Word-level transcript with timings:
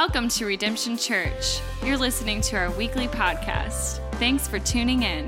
Welcome 0.00 0.28
to 0.30 0.46
Redemption 0.46 0.96
Church. 0.96 1.60
You're 1.84 1.98
listening 1.98 2.40
to 2.40 2.56
our 2.56 2.70
weekly 2.70 3.06
podcast. 3.06 4.00
Thanks 4.14 4.48
for 4.48 4.58
tuning 4.58 5.02
in. 5.02 5.26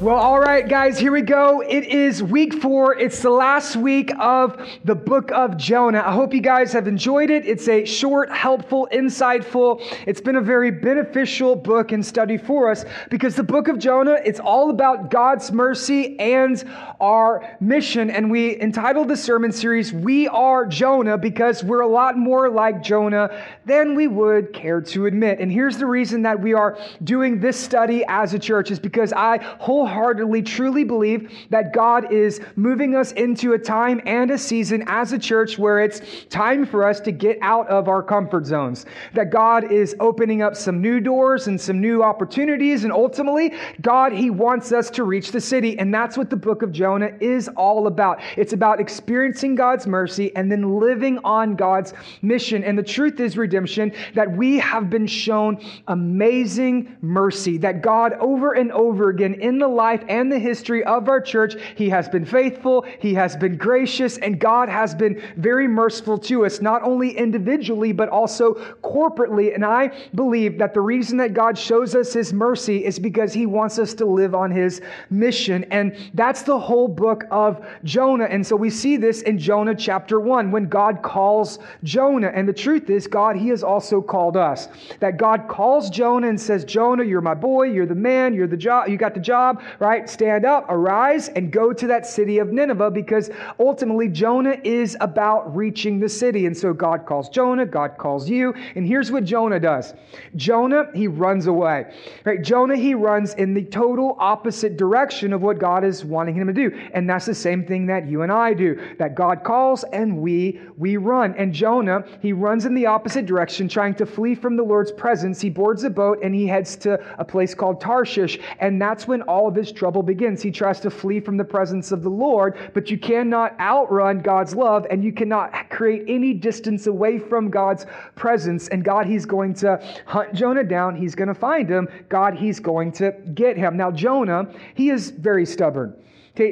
Well, 0.00 0.16
all 0.16 0.40
right, 0.40 0.66
guys, 0.66 0.98
here 0.98 1.12
we 1.12 1.20
go. 1.20 1.60
It 1.60 1.84
is 1.84 2.22
week 2.22 2.54
four. 2.54 2.98
It's 2.98 3.20
the 3.20 3.28
last 3.28 3.76
week 3.76 4.10
of 4.18 4.56
the 4.82 4.94
book 4.94 5.30
of 5.30 5.58
Jonah. 5.58 6.02
I 6.02 6.10
hope 6.10 6.32
you 6.32 6.40
guys 6.40 6.72
have 6.72 6.88
enjoyed 6.88 7.28
it. 7.28 7.44
It's 7.44 7.68
a 7.68 7.84
short, 7.84 8.32
helpful, 8.32 8.88
insightful, 8.94 9.82
it's 10.06 10.22
been 10.22 10.36
a 10.36 10.40
very 10.40 10.70
beneficial 10.70 11.54
book 11.54 11.92
and 11.92 12.04
study 12.04 12.38
for 12.38 12.70
us 12.70 12.86
because 13.10 13.36
the 13.36 13.42
book 13.42 13.68
of 13.68 13.78
Jonah, 13.78 14.16
it's 14.24 14.40
all 14.40 14.70
about 14.70 15.10
God's 15.10 15.52
mercy 15.52 16.18
and 16.18 16.64
our 16.98 17.58
mission. 17.60 18.08
And 18.08 18.30
we 18.30 18.58
entitled 18.58 19.08
the 19.08 19.18
sermon 19.18 19.52
series, 19.52 19.92
We 19.92 20.26
Are 20.28 20.64
Jonah, 20.64 21.18
because 21.18 21.62
we're 21.62 21.82
a 21.82 21.86
lot 21.86 22.16
more 22.16 22.48
like 22.48 22.82
Jonah 22.82 23.44
than 23.66 23.94
we 23.94 24.06
would 24.06 24.54
care 24.54 24.80
to 24.80 25.04
admit. 25.04 25.40
And 25.40 25.52
here's 25.52 25.76
the 25.76 25.84
reason 25.84 26.22
that 26.22 26.40
we 26.40 26.54
are 26.54 26.78
doing 27.04 27.38
this 27.38 27.60
study 27.60 28.02
as 28.08 28.32
a 28.32 28.38
church 28.38 28.70
is 28.70 28.78
because 28.78 29.12
I 29.12 29.36
wholeheartedly 29.36 29.89
wholeheartedly, 29.90 30.42
truly 30.42 30.84
believe 30.84 31.30
that 31.50 31.72
God 31.72 32.12
is 32.12 32.40
moving 32.56 32.94
us 32.94 33.12
into 33.12 33.52
a 33.52 33.58
time 33.58 34.00
and 34.06 34.30
a 34.30 34.38
season 34.38 34.84
as 34.86 35.12
a 35.12 35.18
church 35.18 35.58
where 35.58 35.80
it's 35.80 36.00
time 36.28 36.64
for 36.64 36.86
us 36.86 37.00
to 37.00 37.12
get 37.12 37.38
out 37.42 37.68
of 37.68 37.88
our 37.88 38.02
comfort 38.02 38.46
zones. 38.46 38.86
That 39.14 39.30
God 39.30 39.70
is 39.70 39.94
opening 40.00 40.42
up 40.42 40.56
some 40.56 40.80
new 40.80 41.00
doors 41.00 41.48
and 41.48 41.60
some 41.60 41.80
new 41.80 42.02
opportunities. 42.02 42.84
And 42.84 42.92
ultimately, 42.92 43.54
God, 43.80 44.12
He 44.12 44.30
wants 44.30 44.72
us 44.72 44.90
to 44.90 45.04
reach 45.04 45.32
the 45.32 45.40
city. 45.40 45.78
And 45.78 45.92
that's 45.92 46.16
what 46.16 46.30
the 46.30 46.36
book 46.36 46.62
of 46.62 46.72
Jonah 46.72 47.10
is 47.20 47.48
all 47.48 47.86
about. 47.86 48.20
It's 48.36 48.52
about 48.52 48.80
experiencing 48.80 49.54
God's 49.54 49.86
mercy 49.86 50.34
and 50.36 50.50
then 50.50 50.78
living 50.78 51.18
on 51.24 51.56
God's 51.56 51.92
mission. 52.22 52.62
And 52.64 52.78
the 52.78 52.82
truth 52.82 53.20
is, 53.20 53.36
redemption, 53.36 53.92
that 54.14 54.30
we 54.30 54.58
have 54.58 54.88
been 54.88 55.06
shown 55.06 55.60
amazing 55.88 56.96
mercy. 57.00 57.58
That 57.58 57.82
God, 57.82 58.12
over 58.14 58.52
and 58.52 58.70
over 58.72 59.10
again 59.10 59.34
in 59.34 59.58
the 59.58 59.68
life 59.80 60.04
and 60.08 60.30
the 60.30 60.38
history 60.38 60.84
of 60.84 61.08
our 61.08 61.22
church, 61.22 61.54
He 61.74 61.88
has 61.88 62.06
been 62.06 62.26
faithful, 62.26 62.84
He 62.98 63.14
has 63.14 63.34
been 63.34 63.56
gracious, 63.56 64.18
and 64.18 64.38
God 64.38 64.68
has 64.68 64.94
been 64.94 65.22
very 65.36 65.66
merciful 65.66 66.18
to 66.18 66.44
us, 66.44 66.60
not 66.60 66.82
only 66.82 67.16
individually, 67.16 67.92
but 67.92 68.10
also 68.10 68.54
corporately. 68.82 69.54
And 69.54 69.64
I 69.64 69.90
believe 70.14 70.58
that 70.58 70.74
the 70.74 70.82
reason 70.82 71.16
that 71.18 71.32
God 71.32 71.56
shows 71.56 71.94
us 71.94 72.12
His 72.12 72.32
mercy 72.32 72.84
is 72.84 72.98
because 72.98 73.32
He 73.32 73.46
wants 73.46 73.78
us 73.78 73.94
to 73.94 74.04
live 74.04 74.34
on 74.34 74.50
His 74.50 74.82
mission. 75.08 75.64
And 75.70 75.96
that's 76.12 76.42
the 76.42 76.58
whole 76.58 76.88
book 76.88 77.24
of 77.30 77.64
Jonah. 77.82 78.24
And 78.24 78.46
so 78.46 78.56
we 78.56 78.68
see 78.68 78.98
this 78.98 79.22
in 79.22 79.38
Jonah 79.38 79.74
chapter 79.74 80.20
1 80.20 80.50
when 80.50 80.68
God 80.68 81.00
calls 81.02 81.58
Jonah. 81.84 82.30
And 82.34 82.46
the 82.46 82.52
truth 82.52 82.90
is, 82.90 83.06
God, 83.06 83.34
He 83.36 83.48
has 83.48 83.62
also 83.62 84.02
called 84.02 84.36
us. 84.36 84.68
That 85.00 85.16
God 85.16 85.48
calls 85.48 85.88
Jonah 85.88 86.28
and 86.28 86.40
says, 86.40 86.64
Jonah, 86.66 87.04
you're 87.04 87.22
my 87.22 87.34
boy, 87.34 87.64
you're 87.74 87.86
the 87.86 87.94
man, 87.94 88.34
you're 88.34 88.46
the 88.46 88.56
job, 88.68 88.88
you 88.88 88.98
got 88.98 89.14
the 89.14 89.20
job 89.20 89.62
right? 89.78 90.08
Stand 90.08 90.44
up, 90.44 90.66
arise, 90.68 91.28
and 91.28 91.52
go 91.52 91.72
to 91.72 91.86
that 91.86 92.06
city 92.06 92.38
of 92.38 92.52
Nineveh 92.52 92.90
because 92.90 93.30
ultimately 93.58 94.08
Jonah 94.08 94.56
is 94.64 94.96
about 95.00 95.54
reaching 95.54 96.00
the 96.00 96.08
city. 96.08 96.46
And 96.46 96.56
so 96.56 96.72
God 96.72 97.06
calls 97.06 97.28
Jonah, 97.28 97.66
God 97.66 97.96
calls 97.98 98.28
you. 98.28 98.54
And 98.74 98.86
here's 98.86 99.10
what 99.10 99.24
Jonah 99.24 99.60
does 99.60 99.94
Jonah, 100.36 100.86
he 100.94 101.06
runs 101.06 101.46
away, 101.46 101.92
right? 102.24 102.42
Jonah, 102.42 102.76
he 102.76 102.94
runs 102.94 103.34
in 103.34 103.54
the 103.54 103.64
total 103.64 104.16
opposite 104.18 104.76
direction 104.76 105.32
of 105.32 105.42
what 105.42 105.58
God 105.58 105.84
is 105.84 106.04
wanting 106.04 106.34
him 106.34 106.46
to 106.46 106.52
do. 106.52 106.70
And 106.92 107.08
that's 107.08 107.26
the 107.26 107.34
same 107.34 107.64
thing 107.64 107.86
that 107.86 108.08
you 108.08 108.22
and 108.22 108.32
I 108.32 108.54
do, 108.54 108.80
that 108.98 109.14
God 109.14 109.44
calls 109.44 109.84
and 109.92 110.18
we, 110.18 110.60
we 110.76 110.96
run. 110.96 111.34
And 111.36 111.52
Jonah, 111.52 112.04
he 112.20 112.32
runs 112.32 112.66
in 112.66 112.74
the 112.74 112.86
opposite 112.86 113.26
direction, 113.26 113.68
trying 113.68 113.94
to 113.94 114.06
flee 114.06 114.34
from 114.34 114.56
the 114.56 114.62
Lord's 114.62 114.92
presence. 114.92 115.40
He 115.40 115.50
boards 115.50 115.84
a 115.84 115.90
boat 115.90 116.18
and 116.22 116.34
he 116.34 116.46
heads 116.46 116.76
to 116.76 117.00
a 117.18 117.24
place 117.24 117.54
called 117.54 117.80
Tarshish. 117.80 118.38
And 118.58 118.80
that's 118.80 119.06
when 119.06 119.22
all 119.22 119.48
of 119.48 119.54
his 119.60 119.72
trouble 119.72 120.02
begins. 120.02 120.42
He 120.42 120.50
tries 120.50 120.80
to 120.80 120.90
flee 120.90 121.20
from 121.20 121.36
the 121.36 121.44
presence 121.44 121.92
of 121.92 122.02
the 122.02 122.08
Lord, 122.08 122.58
but 122.74 122.90
you 122.90 122.98
cannot 122.98 123.58
outrun 123.60 124.20
God's 124.20 124.54
love 124.54 124.86
and 124.90 125.04
you 125.04 125.12
cannot 125.12 125.70
create 125.70 126.04
any 126.08 126.32
distance 126.32 126.86
away 126.86 127.18
from 127.18 127.50
God's 127.50 127.86
presence. 128.16 128.68
And 128.68 128.84
God, 128.84 129.06
He's 129.06 129.26
going 129.26 129.54
to 129.54 129.80
hunt 130.06 130.34
Jonah 130.34 130.64
down. 130.64 130.96
He's 130.96 131.14
going 131.14 131.28
to 131.28 131.34
find 131.34 131.68
him. 131.68 131.88
God, 132.08 132.34
He's 132.34 132.58
going 132.58 132.92
to 132.92 133.12
get 133.34 133.56
him. 133.56 133.76
Now, 133.76 133.90
Jonah, 133.90 134.52
he 134.74 134.90
is 134.90 135.10
very 135.10 135.46
stubborn. 135.46 135.94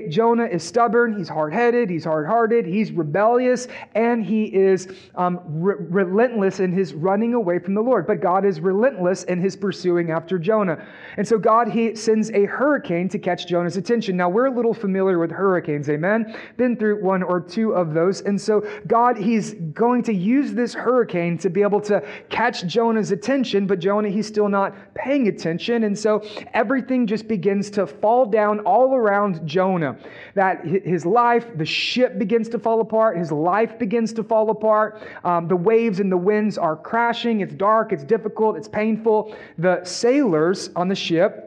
Jonah 0.09 0.45
is 0.45 0.63
stubborn, 0.63 1.17
he's 1.17 1.29
hard 1.29 1.53
headed, 1.53 1.89
he's 1.89 2.05
hard 2.05 2.27
hearted, 2.27 2.67
he's 2.67 2.93
rebellious, 2.93 3.69
and 3.95 4.25
he 4.25 4.45
is 4.45 4.89
um, 5.15 5.41
re- 5.47 5.77
relentless 5.79 6.61
in 6.61 6.73
his 6.73 6.93
running 6.93 7.33
away 7.35 7.59
from 7.59 7.75
the 7.75 7.81
Lord. 7.81 8.07
But 8.07 8.21
God 8.21 8.45
is 8.45 8.61
relentless 8.61 9.25
in 9.25 9.41
his 9.41 9.57
pursuing 9.57 10.11
after 10.11 10.39
Jonah. 10.39 10.87
And 11.17 11.27
so 11.27 11.39
God, 11.39 11.69
he 11.69 11.95
sends 11.95 12.31
a 12.31 12.45
hurricane 12.45 13.09
to 13.09 13.19
catch 13.19 13.47
Jonah's 13.47 13.77
attention. 13.77 14.17
Now, 14.17 14.29
we're 14.29 14.47
a 14.47 14.55
little 14.55 14.75
familiar 14.75 15.19
with 15.19 15.31
hurricanes, 15.31 15.89
amen? 15.89 16.37
Been 16.57 16.77
through 16.77 17.03
one 17.03 17.23
or 17.23 17.41
two 17.41 17.73
of 17.73 17.95
those. 17.95 18.21
And 18.21 18.39
so 18.39 18.69
God, 18.87 19.17
he's 19.17 19.55
going 19.55 20.03
to 20.05 20.13
use 20.13 20.53
this 20.53 20.75
hurricane 20.75 21.39
to 21.39 21.49
be 21.49 21.63
able 21.63 21.81
to 21.83 22.03
catch 22.29 22.67
Jonah's 22.67 23.11
attention, 23.11 23.67
but 23.67 23.79
Jonah, 23.79 24.11
he's 24.11 24.27
still 24.27 24.49
not 24.49 24.75
paying 24.95 25.29
attention. 25.29 25.85
And 25.85 25.99
so 25.99 26.23
everything 26.53 27.07
just 27.07 27.27
begins 27.27 27.71
to 27.71 27.87
fall 27.87 28.27
down 28.27 28.61
all 28.61 28.95
around 28.95 29.47
Jonah 29.47 29.78
Jonah. 29.79 29.99
That 30.35 30.65
his 30.65 31.07
life, 31.07 31.47
the 31.57 31.65
ship 31.65 32.19
begins 32.19 32.49
to 32.51 32.59
fall 32.59 32.81
apart, 32.81 33.17
his 33.17 33.33
life 33.33 33.79
begins 33.79 34.13
to 34.15 34.25
fall 34.25 34.51
apart. 34.51 35.03
Um, 35.25 35.49
the 35.49 35.57
waves 35.57 36.01
and 36.01 36.11
the 36.11 36.17
winds 36.17 36.59
are 36.59 36.77
crashing. 36.77 37.41
It's 37.41 37.55
dark, 37.55 37.93
it's 37.93 38.05
difficult, 38.05 38.57
it's 38.57 38.69
painful. 38.69 39.37
The 39.59 39.85
sailors 39.85 40.71
on 40.77 40.89
the 40.89 40.95
ship, 40.95 41.45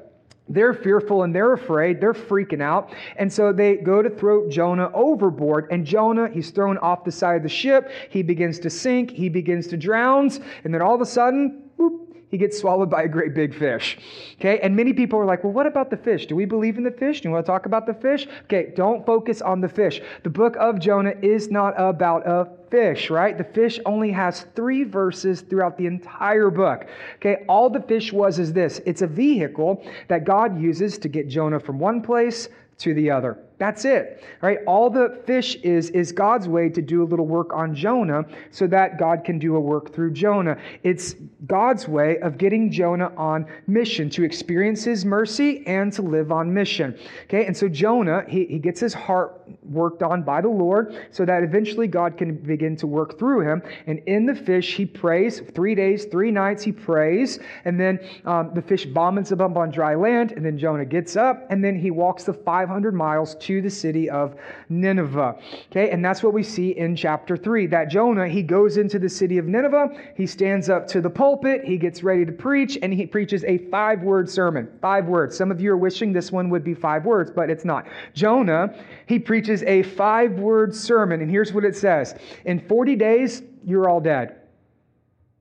they're 0.49 0.73
fearful 0.73 1.23
and 1.23 1.33
they're 1.33 1.53
afraid. 1.53 2.01
They're 2.01 2.13
freaking 2.13 2.61
out. 2.61 2.93
And 3.15 3.31
so 3.31 3.53
they 3.53 3.77
go 3.77 4.01
to 4.01 4.09
throw 4.09 4.49
Jonah 4.49 4.91
overboard. 4.93 5.67
And 5.71 5.85
Jonah, 5.85 6.29
he's 6.29 6.51
thrown 6.51 6.77
off 6.79 7.05
the 7.05 7.11
side 7.11 7.37
of 7.37 7.43
the 7.43 7.49
ship. 7.49 7.89
He 8.09 8.21
begins 8.21 8.59
to 8.59 8.69
sink. 8.69 9.11
He 9.11 9.29
begins 9.29 9.67
to 9.67 9.77
drown. 9.77 10.29
And 10.63 10.73
then 10.73 10.81
all 10.81 10.95
of 10.95 11.01
a 11.01 11.05
sudden, 11.05 11.69
whoop, 11.77 12.10
he 12.31 12.37
gets 12.37 12.57
swallowed 12.57 12.89
by 12.89 13.03
a 13.03 13.07
great 13.07 13.33
big 13.33 13.53
fish. 13.53 13.97
Okay, 14.39 14.59
and 14.59 14.75
many 14.75 14.93
people 14.93 15.19
are 15.19 15.25
like, 15.25 15.43
well, 15.43 15.53
what 15.53 15.67
about 15.67 15.89
the 15.89 15.97
fish? 15.97 16.25
Do 16.25 16.35
we 16.35 16.45
believe 16.45 16.77
in 16.77 16.83
the 16.83 16.91
fish? 16.91 17.21
Do 17.21 17.27
you 17.27 17.33
want 17.33 17.45
to 17.45 17.51
talk 17.51 17.65
about 17.65 17.85
the 17.85 17.93
fish? 17.93 18.25
Okay, 18.45 18.71
don't 18.75 19.05
focus 19.05 19.41
on 19.41 19.59
the 19.59 19.67
fish. 19.67 20.01
The 20.23 20.29
book 20.29 20.55
of 20.57 20.79
Jonah 20.79 21.13
is 21.21 21.51
not 21.51 21.73
about 21.77 22.25
a 22.25 22.47
fish, 22.71 23.09
right? 23.09 23.37
The 23.37 23.43
fish 23.43 23.79
only 23.85 24.11
has 24.11 24.45
three 24.55 24.83
verses 24.83 25.41
throughout 25.41 25.77
the 25.77 25.85
entire 25.85 26.49
book. 26.49 26.87
Okay, 27.17 27.43
all 27.49 27.69
the 27.69 27.81
fish 27.81 28.13
was 28.13 28.39
is 28.39 28.53
this 28.53 28.81
it's 28.85 29.01
a 29.01 29.07
vehicle 29.07 29.85
that 30.07 30.23
God 30.23 30.59
uses 30.59 30.97
to 30.99 31.09
get 31.09 31.27
Jonah 31.27 31.59
from 31.59 31.79
one 31.79 32.01
place 32.01 32.47
to 32.79 32.93
the 32.93 33.11
other. 33.11 33.37
That's 33.61 33.85
it, 33.85 34.23
right? 34.41 34.57
All 34.65 34.89
the 34.89 35.21
fish 35.27 35.53
is 35.57 35.91
is 35.91 36.11
God's 36.11 36.47
way 36.47 36.67
to 36.69 36.81
do 36.81 37.03
a 37.03 37.05
little 37.05 37.27
work 37.27 37.53
on 37.53 37.75
Jonah 37.75 38.25
so 38.49 38.65
that 38.65 38.97
God 38.97 39.23
can 39.23 39.37
do 39.37 39.55
a 39.55 39.59
work 39.59 39.93
through 39.93 40.13
Jonah. 40.13 40.57
It's 40.81 41.13
God's 41.45 41.87
way 41.87 42.17
of 42.21 42.39
getting 42.39 42.71
Jonah 42.71 43.11
on 43.15 43.45
mission 43.67 44.09
to 44.11 44.23
experience 44.23 44.83
his 44.83 45.05
mercy 45.05 45.63
and 45.67 45.93
to 45.93 46.01
live 46.01 46.31
on 46.31 46.51
mission. 46.51 46.97
Okay, 47.25 47.45
and 47.45 47.55
so 47.55 47.69
Jonah, 47.69 48.23
he, 48.27 48.45
he 48.45 48.57
gets 48.57 48.79
his 48.79 48.95
heart 48.95 49.37
worked 49.63 50.01
on 50.01 50.23
by 50.23 50.41
the 50.41 50.49
Lord 50.49 50.95
so 51.11 51.23
that 51.25 51.43
eventually 51.43 51.85
God 51.85 52.17
can 52.17 52.35
begin 52.35 52.75
to 52.77 52.87
work 52.87 53.19
through 53.19 53.41
him. 53.41 53.61
And 53.85 53.99
in 54.07 54.25
the 54.25 54.33
fish, 54.33 54.75
he 54.75 54.85
prays 54.85 55.41
three 55.53 55.75
days, 55.75 56.05
three 56.05 56.31
nights, 56.31 56.63
he 56.63 56.71
prays, 56.71 57.37
and 57.65 57.79
then 57.79 57.99
um, 58.25 58.51
the 58.55 58.61
fish 58.61 58.85
vomits 58.87 59.31
up 59.31 59.41
on 59.41 59.69
dry 59.69 59.93
land, 59.93 60.31
and 60.31 60.43
then 60.43 60.57
Jonah 60.57 60.85
gets 60.85 61.15
up, 61.15 61.45
and 61.51 61.63
then 61.63 61.77
he 61.77 61.91
walks 61.91 62.23
the 62.23 62.33
500 62.33 62.95
miles 62.95 63.35
to 63.35 63.50
to 63.51 63.61
the 63.61 63.69
city 63.69 64.09
of 64.09 64.35
Nineveh. 64.69 65.37
Okay, 65.69 65.89
and 65.89 66.03
that's 66.03 66.23
what 66.23 66.33
we 66.33 66.43
see 66.43 66.71
in 66.71 66.95
chapter 66.95 67.35
3 67.35 67.67
that 67.67 67.89
Jonah, 67.89 68.27
he 68.27 68.41
goes 68.41 68.77
into 68.77 68.99
the 68.99 69.09
city 69.09 69.37
of 69.37 69.47
Nineveh, 69.47 69.89
he 70.15 70.25
stands 70.25 70.69
up 70.69 70.87
to 70.87 71.01
the 71.01 71.09
pulpit, 71.09 71.63
he 71.63 71.77
gets 71.77 72.03
ready 72.03 72.25
to 72.25 72.31
preach, 72.31 72.77
and 72.81 72.93
he 72.93 73.05
preaches 73.05 73.43
a 73.43 73.57
five 73.69 74.01
word 74.01 74.29
sermon. 74.29 74.69
Five 74.81 75.05
words. 75.05 75.35
Some 75.35 75.51
of 75.51 75.59
you 75.59 75.71
are 75.71 75.77
wishing 75.77 76.13
this 76.13 76.31
one 76.31 76.49
would 76.49 76.63
be 76.63 76.73
five 76.73 77.05
words, 77.05 77.31
but 77.31 77.49
it's 77.49 77.65
not. 77.65 77.87
Jonah, 78.13 78.73
he 79.07 79.19
preaches 79.19 79.63
a 79.63 79.83
five 79.83 80.33
word 80.33 80.73
sermon, 80.73 81.21
and 81.21 81.29
here's 81.29 81.51
what 81.53 81.65
it 81.65 81.75
says 81.75 82.15
In 82.45 82.59
40 82.67 82.95
days, 82.95 83.43
you're 83.65 83.89
all 83.89 83.99
dead. 83.99 84.40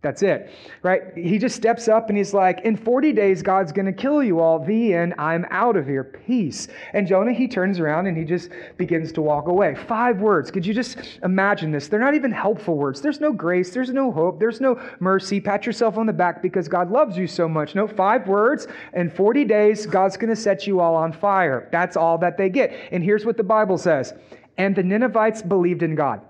That's 0.03 0.23
it, 0.23 0.51
right? 0.83 1.03
He 1.15 1.37
just 1.37 1.55
steps 1.55 1.87
up 1.87 2.09
and 2.09 2.17
he's 2.17 2.33
like, 2.33 2.63
In 2.65 2.75
40 2.75 3.13
days, 3.13 3.43
God's 3.43 3.71
going 3.71 3.85
to 3.85 3.93
kill 3.93 4.23
you 4.23 4.41
all. 4.41 4.59
The 4.59 4.95
end. 4.95 5.13
I'm 5.19 5.45
out 5.51 5.77
of 5.77 5.87
here. 5.87 6.05
Peace. 6.05 6.69
And 6.95 7.07
Jonah, 7.07 7.35
he 7.35 7.47
turns 7.47 7.79
around 7.79 8.07
and 8.07 8.17
he 8.17 8.25
just 8.25 8.49
begins 8.79 9.13
to 9.13 9.21
walk 9.21 9.49
away. 9.49 9.75
Five 9.75 10.23
words. 10.23 10.51
Could 10.51 10.65
you 10.65 10.73
just 10.73 10.97
imagine 11.23 11.71
this? 11.71 11.89
They're 11.89 12.01
not 12.01 12.15
even 12.15 12.33
helpful 12.33 12.79
words. 12.79 13.03
There's 13.03 13.21
no 13.21 13.31
grace. 13.31 13.75
There's 13.75 13.91
no 13.91 14.11
hope. 14.11 14.41
There's 14.41 14.59
no 14.59 14.81
mercy. 15.01 15.39
Pat 15.39 15.67
yourself 15.67 15.99
on 15.99 16.07
the 16.07 16.15
back 16.15 16.41
because 16.41 16.67
God 16.67 16.91
loves 16.91 17.19
you 17.19 17.27
so 17.27 17.47
much. 17.47 17.75
No, 17.75 17.87
five 17.87 18.27
words. 18.27 18.69
In 18.95 19.11
40 19.11 19.45
days, 19.45 19.85
God's 19.85 20.17
going 20.17 20.35
to 20.35 20.41
set 20.41 20.67
you 20.67 20.81
all 20.81 20.95
on 20.95 21.13
fire. 21.13 21.69
That's 21.73 21.99
all 21.99 22.17
that 22.19 22.39
they 22.39 22.49
get. 22.49 22.73
And 22.91 23.05
here's 23.05 23.27
what 23.27 23.37
the 23.37 23.45
Bible 23.45 23.77
says 23.77 24.15
and 24.57 24.75
the 24.75 24.83
Ninevites 24.83 25.43
believed 25.43 25.83
in 25.83 25.95
God. 25.95 26.23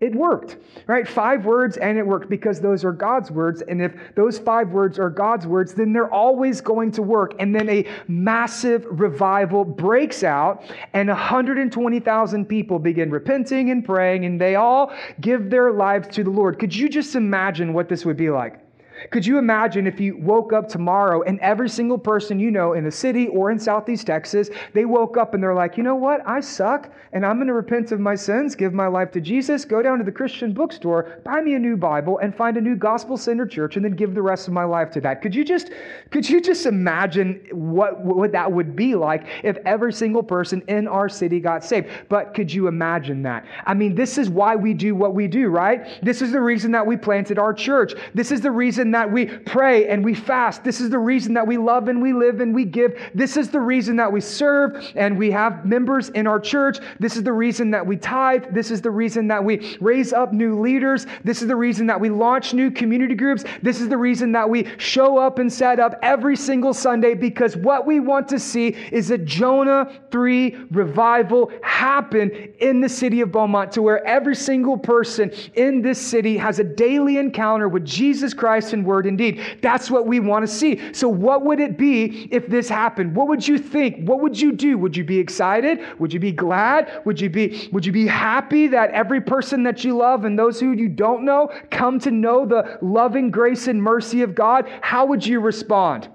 It 0.00 0.14
worked, 0.14 0.58
right? 0.86 1.08
Five 1.08 1.44
words 1.44 1.76
and 1.76 1.98
it 1.98 2.06
worked 2.06 2.28
because 2.28 2.60
those 2.60 2.84
are 2.84 2.92
God's 2.92 3.32
words. 3.32 3.62
And 3.62 3.82
if 3.82 3.92
those 4.14 4.38
five 4.38 4.68
words 4.70 4.96
are 5.00 5.10
God's 5.10 5.44
words, 5.44 5.74
then 5.74 5.92
they're 5.92 6.12
always 6.12 6.60
going 6.60 6.92
to 6.92 7.02
work. 7.02 7.34
And 7.40 7.52
then 7.52 7.68
a 7.68 7.84
massive 8.06 8.86
revival 8.88 9.64
breaks 9.64 10.22
out, 10.22 10.62
and 10.92 11.08
120,000 11.08 12.46
people 12.46 12.78
begin 12.78 13.10
repenting 13.10 13.70
and 13.70 13.84
praying, 13.84 14.24
and 14.24 14.40
they 14.40 14.54
all 14.54 14.92
give 15.20 15.50
their 15.50 15.72
lives 15.72 16.06
to 16.14 16.22
the 16.22 16.30
Lord. 16.30 16.60
Could 16.60 16.74
you 16.74 16.88
just 16.88 17.16
imagine 17.16 17.72
what 17.72 17.88
this 17.88 18.04
would 18.04 18.16
be 18.16 18.30
like? 18.30 18.67
Could 19.10 19.24
you 19.24 19.38
imagine 19.38 19.86
if 19.86 20.00
you 20.00 20.16
woke 20.16 20.52
up 20.52 20.68
tomorrow 20.68 21.22
and 21.22 21.38
every 21.40 21.68
single 21.68 21.98
person 21.98 22.38
you 22.38 22.50
know 22.50 22.72
in 22.72 22.84
the 22.84 22.90
city 22.90 23.28
or 23.28 23.50
in 23.50 23.58
Southeast 23.58 24.06
Texas, 24.06 24.50
they 24.74 24.84
woke 24.84 25.16
up 25.16 25.34
and 25.34 25.42
they're 25.42 25.54
like, 25.54 25.76
you 25.76 25.82
know 25.82 25.94
what? 25.94 26.20
I 26.26 26.40
suck 26.40 26.90
and 27.12 27.24
I'm 27.24 27.36
going 27.36 27.48
to 27.48 27.54
repent 27.54 27.92
of 27.92 28.00
my 28.00 28.14
sins, 28.14 28.54
give 28.54 28.72
my 28.74 28.86
life 28.86 29.10
to 29.12 29.20
Jesus, 29.20 29.64
go 29.64 29.82
down 29.82 29.98
to 29.98 30.04
the 30.04 30.12
Christian 30.12 30.52
bookstore, 30.52 31.20
buy 31.24 31.40
me 31.40 31.54
a 31.54 31.58
new 31.58 31.76
Bible 31.76 32.18
and 32.18 32.34
find 32.34 32.56
a 32.56 32.60
new 32.60 32.76
gospel 32.76 33.16
centered 33.16 33.50
church 33.50 33.76
and 33.76 33.84
then 33.84 33.92
give 33.92 34.14
the 34.14 34.22
rest 34.22 34.48
of 34.48 34.54
my 34.54 34.64
life 34.64 34.90
to 34.92 35.00
that. 35.00 35.22
Could 35.22 35.34
you 35.34 35.44
just 35.44 35.70
could 36.10 36.28
you 36.28 36.40
just 36.40 36.66
imagine 36.66 37.46
what 37.52 38.00
what 38.00 38.32
that 38.32 38.50
would 38.50 38.74
be 38.76 38.94
like 38.94 39.26
if 39.42 39.56
every 39.64 39.92
single 39.92 40.22
person 40.22 40.62
in 40.68 40.88
our 40.88 41.08
city 41.08 41.40
got 41.40 41.64
saved? 41.64 41.88
But 42.08 42.34
could 42.34 42.52
you 42.52 42.66
imagine 42.66 43.22
that? 43.22 43.46
I 43.64 43.74
mean, 43.74 43.94
this 43.94 44.18
is 44.18 44.28
why 44.28 44.56
we 44.56 44.74
do 44.74 44.94
what 44.94 45.14
we 45.14 45.28
do, 45.28 45.48
right? 45.48 46.02
This 46.02 46.22
is 46.22 46.32
the 46.32 46.40
reason 46.40 46.72
that 46.72 46.86
we 46.86 46.96
planted 46.96 47.38
our 47.38 47.54
church. 47.54 47.94
This 48.14 48.32
is 48.32 48.40
the 48.40 48.50
reason 48.50 48.87
reason 48.88 48.92
that 48.92 49.12
we 49.12 49.26
pray 49.26 49.88
and 49.88 50.04
we 50.04 50.14
fast. 50.14 50.64
This 50.64 50.80
is 50.80 50.90
the 50.90 50.98
reason 50.98 51.34
that 51.34 51.46
we 51.46 51.58
love 51.58 51.88
and 51.88 52.00
we 52.00 52.12
live 52.12 52.40
and 52.40 52.54
we 52.54 52.64
give. 52.64 52.98
This 53.14 53.36
is 53.36 53.50
the 53.50 53.60
reason 53.60 53.96
that 53.96 54.10
we 54.10 54.20
serve 54.20 54.92
and 54.94 55.18
we 55.18 55.30
have 55.30 55.66
members 55.66 56.08
in 56.10 56.26
our 56.26 56.40
church. 56.40 56.78
This 56.98 57.16
is 57.16 57.22
the 57.22 57.32
reason 57.32 57.70
that 57.72 57.86
we 57.86 57.96
tithe. 57.96 58.54
This 58.54 58.70
is 58.70 58.80
the 58.80 58.90
reason 58.90 59.28
that 59.28 59.44
we 59.44 59.76
raise 59.80 60.12
up 60.12 60.32
new 60.32 60.60
leaders. 60.60 61.06
This 61.24 61.42
is 61.42 61.48
the 61.48 61.56
reason 61.56 61.86
that 61.88 62.00
we 62.00 62.08
launch 62.08 62.54
new 62.54 62.70
community 62.70 63.14
groups. 63.14 63.44
This 63.62 63.80
is 63.80 63.88
the 63.88 63.96
reason 63.96 64.32
that 64.32 64.48
we 64.48 64.66
show 64.78 65.18
up 65.18 65.38
and 65.38 65.52
set 65.52 65.78
up 65.78 65.98
every 66.02 66.36
single 66.36 66.72
Sunday 66.72 67.14
because 67.14 67.56
what 67.56 67.86
we 67.86 68.00
want 68.00 68.28
to 68.28 68.38
see 68.38 68.68
is 68.90 69.10
a 69.10 69.18
Jonah 69.18 69.92
3 70.10 70.56
revival 70.70 71.50
happen 71.62 72.30
in 72.60 72.80
the 72.80 72.88
city 72.88 73.20
of 73.20 73.30
Beaumont 73.32 73.72
to 73.72 73.82
where 73.82 74.04
every 74.06 74.34
single 74.34 74.78
person 74.78 75.30
in 75.54 75.82
this 75.82 76.00
city 76.00 76.36
has 76.36 76.58
a 76.58 76.64
daily 76.64 77.18
encounter 77.18 77.68
with 77.68 77.84
Jesus 77.84 78.32
Christ 78.32 78.72
and 78.78 78.86
word 78.86 79.06
indeed. 79.06 79.58
That's 79.60 79.90
what 79.90 80.06
we 80.06 80.20
want 80.20 80.46
to 80.46 80.52
see. 80.52 80.92
So, 80.92 81.08
what 81.08 81.44
would 81.44 81.60
it 81.60 81.76
be 81.76 82.28
if 82.30 82.46
this 82.46 82.68
happened? 82.68 83.14
What 83.14 83.28
would 83.28 83.46
you 83.46 83.58
think? 83.58 84.08
What 84.08 84.20
would 84.20 84.40
you 84.40 84.52
do? 84.52 84.78
Would 84.78 84.96
you 84.96 85.04
be 85.04 85.18
excited? 85.18 85.80
Would 85.98 86.12
you 86.12 86.20
be 86.20 86.32
glad? 86.32 87.02
Would 87.04 87.20
you 87.20 87.30
be, 87.30 87.68
would 87.72 87.84
you 87.84 87.92
be 87.92 88.06
happy 88.06 88.68
that 88.68 88.90
every 88.90 89.20
person 89.20 89.62
that 89.64 89.84
you 89.84 89.96
love 89.96 90.24
and 90.24 90.38
those 90.38 90.60
who 90.60 90.72
you 90.72 90.88
don't 90.88 91.24
know 91.24 91.52
come 91.70 91.98
to 92.00 92.10
know 92.10 92.46
the 92.46 92.78
loving 92.80 93.30
grace 93.30 93.68
and 93.68 93.82
mercy 93.82 94.22
of 94.22 94.34
God? 94.34 94.68
How 94.80 95.04
would 95.06 95.26
you 95.26 95.40
respond? 95.40 96.08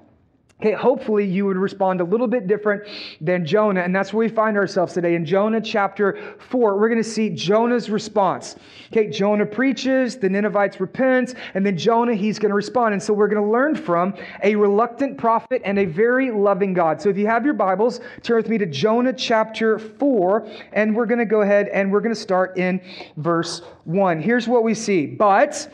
Okay, 0.63 0.71
hopefully 0.71 1.25
you 1.25 1.45
would 1.45 1.57
respond 1.57 1.99
a 1.99 2.05
little 2.05 2.25
bit 2.25 2.47
different 2.47 2.83
than 3.19 3.45
Jonah. 3.45 3.81
And 3.81 3.93
that's 3.93 4.13
where 4.13 4.25
we 4.25 4.33
find 4.33 4.55
ourselves 4.55 4.93
today. 4.93 5.15
In 5.15 5.25
Jonah 5.25 5.59
chapter 5.59 6.37
4, 6.39 6.79
we're 6.79 6.87
going 6.87 7.03
to 7.03 7.09
see 7.09 7.29
Jonah's 7.29 7.89
response. 7.89 8.55
Okay, 8.89 9.09
Jonah 9.09 9.45
preaches, 9.45 10.15
the 10.15 10.29
Ninevites 10.29 10.79
repent, 10.79 11.35
and 11.53 11.65
then 11.65 11.77
Jonah, 11.77 12.15
he's 12.15 12.39
going 12.39 12.51
to 12.51 12.55
respond. 12.55 12.93
And 12.93 13.03
so 13.03 13.13
we're 13.13 13.27
going 13.27 13.43
to 13.43 13.51
learn 13.51 13.75
from 13.75 14.13
a 14.41 14.55
reluctant 14.55 15.17
prophet 15.17 15.61
and 15.65 15.77
a 15.79 15.83
very 15.83 16.31
loving 16.31 16.73
God. 16.73 17.01
So 17.01 17.09
if 17.09 17.17
you 17.17 17.27
have 17.27 17.43
your 17.43 17.55
Bibles, 17.55 17.99
turn 18.21 18.37
with 18.37 18.47
me 18.47 18.57
to 18.59 18.65
Jonah 18.65 19.11
chapter 19.11 19.77
4, 19.77 20.47
and 20.71 20.95
we're 20.95 21.07
going 21.07 21.19
to 21.19 21.25
go 21.25 21.41
ahead 21.41 21.67
and 21.73 21.91
we're 21.91 21.99
going 21.99 22.15
to 22.15 22.21
start 22.21 22.57
in 22.57 22.79
verse 23.17 23.63
1. 23.83 24.21
Here's 24.21 24.47
what 24.47 24.63
we 24.63 24.75
see. 24.75 25.07
But, 25.07 25.69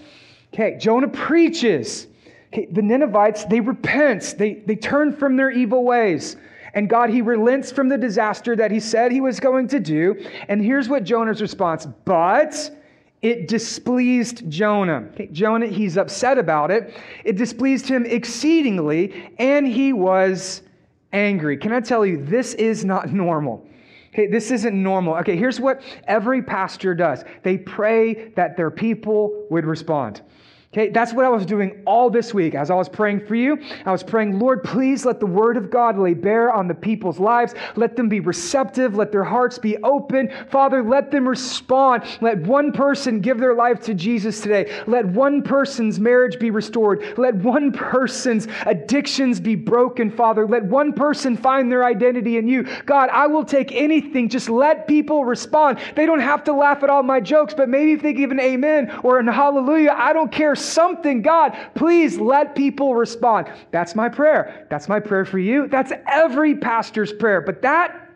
okay, 0.52 0.80
Jonah 0.80 1.10
preaches. 1.10 2.08
Okay, 2.52 2.68
the 2.72 2.82
Ninevites, 2.82 3.46
they 3.46 3.60
repent, 3.60 4.36
they, 4.38 4.56
they 4.66 4.76
turn 4.76 5.16
from 5.16 5.38
their 5.38 5.52
evil 5.52 5.84
ways. 5.84 6.36
And 6.74 6.90
God, 6.90 7.10
He 7.10 7.22
relents 7.22 7.72
from 7.72 7.90
the 7.90 7.98
disaster 7.98 8.56
that 8.56 8.72
He 8.72 8.80
said 8.80 9.12
He 9.12 9.22
was 9.22 9.40
going 9.40 9.68
to 9.70 9.80
do. 9.80 10.26
And 10.48 10.64
here's 10.64 10.90
what 10.90 11.04
Jonah's 11.04 11.42
response 11.42 11.88
But 12.06 12.72
it 13.22 13.48
displeased 13.50 14.50
Jonah. 14.50 15.10
Okay, 15.14 15.28
Jonah, 15.28 15.68
he's 15.68 15.98
upset 15.98 16.38
about 16.38 16.72
it. 16.72 16.96
It 17.26 17.36
displeased 17.36 17.88
him 17.88 18.06
exceedingly, 18.06 19.30
and 19.38 19.68
he 19.68 19.92
was 19.92 20.62
angry. 21.12 21.58
Can 21.58 21.74
I 21.74 21.82
tell 21.82 22.06
you, 22.06 22.24
this 22.24 22.54
is 22.54 22.86
not 22.86 23.12
normal. 23.14 23.68
Okay, 24.14 24.28
this 24.28 24.52
isn't 24.52 24.82
normal. 24.82 25.16
Okay, 25.16 25.36
here's 25.36 25.60
what 25.60 25.82
every 26.06 26.42
pastor 26.42 26.96
does 26.96 27.24
they 27.44 27.58
pray 27.58 28.30
that 28.36 28.58
their 28.58 28.72
people 28.72 29.46
would 29.50 29.66
respond. 29.66 30.22
Okay, 30.72 30.90
that's 30.90 31.14
what 31.14 31.26
I 31.26 31.30
was 31.30 31.48
doing 31.48 31.82
all 31.88 32.12
this 32.12 32.32
week 32.32 32.54
as 32.54 32.70
I 32.70 32.76
was 32.76 32.88
praying 32.88 33.26
for 33.26 33.34
you. 33.34 33.58
I 33.88 33.92
was 33.92 34.04
praying, 34.04 34.38
Lord, 34.38 34.64
please 34.64 35.04
let 35.04 35.20
the 35.20 35.26
word 35.26 35.58
of 35.58 35.72
God 35.72 35.98
lay 35.98 36.14
bare 36.14 36.54
on 36.54 36.68
the 36.68 36.76
people's 36.76 37.18
lives. 37.18 37.56
Let 37.76 37.96
them 37.96 38.08
be 38.08 38.20
receptive. 38.20 38.96
Let 38.96 39.12
their 39.12 39.24
hearts 39.24 39.58
be 39.58 39.78
open. 39.78 40.32
Father, 40.52 40.84
let 40.84 41.10
them 41.10 41.28
respond. 41.28 42.04
Let 42.22 42.42
one 42.42 42.72
person 42.72 43.20
give 43.20 43.40
their 43.40 43.56
life 43.56 43.80
to 43.86 43.96
Jesus 43.96 44.42
today. 44.42 44.84
Let 44.86 45.08
one 45.08 45.42
person's 45.42 46.00
marriage 46.00 46.38
be 46.38 46.52
restored. 46.52 47.18
Let 47.18 47.34
one 47.38 47.72
person's 47.72 48.48
addictions 48.68 49.40
be 49.40 49.56
broken, 49.56 50.12
Father. 50.12 50.48
Let 50.48 50.66
one 50.66 50.94
person 50.94 51.36
find 51.36 51.72
their 51.72 51.84
identity 51.84 52.38
in 52.38 52.48
you. 52.48 52.68
God, 52.86 53.10
I 53.12 53.26
will 53.26 53.44
take 53.44 53.72
anything. 53.72 54.30
Just 54.30 54.50
let 54.50 54.88
people 54.88 55.26
respond. 55.26 55.80
They 55.96 56.06
don't 56.06 56.20
have 56.20 56.44
to 56.44 56.54
laugh 56.54 56.84
at 56.84 56.92
all 56.92 57.02
my 57.02 57.22
jokes, 57.22 57.56
but 57.56 57.70
maybe 57.70 57.94
if 57.94 58.04
they 58.04 58.14
give 58.14 58.30
an 58.30 58.40
amen 58.40 59.00
or 59.02 59.18
an 59.18 59.26
hallelujah, 59.26 59.96
I 59.98 60.14
don't 60.14 60.32
care 60.32 60.58
something. 60.60 61.22
God, 61.22 61.58
please 61.76 62.18
let 62.18 62.56
people 62.56 62.96
respond. 62.96 63.52
That's 63.72 63.96
my 63.96 64.10
prayer. 64.10 64.68
That's 64.70 64.88
my 64.90 65.00
prayer 65.00 65.26
for 65.26 65.40
you. 65.40 65.68
That's 65.68 65.92
every 66.08 66.56
pastor's 66.56 67.14
prayer. 67.14 67.42
But 67.42 67.62
that 67.62 68.09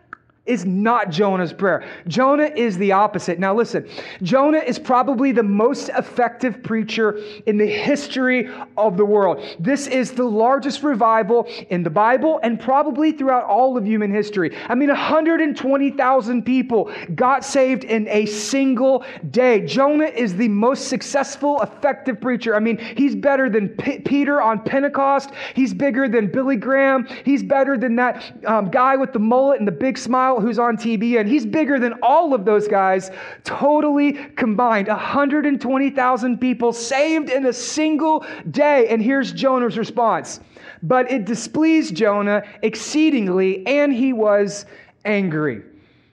is 0.46 0.66
not 0.66 1.08
Jonah's 1.08 1.54
prayer. 1.54 1.88
Jonah 2.06 2.50
is 2.54 2.76
the 2.76 2.92
opposite. 2.92 3.38
Now, 3.38 3.54
listen, 3.54 3.88
Jonah 4.22 4.58
is 4.58 4.78
probably 4.78 5.32
the 5.32 5.42
most 5.42 5.88
effective 5.88 6.62
preacher 6.62 7.18
in 7.46 7.56
the 7.56 7.66
history 7.66 8.50
of 8.76 8.98
the 8.98 9.06
world. 9.06 9.42
This 9.58 9.86
is 9.86 10.12
the 10.12 10.24
largest 10.24 10.82
revival 10.82 11.48
in 11.70 11.82
the 11.82 11.88
Bible 11.88 12.40
and 12.42 12.60
probably 12.60 13.12
throughout 13.12 13.44
all 13.44 13.78
of 13.78 13.86
human 13.86 14.12
history. 14.12 14.54
I 14.68 14.74
mean, 14.74 14.88
120,000 14.88 16.42
people 16.42 16.92
got 17.14 17.42
saved 17.42 17.84
in 17.84 18.06
a 18.08 18.26
single 18.26 19.02
day. 19.30 19.64
Jonah 19.64 20.04
is 20.04 20.36
the 20.36 20.48
most 20.48 20.88
successful, 20.88 21.62
effective 21.62 22.20
preacher. 22.20 22.54
I 22.54 22.60
mean, 22.60 22.76
he's 22.76 23.14
better 23.14 23.48
than 23.48 23.70
P- 23.70 24.00
Peter 24.00 24.42
on 24.42 24.62
Pentecost, 24.62 25.30
he's 25.54 25.72
bigger 25.72 26.06
than 26.06 26.26
Billy 26.26 26.56
Graham, 26.56 27.06
he's 27.24 27.42
better 27.42 27.78
than 27.78 27.96
that 27.96 28.44
um, 28.46 28.70
guy 28.70 28.96
with 28.96 29.14
the 29.14 29.18
mullet 29.18 29.58
and 29.58 29.66
the 29.66 29.72
big 29.72 29.96
smile 29.96 30.33
who's 30.40 30.58
on 30.58 30.76
TV, 30.76 31.18
and 31.18 31.28
he's 31.28 31.46
bigger 31.46 31.78
than 31.78 31.94
all 32.02 32.34
of 32.34 32.44
those 32.44 32.68
guys 32.68 33.10
totally 33.44 34.12
combined. 34.36 34.88
120,000 34.88 36.38
people 36.38 36.72
saved 36.72 37.30
in 37.30 37.46
a 37.46 37.52
single 37.52 38.24
day. 38.50 38.88
And 38.88 39.02
here's 39.02 39.32
Jonah's 39.32 39.78
response. 39.78 40.40
But 40.82 41.10
it 41.10 41.24
displeased 41.24 41.94
Jonah 41.94 42.42
exceedingly, 42.62 43.66
and 43.66 43.92
he 43.92 44.12
was 44.12 44.66
angry. 45.04 45.62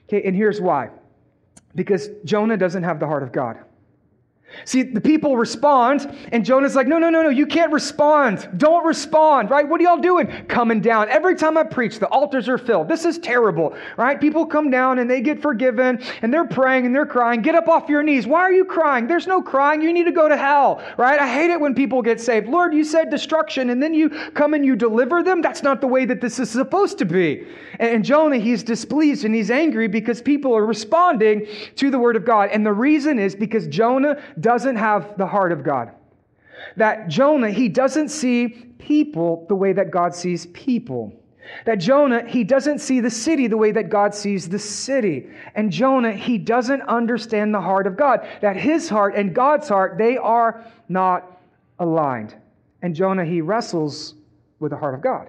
Okay, 0.08 0.22
and 0.26 0.36
here's 0.36 0.60
why. 0.60 0.90
Because 1.74 2.10
Jonah 2.24 2.56
doesn't 2.56 2.82
have 2.82 3.00
the 3.00 3.06
heart 3.06 3.22
of 3.22 3.32
God. 3.32 3.58
See, 4.64 4.82
the 4.82 5.00
people 5.00 5.36
respond, 5.36 6.14
and 6.32 6.44
Jonah's 6.44 6.76
like, 6.76 6.86
No, 6.86 6.98
no, 6.98 7.10
no, 7.10 7.22
no, 7.22 7.28
you 7.28 7.46
can't 7.46 7.72
respond. 7.72 8.48
Don't 8.56 8.84
respond, 8.84 9.50
right? 9.50 9.68
What 9.68 9.80
are 9.80 9.84
y'all 9.84 9.98
doing? 9.98 10.26
Coming 10.46 10.80
down. 10.80 11.08
Every 11.08 11.34
time 11.34 11.56
I 11.56 11.64
preach, 11.64 11.98
the 11.98 12.08
altars 12.08 12.48
are 12.48 12.58
filled. 12.58 12.88
This 12.88 13.04
is 13.04 13.18
terrible, 13.18 13.74
right? 13.96 14.20
People 14.20 14.46
come 14.46 14.70
down 14.70 14.98
and 14.98 15.10
they 15.10 15.20
get 15.20 15.40
forgiven, 15.40 16.02
and 16.22 16.32
they're 16.32 16.46
praying 16.46 16.86
and 16.86 16.94
they're 16.94 17.06
crying. 17.06 17.42
Get 17.42 17.54
up 17.54 17.68
off 17.68 17.88
your 17.88 18.02
knees. 18.02 18.26
Why 18.26 18.40
are 18.40 18.52
you 18.52 18.64
crying? 18.64 19.06
There's 19.06 19.26
no 19.26 19.42
crying. 19.42 19.82
You 19.82 19.92
need 19.92 20.04
to 20.04 20.12
go 20.12 20.28
to 20.28 20.36
hell, 20.36 20.82
right? 20.96 21.18
I 21.18 21.32
hate 21.32 21.50
it 21.50 21.60
when 21.60 21.74
people 21.74 22.02
get 22.02 22.20
saved. 22.20 22.48
Lord, 22.48 22.74
you 22.74 22.84
said 22.84 23.10
destruction, 23.10 23.70
and 23.70 23.82
then 23.82 23.94
you 23.94 24.10
come 24.34 24.54
and 24.54 24.64
you 24.64 24.76
deliver 24.76 25.22
them. 25.22 25.42
That's 25.42 25.62
not 25.62 25.80
the 25.80 25.86
way 25.86 26.04
that 26.04 26.20
this 26.20 26.38
is 26.38 26.50
supposed 26.50 26.98
to 26.98 27.04
be. 27.04 27.46
And 27.78 28.04
Jonah, 28.04 28.36
he's 28.36 28.62
displeased 28.62 29.24
and 29.24 29.34
he's 29.34 29.50
angry 29.50 29.88
because 29.88 30.22
people 30.22 30.54
are 30.54 30.64
responding 30.64 31.46
to 31.76 31.90
the 31.90 31.98
word 31.98 32.16
of 32.16 32.24
God. 32.24 32.50
And 32.52 32.64
the 32.64 32.72
reason 32.72 33.18
is 33.18 33.34
because 33.34 33.66
Jonah 33.66 34.20
doesn't 34.42 34.76
have 34.76 35.16
the 35.16 35.26
heart 35.26 35.52
of 35.52 35.64
God. 35.64 35.92
That 36.76 37.08
Jonah, 37.08 37.50
he 37.50 37.68
doesn't 37.68 38.08
see 38.08 38.48
people 38.78 39.46
the 39.48 39.54
way 39.54 39.72
that 39.72 39.90
God 39.90 40.14
sees 40.14 40.46
people. 40.46 41.12
That 41.64 41.76
Jonah, 41.76 42.26
he 42.26 42.44
doesn't 42.44 42.78
see 42.78 43.00
the 43.00 43.10
city 43.10 43.46
the 43.46 43.56
way 43.56 43.72
that 43.72 43.90
God 43.90 44.14
sees 44.14 44.48
the 44.48 44.58
city. 44.58 45.30
And 45.54 45.70
Jonah, 45.70 46.12
he 46.12 46.38
doesn't 46.38 46.82
understand 46.82 47.54
the 47.54 47.60
heart 47.60 47.86
of 47.86 47.96
God. 47.96 48.26
That 48.40 48.56
his 48.56 48.88
heart 48.88 49.14
and 49.16 49.34
God's 49.34 49.68
heart, 49.68 49.98
they 49.98 50.16
are 50.16 50.64
not 50.88 51.40
aligned. 51.78 52.34
And 52.80 52.94
Jonah, 52.94 53.24
he 53.24 53.40
wrestles 53.40 54.14
with 54.60 54.70
the 54.70 54.76
heart 54.76 54.94
of 54.94 55.02
God. 55.02 55.28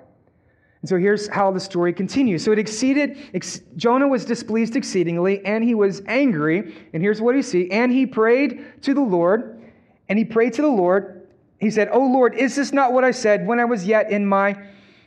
And 0.84 0.90
so 0.90 0.98
here's 0.98 1.30
how 1.30 1.50
the 1.50 1.62
story 1.62 1.94
continues. 1.94 2.44
So 2.44 2.52
it 2.52 2.60
exceeded, 2.60 3.18
ex, 3.34 3.62
Jonah 3.78 4.06
was 4.06 4.25
displeased 4.25 4.75
exceedingly, 4.75 5.44
and 5.46 5.63
he 5.63 5.75
was 5.75 6.02
angry. 6.08 6.75
And 6.92 7.02
here's 7.02 7.22
what 7.22 7.36
you 7.38 7.42
see. 7.42 7.72
And 7.72 7.90
he 7.90 8.06
prayed 8.06 8.66
to 8.82 8.94
the 8.94 9.00
Lord, 9.00 9.62
and 10.10 10.20
he 10.20 10.25
prayed 10.25 10.52
to 10.54 10.62
the 10.62 10.68
Lord. 10.68 11.25
He 11.58 11.72
said, 11.72 11.88
Oh 11.94 12.06
Lord, 12.06 12.36
is 12.36 12.58
this 12.58 12.74
not 12.74 12.92
what 12.92 13.06
I 13.06 13.12
said 13.12 13.48
when 13.48 13.62
I 13.62 13.63
was 13.63 13.86
yet 13.86 14.12
in 14.12 14.25
my 14.25 14.62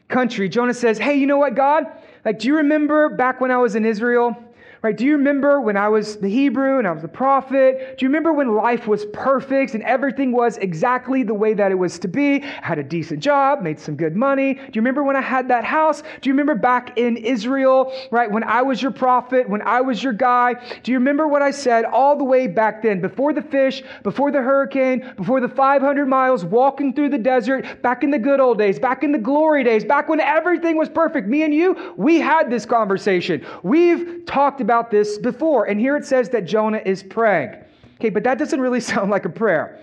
country? 0.09 0.49
Jonah 0.49 0.73
says, 0.73 0.97
Hey, 0.97 1.17
you 1.17 1.27
know 1.27 1.37
what, 1.37 1.55
God? 1.55 1.85
Like, 2.25 2.39
do 2.39 2.49
you 2.49 2.57
remember 2.57 3.11
back 3.11 3.43
when 3.43 3.51
I 3.51 3.59
was 3.59 3.75
in 3.75 3.85
Israel? 3.85 4.35
Right? 4.83 4.97
Do 4.97 5.05
you 5.05 5.17
remember 5.17 5.61
when 5.61 5.77
I 5.77 5.89
was 5.89 6.17
the 6.17 6.29
Hebrew 6.29 6.79
and 6.79 6.87
I 6.87 6.93
was 6.93 7.03
the 7.03 7.09
prophet? 7.09 7.97
Do 7.99 8.05
you 8.05 8.09
remember 8.09 8.33
when 8.33 8.55
life 8.55 8.87
was 8.87 9.07
perfect 9.07 9.75
and 9.75 9.83
everything 9.83 10.33
was 10.33 10.59
exactly 10.59 11.23
the 11.23 11.35
way 11.35 11.55
that 11.55 11.71
it 11.71 11.75
was 11.75 11.99
to 12.01 12.09
be? 12.09 12.43
I 12.43 12.67
had 12.67 12.79
a 12.79 12.83
decent 12.83 13.21
job, 13.21 13.63
made 13.63 13.81
some 13.81 13.97
good 13.97 14.15
money. 14.15 14.55
Do 14.55 14.61
you 14.61 14.81
remember 14.81 15.03
when 15.03 15.17
I 15.17 15.23
had 15.23 15.49
that 15.49 15.65
house? 15.65 16.03
Do 16.21 16.29
you 16.29 16.33
remember 16.33 16.55
back 16.55 16.99
in 16.99 17.17
Israel, 17.17 17.93
right? 18.11 18.31
When 18.31 18.45
I 18.45 18.63
was 18.63 18.83
your 18.83 18.91
prophet, 18.91 19.49
when 19.49 19.63
I 19.63 19.81
was 19.81 20.03
your 20.03 20.13
guy? 20.13 20.55
Do 20.83 20.93
you 20.93 20.99
remember 20.99 21.27
what 21.27 21.43
I 21.43 21.51
said 21.51 21.85
all 21.85 22.17
the 22.17 22.25
way 22.25 22.47
back 22.47 22.83
then, 22.83 23.01
before 23.01 23.33
the 23.33 23.43
fish, 23.43 23.83
before 24.03 24.31
the 24.31 24.43
hurricane, 24.43 25.13
before 25.17 25.41
the 25.41 25.49
500 25.49 26.07
miles 26.07 26.45
walking 26.45 26.93
through 26.93 27.11
the 27.11 27.19
desert, 27.19 27.83
back 27.83 28.05
in 28.05 28.11
the 28.11 28.19
good 28.19 28.41
old 28.41 28.59
days, 28.59 28.79
back 28.79 29.03
in 29.03 29.13
the 29.13 29.19
glory 29.19 29.65
days, 29.65 29.85
back 29.85 30.09
when 30.09 30.21
everything 30.21 30.77
was 30.77 30.89
perfect? 30.89 31.27
Me 31.29 31.43
and 31.43 31.55
you, 31.55 31.95
we 31.97 32.21
had 32.21 32.51
this 32.51 32.67
conversation. 32.67 33.45
We've 33.63 34.25
talked 34.27 34.61
about 34.67 34.91
this 34.91 35.17
before. 35.17 35.67
And 35.67 35.79
here 35.79 35.97
it 35.97 36.05
says 36.05 36.29
that 36.31 36.45
Jonah 36.45 36.83
is 36.85 37.05
praying. 37.05 37.55
Okay, 37.95 38.11
but 38.11 38.25
that 38.25 38.37
doesn't 38.37 38.61
really 38.61 38.81
sound 38.93 39.13
like 39.13 39.25
a 39.25 39.31
prayer. 39.31 39.79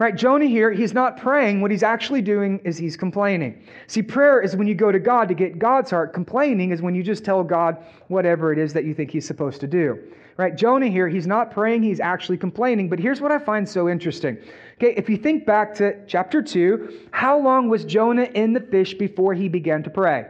Right? 0.00 0.16
Jonah 0.16 0.46
here, 0.46 0.72
he's 0.72 0.92
not 0.92 1.16
praying. 1.16 1.60
What 1.60 1.70
he's 1.70 1.84
actually 1.84 2.20
doing 2.20 2.58
is 2.64 2.76
he's 2.76 2.96
complaining. 2.96 3.62
See, 3.86 4.02
prayer 4.02 4.40
is 4.40 4.56
when 4.56 4.66
you 4.66 4.74
go 4.74 4.90
to 4.90 4.98
God 4.98 5.28
to 5.28 5.34
get 5.34 5.60
God's 5.60 5.90
heart. 5.92 6.12
Complaining 6.12 6.72
is 6.72 6.82
when 6.82 6.96
you 6.96 7.02
just 7.04 7.24
tell 7.24 7.44
God 7.44 7.78
whatever 8.08 8.52
it 8.52 8.58
is 8.58 8.72
that 8.72 8.84
you 8.84 8.92
think 8.92 9.12
he's 9.12 9.24
supposed 9.24 9.60
to 9.60 9.68
do. 9.68 9.96
Right? 10.36 10.56
Jonah 10.56 10.88
here, 10.88 11.08
he's 11.08 11.28
not 11.28 11.52
praying, 11.52 11.84
he's 11.84 12.00
actually 12.00 12.38
complaining. 12.38 12.88
But 12.88 12.98
here's 12.98 13.20
what 13.20 13.30
I 13.30 13.38
find 13.38 13.68
so 13.68 13.88
interesting. 13.88 14.36
Okay, 14.74 14.94
if 14.96 15.08
you 15.08 15.16
think 15.16 15.46
back 15.46 15.72
to 15.76 16.04
chapter 16.08 16.42
2, 16.42 17.08
how 17.12 17.38
long 17.38 17.68
was 17.68 17.84
Jonah 17.84 18.28
in 18.34 18.52
the 18.52 18.60
fish 18.60 18.94
before 18.94 19.32
he 19.32 19.48
began 19.48 19.84
to 19.84 19.90
pray? 19.90 20.26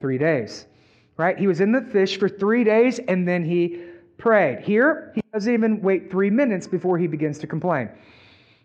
Three 0.00 0.16
days 0.16 0.66
right? 1.16 1.38
He 1.38 1.46
was 1.46 1.60
in 1.60 1.72
the 1.72 1.82
fish 1.82 2.18
for 2.18 2.28
three 2.28 2.64
days 2.64 2.98
and 3.08 3.26
then 3.26 3.44
he 3.44 3.82
prayed. 4.18 4.60
Here, 4.60 5.12
he 5.14 5.22
doesn't 5.32 5.52
even 5.52 5.80
wait 5.80 6.10
three 6.10 6.30
minutes 6.30 6.66
before 6.66 6.98
he 6.98 7.06
begins 7.06 7.38
to 7.38 7.46
complain. 7.46 7.90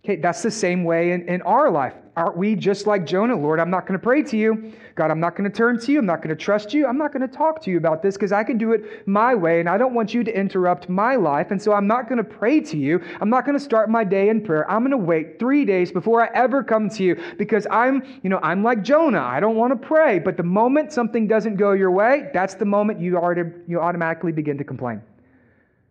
Okay, 0.04 0.16
that's 0.16 0.42
the 0.42 0.50
same 0.50 0.84
way 0.84 1.12
in, 1.12 1.28
in 1.30 1.44
our 1.44 1.70
life. 1.70 1.94
Aren't 2.18 2.36
we 2.36 2.56
just 2.56 2.88
like 2.88 3.06
Jonah? 3.06 3.36
Lord, 3.36 3.60
I'm 3.60 3.70
not 3.70 3.86
going 3.86 3.98
to 4.00 4.04
pray 4.04 4.24
to 4.24 4.36
you. 4.36 4.74
God, 4.96 5.12
I'm 5.12 5.20
not 5.20 5.36
going 5.36 5.50
to 5.50 5.56
turn 5.56 5.80
to 5.80 5.92
you. 5.92 6.00
I'm 6.00 6.08
not 6.08 6.24
going 6.24 6.36
to 6.36 6.44
trust 6.44 6.74
you. 6.74 6.88
I'm 6.88 6.98
not 6.98 7.14
going 7.14 7.22
to 7.22 7.28
talk 7.28 7.62
to 7.62 7.72
you 7.72 7.78
about 7.78 8.02
this 8.02 8.16
because 8.16 8.32
I 8.32 8.44
can 8.44 8.58
do 8.58 8.74
it 8.74 9.08
my 9.08 9.36
way 9.36 9.60
and 9.60 9.70
I 9.70 9.78
don't 9.78 9.94
want 9.94 10.12
you 10.12 10.24
to 10.24 10.36
interrupt 10.36 10.90
my 10.90 11.16
life. 11.16 11.52
And 11.52 11.62
so 11.62 11.72
I'm 11.72 11.86
not 11.86 12.10
going 12.10 12.18
to 12.18 12.24
pray 12.24 12.60
to 12.62 12.78
you. 12.78 13.00
I'm 13.22 13.30
not 13.30 13.46
going 13.46 13.58
to 13.58 13.64
start 13.64 13.92
my 13.92 14.04
day 14.04 14.30
in 14.30 14.42
prayer. 14.42 14.70
I'm 14.70 14.82
going 14.82 14.92
to 14.92 14.98
wait 14.98 15.38
three 15.38 15.66
days 15.66 15.92
before 15.92 16.24
I 16.24 16.36
ever 16.36 16.64
come 16.64 16.90
to 16.90 17.04
you 17.04 17.22
because 17.38 17.68
I'm, 17.70 18.04
you 18.24 18.30
know, 18.30 18.40
I'm 18.42 18.64
like 18.64 18.82
Jonah. 18.82 19.22
I 19.22 19.40
don't 19.40 19.56
want 19.56 19.72
to 19.80 19.88
pray. 19.88 20.18
But 20.18 20.36
the 20.36 20.44
moment 20.44 20.92
something 20.92 21.28
doesn't 21.28 21.58
go 21.58 21.74
your 21.74 21.92
way, 21.92 22.32
that's 22.34 22.56
the 22.56 22.66
moment 22.66 23.00
you, 23.00 23.18
already, 23.18 23.52
you 23.68 23.80
automatically 23.80 24.32
begin 24.32 24.58
to 24.58 24.64
complain. 24.64 25.02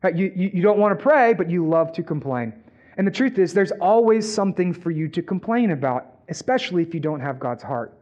Right? 0.03 0.17
You, 0.17 0.33
you, 0.35 0.51
you 0.55 0.63
don't 0.63 0.79
want 0.79 0.99
to 0.99 1.03
pray, 1.03 1.33
but 1.33 1.49
you 1.49 1.67
love 1.67 1.93
to 1.93 2.03
complain. 2.03 2.53
And 2.97 3.07
the 3.07 3.11
truth 3.11 3.39
is, 3.39 3.55
there's 3.55 3.73
always 3.73 4.31
something 4.31 4.73
for 4.73 4.91
you 4.91 5.09
to 5.09 5.23
complain 5.23 5.71
about, 5.71 6.07
especially 6.29 6.83
if 6.83 6.95
you 6.95 7.01
don't 7.01 7.21
have 7.21 7.39
God's 7.39 7.63
heart. 7.63 7.97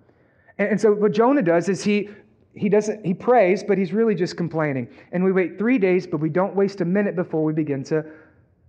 And, 0.59 0.71
and 0.71 0.81
so 0.81 0.93
what 0.93 1.13
Jonah 1.13 1.43
does 1.43 1.69
is 1.69 1.85
he 1.85 2.11
he 2.55 2.69
doesn't 2.69 3.05
he 3.05 3.15
prays, 3.15 3.63
but 3.63 3.79
he's 3.79 3.93
really 3.93 4.15
just 4.15 4.37
complaining. 4.37 4.89
And 5.13 5.23
we 5.23 5.33
wait 5.33 5.59
three 5.59 5.79
days, 5.79 6.07
but 6.07 6.19
we 6.19 6.29
don't 6.29 6.55
waste 6.55 6.81
a 6.81 6.85
minute 6.85 7.15
before 7.15 7.45
we 7.45 7.53
begin 7.53 7.85
to 7.85 8.05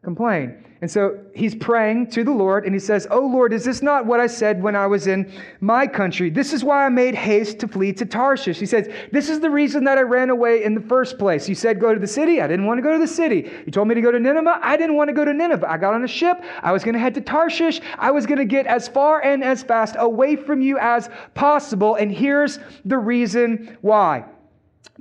complain. 0.03 0.65
And 0.81 0.89
so 0.89 1.19
he's 1.35 1.55
praying 1.55 2.09
to 2.11 2.23
the 2.23 2.31
Lord 2.31 2.63
and 2.63 2.73
he 2.73 2.79
says, 2.79 3.05
Oh 3.11 3.19
Lord, 3.19 3.51
is 3.51 3.65
this 3.65 3.81
not 3.81 4.05
what 4.05 4.21
I 4.21 4.27
said 4.27 4.63
when 4.63 4.73
I 4.73 4.87
was 4.87 5.07
in 5.07 5.29
my 5.59 5.85
country? 5.85 6.29
This 6.29 6.53
is 6.53 6.63
why 6.63 6.85
I 6.85 6.89
made 6.89 7.15
haste 7.15 7.59
to 7.59 7.67
flee 7.67 7.91
to 7.93 8.05
Tarshish. 8.05 8.59
He 8.59 8.65
says, 8.65 8.89
This 9.11 9.29
is 9.29 9.41
the 9.41 9.49
reason 9.49 9.83
that 9.83 9.97
I 9.97 10.03
ran 10.03 10.29
away 10.29 10.63
in 10.63 10.75
the 10.75 10.81
first 10.81 11.19
place. 11.19 11.49
You 11.49 11.55
said, 11.55 11.81
Go 11.81 11.93
to 11.93 11.99
the 11.99 12.07
city. 12.07 12.41
I 12.41 12.47
didn't 12.47 12.65
want 12.65 12.77
to 12.77 12.81
go 12.81 12.93
to 12.93 12.97
the 12.97 13.07
city. 13.07 13.51
You 13.65 13.73
told 13.73 13.89
me 13.89 13.95
to 13.95 14.01
go 14.01 14.09
to 14.09 14.19
Nineveh. 14.19 14.59
I 14.63 14.77
didn't 14.77 14.95
want 14.95 15.09
to 15.09 15.13
go 15.13 15.25
to 15.25 15.33
Nineveh. 15.33 15.69
I 15.69 15.77
got 15.77 15.93
on 15.93 16.05
a 16.05 16.07
ship. 16.07 16.41
I 16.61 16.71
was 16.71 16.85
going 16.85 16.93
to 16.93 16.99
head 16.99 17.13
to 17.15 17.21
Tarshish. 17.21 17.81
I 17.97 18.11
was 18.11 18.25
going 18.25 18.39
to 18.39 18.45
get 18.45 18.65
as 18.65 18.87
far 18.87 19.21
and 19.21 19.43
as 19.43 19.63
fast 19.63 19.97
away 19.99 20.37
from 20.37 20.61
you 20.61 20.77
as 20.79 21.09
possible. 21.33 21.95
And 21.95 22.09
here's 22.09 22.57
the 22.85 22.97
reason 22.97 23.77
why 23.81 24.23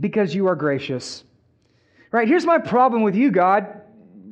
because 0.01 0.35
you 0.35 0.49
are 0.49 0.57
gracious. 0.57 1.23
Right? 2.11 2.27
Here's 2.27 2.47
my 2.47 2.59
problem 2.59 3.03
with 3.03 3.15
you, 3.15 3.31
God. 3.31 3.78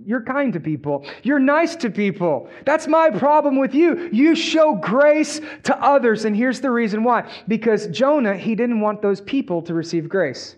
You're 0.06 0.22
kind 0.22 0.52
to 0.52 0.60
people. 0.60 1.04
You're 1.24 1.40
nice 1.40 1.74
to 1.76 1.90
people. 1.90 2.48
That's 2.64 2.86
my 2.86 3.10
problem 3.10 3.58
with 3.58 3.74
you. 3.74 4.08
You 4.12 4.36
show 4.36 4.76
grace 4.76 5.40
to 5.64 5.76
others. 5.82 6.24
And 6.24 6.36
here's 6.36 6.60
the 6.60 6.70
reason 6.70 7.02
why 7.02 7.28
because 7.48 7.88
Jonah, 7.88 8.36
he 8.36 8.54
didn't 8.54 8.80
want 8.80 9.02
those 9.02 9.20
people 9.20 9.60
to 9.62 9.74
receive 9.74 10.08
grace. 10.08 10.54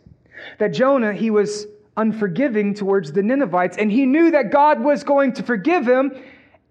That 0.59 0.75
Jonah, 0.75 1.15
he 1.15 1.31
was 1.31 1.67
unforgiving 1.97 2.75
towards 2.75 3.11
the 3.11 3.23
Ninevites, 3.23 3.79
and 3.79 3.91
he 3.91 4.05
knew 4.05 4.31
that 4.31 4.53
God 4.53 4.81
was 4.81 5.03
going 5.03 5.33
to 5.33 5.43
forgive 5.43 5.89
him, 5.89 6.13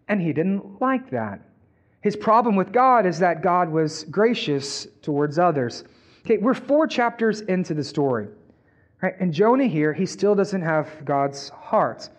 and 0.07 0.22
he 0.22 0.31
didn't 0.31 0.79
like 0.79 1.10
that. 1.10 1.41
His 2.01 2.15
problem 2.15 2.55
with 2.55 2.72
God 2.72 3.07
is 3.07 3.17
that 3.19 3.41
God 3.41 3.69
was 3.69 4.03
gracious 4.05 4.88
towards 5.01 5.39
others. 5.39 5.84
Okay, 6.25 6.38
we're 6.38 6.53
four 6.53 6.86
chapters 6.88 7.41
into 7.41 7.74
the 7.74 7.84
story. 7.84 8.27
Right? 9.01 9.15
And 9.19 9.34
Jonah 9.34 9.65
here, 9.65 9.93
he 9.93 10.05
still 10.05 10.36
doesn't 10.36 10.62
have 10.62 11.03
God's 11.03 11.50
heart. 11.50 12.10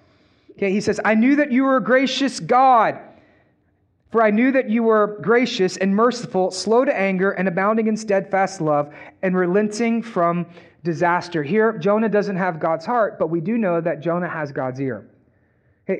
Okay, 0.59 0.73
he 0.73 0.81
says, 0.81 1.00
I 1.05 1.15
knew 1.15 1.37
that 1.37 1.53
you 1.53 1.62
were 1.62 1.77
a 1.77 1.83
gracious 1.83 2.41
God. 2.41 2.99
For 4.11 4.23
I 4.23 4.31
knew 4.31 4.50
that 4.50 4.69
you 4.69 4.83
were 4.83 5.19
gracious 5.23 5.77
and 5.77 5.95
merciful, 5.95 6.50
slow 6.50 6.85
to 6.85 6.93
anger, 6.93 7.31
and 7.31 7.47
abounding 7.47 7.87
in 7.87 7.97
steadfast 7.97 8.61
love, 8.61 8.93
and 9.23 9.37
relenting 9.37 10.03
from 10.03 10.47
disaster. 10.83 11.45
Here, 11.45 11.79
Jonah 11.79 12.09
doesn't 12.09 12.35
have 12.35 12.59
God's 12.59 12.85
heart, 12.85 13.21
but 13.21 13.29
we 13.31 13.41
do 13.41 13.57
know 13.57 13.81
that 13.81 14.00
Jonah 14.00 14.29
has 14.29 14.50
God's 14.50 14.81
ear. 14.81 15.07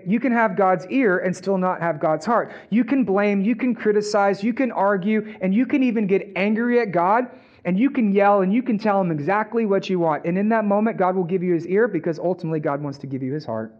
You 0.05 0.19
can 0.19 0.33
have 0.33 0.57
God's 0.57 0.87
ear 0.87 1.19
and 1.19 1.37
still 1.37 1.57
not 1.57 1.81
have 1.81 2.00
God's 2.00 2.27
heart. 2.27 2.53
You 2.71 2.83
can 2.83 3.05
blame, 3.05 3.41
you 3.41 3.55
can 3.55 3.77
criticize, 3.77 4.43
you 4.43 4.53
can 4.53 4.73
argue, 4.73 5.37
and 5.41 5.55
you 5.55 5.67
can 5.67 5.85
even 5.85 6.09
get 6.09 6.33
angry 6.35 6.81
at 6.81 6.91
God, 6.91 7.29
and 7.65 7.79
you 7.79 7.91
can 7.91 8.11
yell 8.12 8.41
and 8.41 8.53
you 8.53 8.62
can 8.62 8.77
tell 8.77 9.00
him 9.00 9.12
exactly 9.12 9.67
what 9.67 9.88
you 9.88 10.00
want. 10.00 10.25
And 10.25 10.37
in 10.37 10.49
that 10.49 10.65
moment, 10.65 10.97
God 10.97 11.15
will 11.15 11.25
give 11.25 11.45
you 11.45 11.55
his 11.55 11.67
ear 11.67 11.87
because 11.87 12.19
ultimately 12.19 12.59
God 12.59 12.83
wants 12.83 12.99
to 12.99 13.07
give 13.07 13.23
you 13.23 13.33
his 13.33 13.47
heart. 13.47 13.78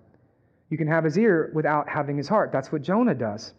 You 0.71 0.77
can 0.77 0.89
have 0.89 1.05
his 1.05 1.17
ear 1.19 1.51
without 1.55 1.89
having 1.89 2.17
his 2.17 2.29
heart. 2.29 2.53
That's 2.53 2.71
what 2.71 2.83
Jonah 2.83 3.15
does. 3.15 3.53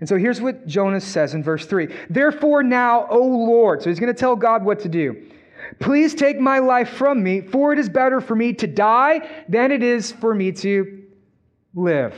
And 0.00 0.08
so 0.08 0.16
here's 0.16 0.40
what 0.40 0.66
Jonah 0.66 1.00
says 1.00 1.34
in 1.34 1.42
verse 1.42 1.66
3 1.66 1.88
Therefore, 2.10 2.62
now, 2.62 3.06
O 3.08 3.24
Lord, 3.24 3.82
so 3.82 3.88
he's 3.88 4.00
going 4.00 4.12
to 4.12 4.18
tell 4.18 4.34
God 4.34 4.64
what 4.64 4.80
to 4.80 4.88
do. 4.88 5.30
Please 5.78 6.14
take 6.14 6.40
my 6.40 6.58
life 6.58 6.90
from 6.90 7.22
me, 7.22 7.40
for 7.40 7.72
it 7.72 7.78
is 7.78 7.88
better 7.88 8.20
for 8.20 8.34
me 8.34 8.52
to 8.54 8.66
die 8.66 9.44
than 9.48 9.70
it 9.70 9.82
is 9.82 10.10
for 10.10 10.34
me 10.34 10.50
to 10.52 11.04
live. 11.74 12.14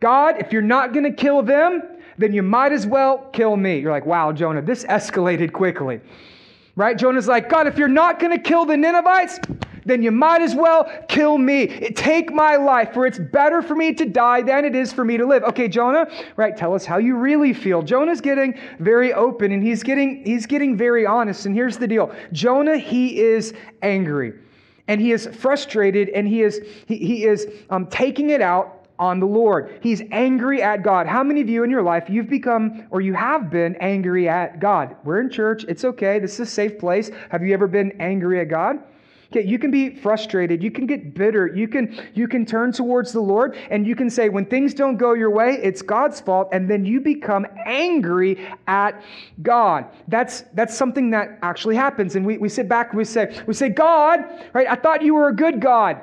God, 0.00 0.36
if 0.38 0.52
you're 0.52 0.62
not 0.62 0.92
going 0.92 1.04
to 1.04 1.12
kill 1.12 1.42
them, 1.42 1.82
then 2.18 2.32
you 2.32 2.42
might 2.42 2.72
as 2.72 2.86
well 2.86 3.18
kill 3.32 3.56
me. 3.56 3.78
You're 3.78 3.92
like, 3.92 4.06
wow, 4.06 4.32
Jonah, 4.32 4.62
this 4.62 4.84
escalated 4.84 5.52
quickly. 5.52 6.00
Right? 6.76 6.96
Jonah's 6.96 7.26
like, 7.26 7.48
God, 7.48 7.66
if 7.66 7.78
you're 7.78 7.88
not 7.88 8.20
going 8.20 8.32
to 8.32 8.38
kill 8.38 8.66
the 8.66 8.76
Ninevites, 8.76 9.40
then 9.86 10.02
you 10.02 10.10
might 10.10 10.42
as 10.42 10.54
well 10.54 10.90
kill 11.08 11.38
me. 11.38 11.68
Take 11.94 12.32
my 12.32 12.56
life, 12.56 12.92
for 12.92 13.06
it's 13.06 13.18
better 13.18 13.62
for 13.62 13.74
me 13.74 13.94
to 13.94 14.04
die 14.04 14.42
than 14.42 14.64
it 14.64 14.76
is 14.76 14.92
for 14.92 15.04
me 15.04 15.16
to 15.16 15.24
live. 15.24 15.42
Okay, 15.44 15.68
Jonah, 15.68 16.06
right, 16.36 16.56
tell 16.56 16.74
us 16.74 16.84
how 16.84 16.98
you 16.98 17.16
really 17.16 17.54
feel. 17.54 17.82
Jonah's 17.82 18.20
getting 18.20 18.58
very 18.80 19.14
open 19.14 19.52
and 19.52 19.62
he's 19.62 19.82
getting 19.82 20.24
he's 20.24 20.44
getting 20.44 20.76
very 20.76 21.06
honest. 21.06 21.46
And 21.46 21.54
here's 21.54 21.78
the 21.78 21.86
deal. 21.86 22.14
Jonah, 22.32 22.76
he 22.76 23.20
is 23.20 23.54
angry. 23.80 24.34
And 24.88 25.00
he 25.00 25.12
is 25.12 25.26
frustrated 25.32 26.10
and 26.10 26.28
he 26.28 26.42
is 26.42 26.60
he, 26.86 26.96
he 26.96 27.24
is 27.24 27.46
um, 27.70 27.86
taking 27.86 28.30
it 28.30 28.42
out 28.42 28.75
on 28.98 29.20
the 29.20 29.26
Lord. 29.26 29.78
He's 29.82 30.02
angry 30.10 30.62
at 30.62 30.82
God. 30.82 31.06
How 31.06 31.22
many 31.22 31.40
of 31.40 31.48
you 31.48 31.64
in 31.64 31.70
your 31.70 31.82
life 31.82 32.04
you've 32.08 32.30
become 32.30 32.86
or 32.90 33.00
you 33.00 33.14
have 33.14 33.50
been 33.50 33.76
angry 33.76 34.28
at 34.28 34.60
God? 34.60 34.96
We're 35.04 35.20
in 35.20 35.30
church. 35.30 35.64
It's 35.68 35.84
okay. 35.84 36.18
This 36.18 36.34
is 36.34 36.40
a 36.40 36.50
safe 36.50 36.78
place. 36.78 37.10
Have 37.30 37.42
you 37.42 37.54
ever 37.54 37.66
been 37.66 37.92
angry 38.00 38.40
at 38.40 38.48
God? 38.48 38.78
Okay, 39.32 39.44
you 39.44 39.58
can 39.58 39.72
be 39.72 39.90
frustrated, 39.90 40.62
you 40.62 40.70
can 40.70 40.86
get 40.86 41.14
bitter, 41.14 41.48
you 41.48 41.66
can 41.66 42.08
you 42.14 42.28
can 42.28 42.46
turn 42.46 42.70
towards 42.70 43.12
the 43.12 43.20
Lord 43.20 43.56
and 43.70 43.84
you 43.84 43.96
can 43.96 44.08
say 44.08 44.28
when 44.28 44.46
things 44.46 44.72
don't 44.72 44.96
go 44.96 45.14
your 45.14 45.30
way, 45.30 45.58
it's 45.62 45.82
God's 45.82 46.20
fault 46.20 46.48
and 46.52 46.70
then 46.70 46.84
you 46.84 47.00
become 47.00 47.44
angry 47.64 48.46
at 48.68 49.02
God. 49.42 49.86
That's 50.06 50.44
that's 50.54 50.76
something 50.76 51.10
that 51.10 51.40
actually 51.42 51.74
happens 51.74 52.14
and 52.14 52.24
we, 52.24 52.38
we 52.38 52.48
sit 52.48 52.68
back 52.68 52.90
and 52.90 52.98
we 52.98 53.04
say 53.04 53.42
we 53.46 53.54
say 53.54 53.68
God, 53.68 54.20
right? 54.52 54.68
I 54.68 54.76
thought 54.76 55.02
you 55.02 55.14
were 55.14 55.28
a 55.28 55.34
good 55.34 55.60
God. 55.60 56.00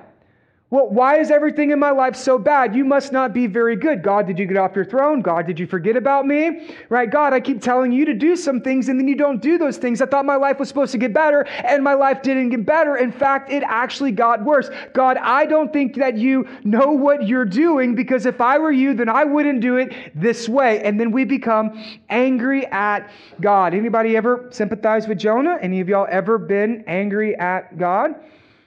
Well, 0.74 0.90
why 0.90 1.20
is 1.20 1.30
everything 1.30 1.70
in 1.70 1.78
my 1.78 1.92
life 1.92 2.16
so 2.16 2.40
bad? 2.40 2.76
You 2.76 2.84
must 2.84 3.12
not 3.12 3.32
be 3.32 3.46
very 3.46 3.76
good. 3.76 4.02
God, 4.02 4.26
did 4.26 4.40
you 4.40 4.48
get 4.48 4.58
off 4.58 4.76
your 4.76 4.86
throne? 4.86 5.22
God, 5.22 5.46
did 5.46 5.60
you 5.60 5.68
forget 5.68 5.96
about 5.96 6.26
me? 6.26 6.68
Right? 6.90 7.12
God, 7.12 7.32
I 7.32 7.42
keep 7.42 7.62
telling 7.62 7.92
you 7.92 8.06
to 8.06 8.14
do 8.16 8.36
some 8.36 8.60
things 8.60 8.90
and 8.90 9.00
then 9.00 9.08
you 9.08 9.16
don't 9.16 9.40
do 9.40 9.60
those 9.60 9.78
things. 9.78 10.02
I 10.02 10.08
thought 10.08 10.26
my 10.26 10.36
life 10.36 10.58
was 10.58 10.70
supposed 10.70 10.92
to 10.94 10.98
get 10.98 11.14
better 11.14 11.42
and 11.42 11.84
my 11.84 11.94
life 11.94 12.24
didn't 12.24 12.50
get 12.50 12.66
better. 12.66 12.96
In 12.96 13.12
fact, 13.12 13.52
it 13.52 13.62
actually 13.68 14.14
got 14.14 14.44
worse. 14.44 14.72
God, 14.94 15.18
I 15.18 15.46
don't 15.46 15.72
think 15.72 15.96
that 15.98 16.18
you 16.18 16.48
know 16.64 16.90
what 16.90 17.28
you're 17.28 17.46
doing 17.46 17.94
because 17.94 18.26
if 18.26 18.42
I 18.42 18.58
were 18.58 18.72
you, 18.72 18.96
then 18.96 19.10
I 19.10 19.26
wouldn't 19.26 19.62
do 19.62 19.78
it 19.78 19.94
this 20.16 20.50
way. 20.50 20.82
And 20.82 21.00
then 21.00 21.12
we 21.12 21.24
become 21.24 21.86
angry 22.10 22.66
at 22.66 23.12
God. 23.40 23.76
Anybody 23.76 24.18
ever 24.18 24.48
sympathize 24.50 25.08
with 25.08 25.20
Jonah? 25.20 25.60
Any 25.62 25.82
of 25.82 25.88
y'all 25.88 26.08
ever 26.10 26.40
been 26.40 26.84
angry 26.88 27.36
at 27.36 27.78
God? 27.78 28.16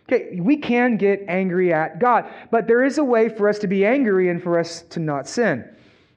Okay, 0.08 0.38
we 0.40 0.56
can 0.56 0.96
get 0.96 1.25
angry 1.26 1.72
at 1.72 1.98
God, 1.98 2.26
but 2.50 2.68
there 2.68 2.84
is 2.84 2.98
a 2.98 3.04
way 3.04 3.28
for 3.28 3.48
us 3.48 3.58
to 3.58 3.66
be 3.66 3.84
angry 3.84 4.28
and 4.28 4.40
for 4.40 4.58
us 4.58 4.82
to 4.90 5.00
not 5.00 5.28
sin. 5.28 5.64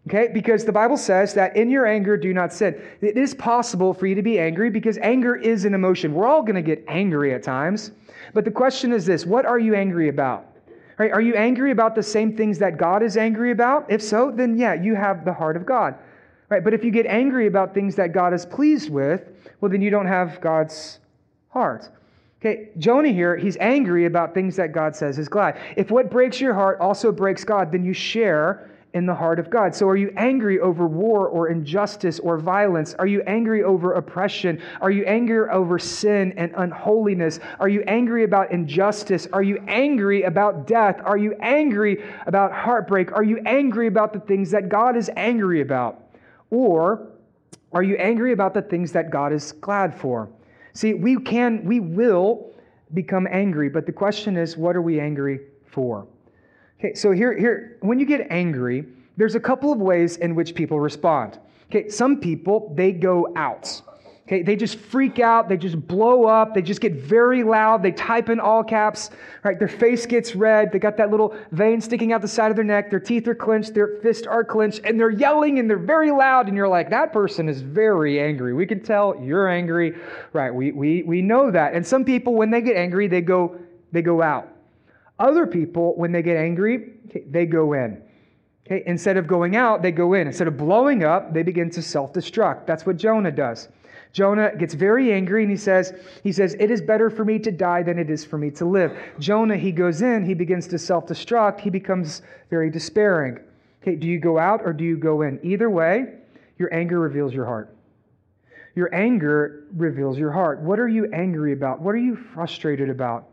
Okay, 0.07 0.29
because 0.33 0.63
the 0.63 0.71
Bible 0.71 0.97
says 0.97 1.33
that 1.33 1.55
in 1.55 1.69
your 1.69 1.85
anger, 1.85 2.15
do 2.15 2.33
not 2.33 2.53
sin. 2.53 2.79
It 3.01 3.17
is 3.17 3.33
possible 3.33 3.93
for 3.93 4.07
you 4.07 4.15
to 4.15 4.21
be 4.21 4.39
angry 4.39 4.69
because 4.69 4.97
anger 4.99 5.35
is 5.35 5.65
an 5.65 5.73
emotion. 5.73 6.13
We're 6.13 6.27
all 6.27 6.41
going 6.41 6.55
to 6.55 6.61
get 6.61 6.83
angry 6.87 7.33
at 7.33 7.43
times. 7.43 7.91
But 8.33 8.45
the 8.45 8.51
question 8.51 8.93
is 8.93 9.05
this 9.05 9.25
what 9.25 9.45
are 9.45 9.59
you 9.59 9.75
angry 9.75 10.09
about? 10.09 10.45
Right, 10.97 11.11
are 11.11 11.21
you 11.21 11.35
angry 11.35 11.71
about 11.71 11.95
the 11.95 12.03
same 12.03 12.35
things 12.35 12.59
that 12.59 12.77
God 12.77 13.03
is 13.03 13.17
angry 13.17 13.51
about? 13.51 13.85
If 13.89 14.01
so, 14.01 14.31
then 14.31 14.57
yeah, 14.57 14.73
you 14.73 14.95
have 14.95 15.25
the 15.25 15.33
heart 15.33 15.55
of 15.55 15.65
God. 15.65 15.95
Right, 16.49 16.63
but 16.63 16.73
if 16.73 16.83
you 16.83 16.91
get 16.91 17.05
angry 17.05 17.47
about 17.47 17.73
things 17.73 17.95
that 17.95 18.11
God 18.11 18.33
is 18.33 18.45
pleased 18.45 18.89
with, 18.89 19.29
well, 19.61 19.71
then 19.71 19.81
you 19.81 19.89
don't 19.89 20.07
have 20.07 20.41
God's 20.41 20.99
heart. 21.49 21.89
Okay, 22.41 22.69
Jonah 22.77 23.09
here, 23.09 23.35
he's 23.35 23.57
angry 23.57 24.05
about 24.05 24.33
things 24.33 24.55
that 24.55 24.71
God 24.71 24.95
says 24.95 25.19
is 25.19 25.27
glad. 25.27 25.59
If 25.75 25.91
what 25.91 26.09
breaks 26.09 26.39
your 26.39 26.53
heart 26.53 26.79
also 26.79 27.11
breaks 27.11 27.43
God, 27.43 27.69
then 27.69 27.83
you 27.83 27.91
share 27.91 28.71
in 28.93 29.05
the 29.05 29.13
heart 29.13 29.39
of 29.39 29.49
God. 29.49 29.75
So 29.75 29.87
are 29.89 29.97
you 29.97 30.11
angry 30.15 30.59
over 30.61 30.87
war 30.87 31.27
or 31.27 31.49
injustice 31.49 32.17
or 32.17 32.37
violence? 32.37 32.95
Are 32.95 33.05
you 33.05 33.21
angry 33.27 33.63
over 33.63 33.93
oppression? 33.93 34.61
Are 34.79 34.89
you 34.89 35.03
angry 35.03 35.49
over 35.49 35.77
sin 35.77 36.33
and 36.37 36.53
unholiness? 36.55 37.41
Are 37.59 37.67
you 37.67 37.83
angry 37.87 38.23
about 38.23 38.51
injustice? 38.51 39.27
Are 39.33 39.43
you 39.43 39.61
angry 39.67 40.23
about 40.23 40.65
death? 40.65 41.01
Are 41.03 41.17
you 41.17 41.35
angry 41.41 42.01
about 42.25 42.53
heartbreak? 42.53 43.11
Are 43.11 43.23
you 43.23 43.41
angry 43.45 43.87
about 43.87 44.13
the 44.13 44.19
things 44.21 44.49
that 44.51 44.69
God 44.69 44.95
is 44.95 45.11
angry 45.17 45.59
about? 45.59 46.01
Or 46.49 47.09
are 47.73 47.83
you 47.83 47.97
angry 47.97 48.31
about 48.31 48.53
the 48.53 48.61
things 48.61 48.93
that 48.93 49.09
God 49.11 49.33
is 49.33 49.51
glad 49.51 49.93
for? 49.93 50.29
See, 50.73 50.93
we 50.93 51.17
can, 51.17 51.63
we 51.65 51.79
will 51.79 52.51
become 52.93 53.27
angry, 53.29 53.69
but 53.69 53.85
the 53.85 53.91
question 53.91 54.37
is, 54.37 54.57
what 54.57 54.75
are 54.75 54.81
we 54.81 54.99
angry 54.99 55.39
for? 55.65 56.07
Okay, 56.79 56.93
so 56.93 57.11
here, 57.11 57.37
here, 57.37 57.77
when 57.81 57.99
you 57.99 58.05
get 58.05 58.27
angry, 58.29 58.85
there's 59.17 59.35
a 59.35 59.39
couple 59.39 59.71
of 59.71 59.79
ways 59.79 60.17
in 60.17 60.33
which 60.33 60.55
people 60.55 60.79
respond. 60.79 61.39
Okay, 61.69 61.89
some 61.89 62.19
people, 62.19 62.73
they 62.75 62.91
go 62.91 63.31
out. 63.35 63.81
Okay, 64.29 64.43
they 64.43 64.55
just 64.55 64.77
freak 64.77 65.17
out, 65.17 65.49
they 65.49 65.57
just 65.57 65.87
blow 65.87 66.25
up, 66.25 66.53
they 66.53 66.61
just 66.61 66.81
get 66.81 66.93
very 66.93 67.41
loud, 67.41 67.81
they 67.81 67.91
type 67.91 68.29
in 68.29 68.39
all 68.39 68.63
caps, 68.63 69.09
right? 69.43 69.57
Their 69.57 69.67
face 69.67 70.05
gets 70.05 70.35
red, 70.35 70.71
they 70.71 70.77
got 70.77 70.97
that 70.97 71.09
little 71.09 71.35
vein 71.51 71.81
sticking 71.81 72.13
out 72.13 72.21
the 72.21 72.27
side 72.27 72.51
of 72.51 72.55
their 72.55 72.63
neck, 72.63 72.91
their 72.91 72.99
teeth 72.99 73.27
are 73.27 73.33
clenched, 73.33 73.73
their 73.73 73.97
fists 74.03 74.27
are 74.27 74.43
clenched, 74.43 74.81
and 74.83 74.99
they're 74.99 75.09
yelling 75.09 75.57
and 75.57 75.67
they're 75.67 75.79
very 75.79 76.11
loud, 76.11 76.47
and 76.47 76.55
you're 76.55 76.67
like, 76.67 76.91
that 76.91 77.11
person 77.11 77.49
is 77.49 77.61
very 77.61 78.19
angry. 78.19 78.53
We 78.53 78.67
can 78.67 78.83
tell 78.83 79.19
you're 79.19 79.47
angry, 79.47 79.95
right? 80.31 80.53
We 80.53 80.73
we 80.73 81.01
we 81.01 81.23
know 81.23 81.49
that. 81.49 81.73
And 81.73 81.83
some 81.85 82.05
people, 82.05 82.35
when 82.35 82.51
they 82.51 82.61
get 82.61 82.75
angry, 82.75 83.07
they 83.07 83.21
go 83.21 83.59
they 83.91 84.03
go 84.03 84.21
out. 84.21 84.47
Other 85.17 85.47
people, 85.47 85.95
when 85.97 86.11
they 86.11 86.21
get 86.21 86.37
angry, 86.37 86.91
they 87.31 87.47
go 87.47 87.73
in. 87.73 87.99
Okay, 88.67 88.83
instead 88.85 89.17
of 89.17 89.25
going 89.25 89.55
out, 89.55 89.81
they 89.81 89.91
go 89.91 90.13
in. 90.13 90.27
Instead 90.27 90.47
of 90.47 90.55
blowing 90.55 91.03
up, 91.03 91.33
they 91.33 91.41
begin 91.41 91.71
to 91.71 91.81
self-destruct. 91.81 92.67
That's 92.67 92.85
what 92.85 92.97
Jonah 92.97 93.31
does. 93.31 93.69
Jonah 94.11 94.55
gets 94.55 94.73
very 94.73 95.13
angry 95.13 95.43
and 95.43 95.51
he 95.51 95.57
says, 95.57 95.93
he 96.23 96.31
says, 96.31 96.55
It 96.59 96.71
is 96.71 96.81
better 96.81 97.09
for 97.09 97.23
me 97.23 97.37
to 97.39 97.51
die 97.51 97.83
than 97.83 97.99
it 97.99 98.09
is 98.09 98.25
for 98.25 98.37
me 98.37 98.49
to 98.51 98.65
live. 98.65 98.97
Jonah, 99.19 99.57
he 99.57 99.71
goes 99.71 100.01
in, 100.01 100.25
he 100.25 100.33
begins 100.33 100.67
to 100.67 100.79
self 100.79 101.05
destruct, 101.05 101.59
he 101.59 101.69
becomes 101.69 102.21
very 102.49 102.69
despairing. 102.71 103.39
Okay, 103.81 103.95
do 103.95 104.07
you 104.07 104.19
go 104.19 104.37
out 104.37 104.61
or 104.65 104.73
do 104.73 104.83
you 104.83 104.97
go 104.97 105.21
in? 105.21 105.39
Either 105.43 105.69
way, 105.69 106.15
your 106.57 106.73
anger 106.73 106.99
reveals 106.99 107.33
your 107.33 107.45
heart. 107.45 107.75
Your 108.75 108.93
anger 108.93 109.65
reveals 109.75 110.17
your 110.17 110.31
heart. 110.31 110.59
What 110.61 110.79
are 110.79 110.87
you 110.87 111.11
angry 111.13 111.53
about? 111.53 111.81
What 111.81 111.95
are 111.95 111.99
you 111.99 112.15
frustrated 112.15 112.89
about? 112.89 113.27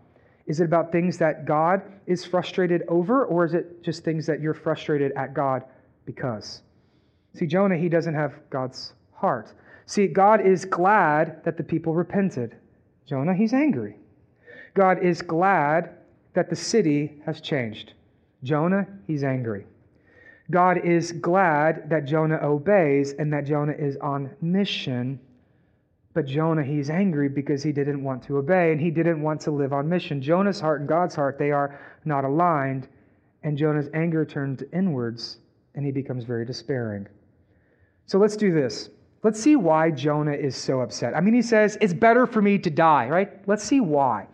Is 0.46 0.60
it 0.60 0.64
about 0.64 0.92
things 0.92 1.18
that 1.18 1.44
God 1.44 1.82
is 2.06 2.24
frustrated 2.24 2.82
over, 2.88 3.24
or 3.26 3.44
is 3.44 3.54
it 3.54 3.82
just 3.82 4.04
things 4.04 4.26
that 4.26 4.40
you're 4.40 4.54
frustrated 4.54 5.12
at 5.12 5.34
God 5.34 5.64
because? 6.04 6.62
See, 7.34 7.46
Jonah, 7.46 7.76
he 7.76 7.88
doesn't 7.88 8.14
have 8.14 8.34
God's 8.48 8.94
heart. 9.12 9.52
See, 9.86 10.08
God 10.08 10.44
is 10.44 10.64
glad 10.64 11.44
that 11.44 11.56
the 11.56 11.62
people 11.62 11.94
repented. 11.94 12.56
Jonah, 13.06 13.34
he's 13.34 13.54
angry. 13.54 13.96
God 14.74 15.02
is 15.02 15.22
glad 15.22 15.90
that 16.34 16.50
the 16.50 16.56
city 16.56 17.22
has 17.24 17.40
changed. 17.40 17.94
Jonah, 18.42 18.86
he's 19.06 19.22
angry. 19.22 19.64
God 20.50 20.84
is 20.84 21.12
glad 21.12 21.88
that 21.88 22.04
Jonah 22.04 22.38
obeys 22.42 23.12
and 23.12 23.32
that 23.32 23.46
Jonah 23.46 23.72
is 23.72 23.96
on 23.98 24.30
mission. 24.40 25.20
But 26.14 26.26
Jonah, 26.26 26.64
he's 26.64 26.90
angry 26.90 27.28
because 27.28 27.62
he 27.62 27.72
didn't 27.72 28.02
want 28.02 28.22
to 28.24 28.38
obey 28.38 28.72
and 28.72 28.80
he 28.80 28.90
didn't 28.90 29.22
want 29.22 29.40
to 29.42 29.50
live 29.50 29.72
on 29.72 29.88
mission. 29.88 30.20
Jonah's 30.20 30.60
heart 30.60 30.80
and 30.80 30.88
God's 30.88 31.14
heart, 31.14 31.38
they 31.38 31.52
are 31.52 31.80
not 32.04 32.24
aligned. 32.24 32.88
And 33.44 33.56
Jonah's 33.56 33.88
anger 33.94 34.24
turns 34.24 34.62
inwards 34.72 35.38
and 35.74 35.84
he 35.84 35.92
becomes 35.92 36.24
very 36.24 36.44
despairing. 36.44 37.06
So 38.06 38.18
let's 38.18 38.36
do 38.36 38.52
this. 38.52 38.90
Let's 39.26 39.40
see 39.40 39.56
why 39.56 39.90
Jonah 39.90 40.34
is 40.34 40.54
so 40.54 40.82
upset. 40.82 41.16
I 41.16 41.20
mean, 41.20 41.34
he 41.34 41.42
says, 41.42 41.76
It's 41.80 41.92
better 41.92 42.28
for 42.28 42.40
me 42.40 42.58
to 42.58 42.70
die, 42.70 43.08
right? 43.08 43.28
Let's 43.48 43.64
see 43.64 43.80
why. 43.80 44.28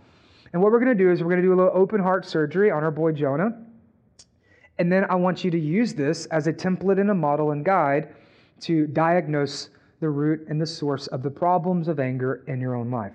And 0.52 0.60
what 0.60 0.70
we're 0.70 0.80
going 0.80 0.94
to 0.94 1.02
do 1.02 1.10
is 1.10 1.22
we're 1.22 1.30
going 1.30 1.40
to 1.40 1.48
do 1.48 1.54
a 1.54 1.56
little 1.56 1.72
open 1.72 1.98
heart 1.98 2.26
surgery 2.26 2.70
on 2.70 2.84
our 2.84 2.90
boy 2.90 3.12
Jonah. 3.12 3.56
And 4.76 4.92
then 4.92 5.06
I 5.08 5.14
want 5.14 5.44
you 5.44 5.50
to 5.50 5.58
use 5.58 5.94
this 5.94 6.26
as 6.26 6.46
a 6.46 6.52
template 6.52 7.00
and 7.00 7.08
a 7.08 7.14
model 7.14 7.52
and 7.52 7.64
guide 7.64 8.14
to 8.60 8.86
diagnose 8.86 9.70
the 10.00 10.10
root 10.10 10.44
and 10.50 10.60
the 10.60 10.66
source 10.66 11.06
of 11.06 11.22
the 11.22 11.30
problems 11.30 11.88
of 11.88 11.98
anger 11.98 12.44
in 12.46 12.60
your 12.60 12.74
own 12.74 12.90
life. 12.90 13.14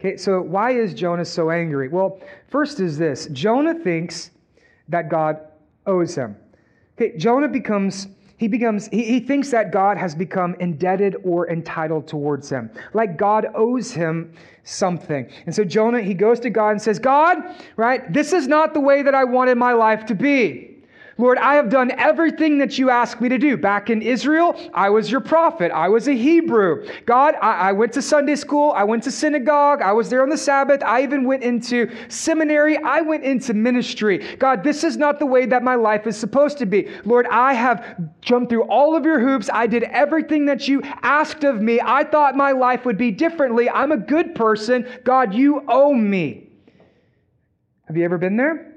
Okay, 0.00 0.18
so 0.18 0.42
why 0.42 0.72
is 0.72 0.92
Jonah 0.92 1.24
so 1.24 1.48
angry? 1.50 1.88
Well, 1.88 2.20
first 2.48 2.80
is 2.80 2.98
this 2.98 3.28
Jonah 3.32 3.76
thinks 3.82 4.30
that 4.90 5.08
God 5.08 5.40
owes 5.86 6.14
him. 6.14 6.36
Okay, 6.98 7.16
Jonah 7.16 7.48
becomes 7.48 8.08
he 8.38 8.48
becomes 8.48 8.88
he, 8.88 9.04
he 9.04 9.20
thinks 9.20 9.50
that 9.50 9.70
god 9.70 9.98
has 9.98 10.14
become 10.14 10.56
indebted 10.60 11.16
or 11.22 11.50
entitled 11.50 12.06
towards 12.08 12.48
him. 12.48 12.70
Like 12.94 13.16
god 13.16 13.48
owes 13.54 13.92
him 13.92 14.32
something. 14.64 15.30
And 15.46 15.54
so 15.54 15.64
jonah 15.64 16.00
he 16.00 16.14
goes 16.14 16.40
to 16.40 16.50
god 16.50 16.70
and 16.70 16.82
says 16.82 16.98
god 16.98 17.38
right 17.76 18.10
this 18.12 18.32
is 18.32 18.48
not 18.48 18.74
the 18.74 18.80
way 18.80 19.02
that 19.02 19.14
i 19.14 19.24
wanted 19.24 19.56
my 19.58 19.72
life 19.72 20.06
to 20.06 20.14
be 20.14 20.67
Lord, 21.20 21.36
I 21.38 21.56
have 21.56 21.68
done 21.68 21.90
everything 21.98 22.58
that 22.58 22.78
you 22.78 22.90
asked 22.90 23.20
me 23.20 23.28
to 23.28 23.38
do. 23.38 23.56
Back 23.56 23.90
in 23.90 24.02
Israel, 24.02 24.54
I 24.72 24.88
was 24.88 25.10
your 25.10 25.20
prophet. 25.20 25.72
I 25.72 25.88
was 25.88 26.06
a 26.06 26.12
Hebrew. 26.12 26.86
God, 27.06 27.34
I, 27.42 27.70
I, 27.70 27.72
went 27.72 27.92
to 27.94 28.02
Sunday 28.02 28.36
school. 28.36 28.70
I 28.70 28.84
went 28.84 29.02
to 29.02 29.10
synagogue. 29.10 29.82
I 29.82 29.92
was 29.92 30.08
there 30.08 30.22
on 30.22 30.28
the 30.28 30.38
Sabbath. 30.38 30.80
I 30.84 31.02
even 31.02 31.24
went 31.24 31.42
into 31.42 31.90
seminary. 32.08 32.78
I 32.78 33.00
went 33.00 33.24
into 33.24 33.52
ministry. 33.52 34.36
God, 34.36 34.62
this 34.62 34.84
is 34.84 34.96
not 34.96 35.18
the 35.18 35.26
way 35.26 35.44
that 35.46 35.64
my 35.64 35.74
life 35.74 36.06
is 36.06 36.16
supposed 36.16 36.56
to 36.58 36.66
be. 36.66 36.88
Lord, 37.04 37.26
I 37.26 37.52
have 37.52 37.96
jumped 38.20 38.50
through 38.50 38.64
all 38.64 38.94
of 38.94 39.04
your 39.04 39.18
hoops. 39.18 39.50
I 39.52 39.66
did 39.66 39.82
everything 39.82 40.46
that 40.46 40.68
you 40.68 40.82
asked 41.02 41.42
of 41.42 41.60
me. 41.60 41.80
I 41.84 42.04
thought 42.04 42.36
my 42.36 42.52
life 42.52 42.84
would 42.84 42.96
be 42.96 43.10
differently. 43.10 43.68
I'm 43.68 43.90
a 43.90 43.96
good 43.96 44.36
person. 44.36 44.86
God, 45.02 45.34
you 45.34 45.64
owe 45.66 45.92
me. 45.92 46.48
Have 47.88 47.96
you 47.96 48.04
ever 48.04 48.18
been 48.18 48.36
there? 48.36 48.67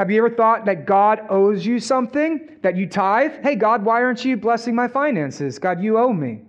Have 0.00 0.10
you 0.10 0.16
ever 0.24 0.34
thought 0.34 0.64
that 0.64 0.86
God 0.86 1.26
owes 1.28 1.66
you 1.66 1.78
something, 1.78 2.56
that 2.62 2.74
you 2.74 2.86
tithe? 2.86 3.32
Hey, 3.42 3.54
God, 3.54 3.84
why 3.84 4.02
aren't 4.02 4.24
you 4.24 4.34
blessing 4.34 4.74
my 4.74 4.88
finances? 4.88 5.58
God, 5.58 5.82
you 5.82 5.98
owe 5.98 6.14
me. 6.14 6.40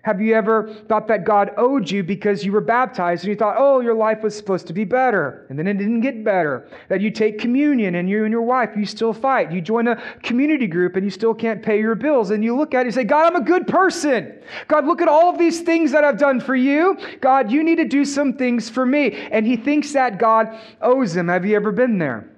Have 0.00 0.18
you 0.18 0.34
ever 0.34 0.72
thought 0.88 1.06
that 1.08 1.26
God 1.26 1.50
owed 1.58 1.90
you 1.90 2.02
because 2.02 2.42
you 2.42 2.52
were 2.52 2.62
baptized 2.62 3.24
and 3.24 3.28
you 3.28 3.36
thought, 3.36 3.56
oh, 3.58 3.80
your 3.80 3.92
life 3.92 4.22
was 4.22 4.34
supposed 4.34 4.66
to 4.68 4.72
be 4.72 4.84
better, 4.84 5.44
and 5.50 5.58
then 5.58 5.66
it 5.66 5.74
didn't 5.74 6.00
get 6.00 6.24
better? 6.24 6.70
That 6.88 7.02
you 7.02 7.10
take 7.10 7.38
communion 7.38 7.96
and 7.96 8.08
you 8.08 8.24
and 8.24 8.32
your 8.32 8.40
wife, 8.40 8.70
you 8.74 8.86
still 8.86 9.12
fight. 9.12 9.52
You 9.52 9.60
join 9.60 9.88
a 9.88 10.02
community 10.22 10.66
group 10.66 10.96
and 10.96 11.04
you 11.04 11.10
still 11.10 11.34
can't 11.34 11.62
pay 11.62 11.78
your 11.78 11.96
bills, 11.96 12.30
and 12.30 12.42
you 12.42 12.56
look 12.56 12.72
at 12.72 12.80
it 12.80 12.86
and 12.86 12.94
say, 12.94 13.04
God, 13.04 13.26
I'm 13.30 13.36
a 13.42 13.44
good 13.44 13.66
person. 13.66 14.40
God, 14.68 14.86
look 14.86 15.02
at 15.02 15.08
all 15.08 15.28
of 15.28 15.38
these 15.38 15.60
things 15.60 15.92
that 15.92 16.02
I've 16.02 16.18
done 16.18 16.40
for 16.40 16.56
you. 16.56 16.96
God, 17.20 17.52
you 17.52 17.62
need 17.62 17.76
to 17.76 17.84
do 17.84 18.06
some 18.06 18.32
things 18.38 18.70
for 18.70 18.86
me. 18.86 19.12
And 19.30 19.46
he 19.46 19.58
thinks 19.58 19.92
that 19.92 20.18
God 20.18 20.58
owes 20.80 21.14
him. 21.14 21.28
Have 21.28 21.44
you 21.44 21.56
ever 21.56 21.72
been 21.72 21.98
there? 21.98 22.30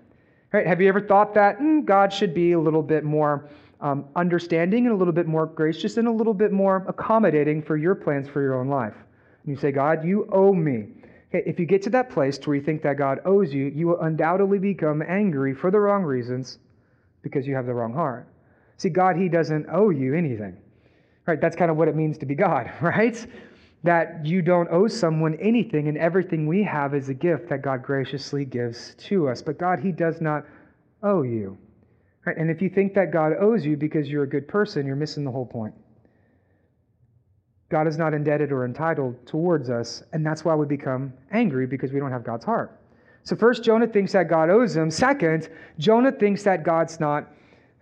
Right? 0.53 0.67
Have 0.67 0.81
you 0.81 0.89
ever 0.89 1.01
thought 1.01 1.35
that 1.35 1.59
mm, 1.59 1.85
God 1.85 2.13
should 2.13 2.33
be 2.33 2.53
a 2.53 2.61
little 2.61 2.83
bit 2.83 3.05
more 3.05 3.49
um, 3.81 4.07
understanding 4.17 4.87
and 4.87 4.95
a 4.95 4.97
little 4.97 5.13
bit 5.13 5.27
more 5.27 5.47
gracious 5.47 5.99
and 5.99 6.09
a 6.09 6.13
little 6.13 6.35
bit 6.35 6.53
more 6.53 6.85
accommodating 6.89 7.63
for 7.63 7.77
your 7.77 7.95
plans 7.95 8.29
for 8.29 8.41
your 8.41 8.59
own 8.59 8.69
life? 8.69 8.95
And 9.45 9.55
you 9.55 9.61
say, 9.61 9.73
God, 9.73 10.05
you 10.05 10.29
owe 10.33 10.55
me. 10.55 10.89
Okay, 11.29 11.43
if 11.47 11.59
you 11.59 11.67
get 11.67 11.83
to 11.83 11.91
that 11.91 12.09
place 12.09 12.39
where 12.47 12.57
you 12.57 12.63
think 12.63 12.83
that 12.83 12.97
God 12.97 13.21
owes 13.27 13.53
you, 13.53 13.67
you 13.67 13.87
will 13.87 14.01
undoubtedly 14.01 14.59
become 14.59 15.03
angry 15.03 15.55
for 15.55 15.71
the 15.71 15.79
wrong 15.79 16.03
reasons 16.03 16.59
because 17.21 17.47
you 17.47 17.55
have 17.55 17.67
the 17.67 17.75
wrong 17.75 17.93
heart. 17.93 18.27
See, 18.79 18.89
God, 18.89 19.17
He 19.17 19.29
doesn't 19.29 19.67
owe 19.71 19.91
you 19.91 20.15
anything. 20.15 20.57
Right? 21.27 21.39
That's 21.39 21.57
kind 21.57 21.71
of 21.71 21.77
what 21.77 21.89
it 21.89 21.95
means 21.95 22.17
to 22.19 22.27
be 22.27 22.35
God, 22.35 22.73
right? 22.81 23.27
That 23.85 24.27
you 24.27 24.43
don't 24.43 24.69
owe 24.71 24.89
someone 24.89 25.37
anything, 25.41 25.89
and 25.89 25.97
everything 25.97 26.47
we 26.47 26.63
have 26.65 26.95
is 26.95 27.09
a 27.09 27.15
gift 27.15 27.49
that 27.49 27.63
God 27.63 27.83
graciously 27.83 28.45
gives 28.45 28.95
to 29.07 29.29
us. 29.29 29.41
But 29.41 29.59
God, 29.59 29.79
He 29.79 29.93
does 29.93 30.21
not 30.21 30.45
owe 31.03 31.23
you. 31.23 31.57
Right? 32.27 32.37
And 32.37 32.51
if 32.51 32.61
you 32.61 32.69
think 32.69 32.95
that 32.95 33.13
God 33.13 33.33
owes 33.41 33.65
you 33.65 33.77
because 33.77 34.09
you're 34.09 34.25
a 34.25 34.29
good 34.29 34.49
person, 34.49 34.87
you're 34.87 34.97
missing 34.97 35.25
the 35.25 35.31
whole 35.31 35.47
point. 35.47 35.75
God 37.71 37.87
is 37.87 37.99
not 37.99 38.15
indebted 38.15 38.51
or 38.51 38.65
entitled 38.65 39.27
towards 39.27 39.69
us, 39.69 40.03
and 40.13 40.25
that's 40.25 40.45
why 40.45 40.55
we 40.55 40.67
become 40.67 41.13
angry 41.33 41.67
because 41.67 41.93
we 41.93 42.01
don't 42.01 42.11
have 42.11 42.25
God's 42.25 42.45
heart. 42.45 42.81
So, 43.25 43.37
first, 43.37 43.63
Jonah 43.63 43.87
thinks 43.87 44.13
that 44.13 44.29
God 44.29 44.49
owes 44.49 44.75
him. 44.75 44.91
Second, 44.91 45.51
Jonah 45.79 46.13
thinks 46.13 46.43
that 46.45 46.63
God's 46.63 46.99
not 46.99 47.31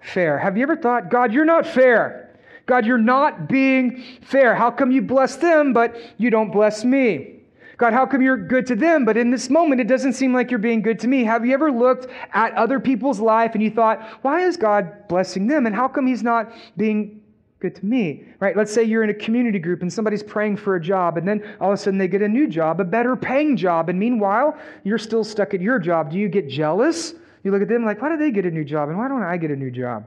fair. 0.00 0.38
Have 0.38 0.56
you 0.56 0.64
ever 0.64 0.76
thought, 0.76 1.10
God, 1.10 1.32
you're 1.32 1.44
not 1.44 1.66
fair? 1.66 2.25
God, 2.66 2.84
you're 2.84 2.98
not 2.98 3.48
being 3.48 4.02
fair. 4.22 4.54
How 4.54 4.70
come 4.70 4.90
you 4.90 5.00
bless 5.00 5.36
them, 5.36 5.72
but 5.72 5.96
you 6.18 6.30
don't 6.30 6.50
bless 6.50 6.84
me? 6.84 7.32
God, 7.78 7.92
how 7.92 8.06
come 8.06 8.22
you're 8.22 8.38
good 8.38 8.66
to 8.68 8.74
them, 8.74 9.04
but 9.04 9.16
in 9.16 9.30
this 9.30 9.50
moment 9.50 9.80
it 9.80 9.86
doesn't 9.86 10.14
seem 10.14 10.32
like 10.32 10.50
you're 10.50 10.58
being 10.58 10.80
good 10.80 10.98
to 11.00 11.08
me? 11.08 11.24
Have 11.24 11.44
you 11.44 11.52
ever 11.52 11.70
looked 11.70 12.06
at 12.32 12.54
other 12.54 12.80
people's 12.80 13.20
life 13.20 13.52
and 13.54 13.62
you 13.62 13.70
thought, 13.70 14.02
why 14.22 14.40
is 14.40 14.56
God 14.56 15.06
blessing 15.08 15.46
them? 15.46 15.66
And 15.66 15.74
how 15.74 15.86
come 15.86 16.06
He's 16.06 16.22
not 16.22 16.50
being 16.78 17.20
good 17.58 17.74
to 17.74 17.84
me, 17.84 18.24
right? 18.40 18.56
Let's 18.56 18.72
say 18.72 18.82
you're 18.82 19.04
in 19.04 19.10
a 19.10 19.14
community 19.14 19.58
group 19.58 19.82
and 19.82 19.92
somebody's 19.92 20.22
praying 20.22 20.56
for 20.56 20.76
a 20.76 20.80
job, 20.80 21.18
and 21.18 21.28
then 21.28 21.42
all 21.60 21.70
of 21.70 21.74
a 21.74 21.76
sudden 21.76 21.98
they 21.98 22.08
get 22.08 22.22
a 22.22 22.28
new 22.28 22.46
job, 22.46 22.80
a 22.80 22.84
better 22.84 23.14
paying 23.14 23.56
job, 23.56 23.90
and 23.90 23.98
meanwhile, 23.98 24.56
you're 24.82 24.98
still 24.98 25.22
stuck 25.24 25.52
at 25.52 25.60
your 25.60 25.78
job. 25.78 26.10
Do 26.10 26.18
you 26.18 26.28
get 26.28 26.48
jealous? 26.48 27.14
You 27.44 27.50
look 27.50 27.62
at 27.62 27.68
them 27.68 27.84
like, 27.84 28.00
why 28.00 28.08
do 28.08 28.16
they 28.16 28.30
get 28.30 28.46
a 28.46 28.50
new 28.50 28.64
job, 28.64 28.88
and 28.88 28.96
why 28.96 29.08
don't 29.08 29.22
I 29.22 29.36
get 29.36 29.50
a 29.50 29.56
new 29.56 29.70
job? 29.70 30.06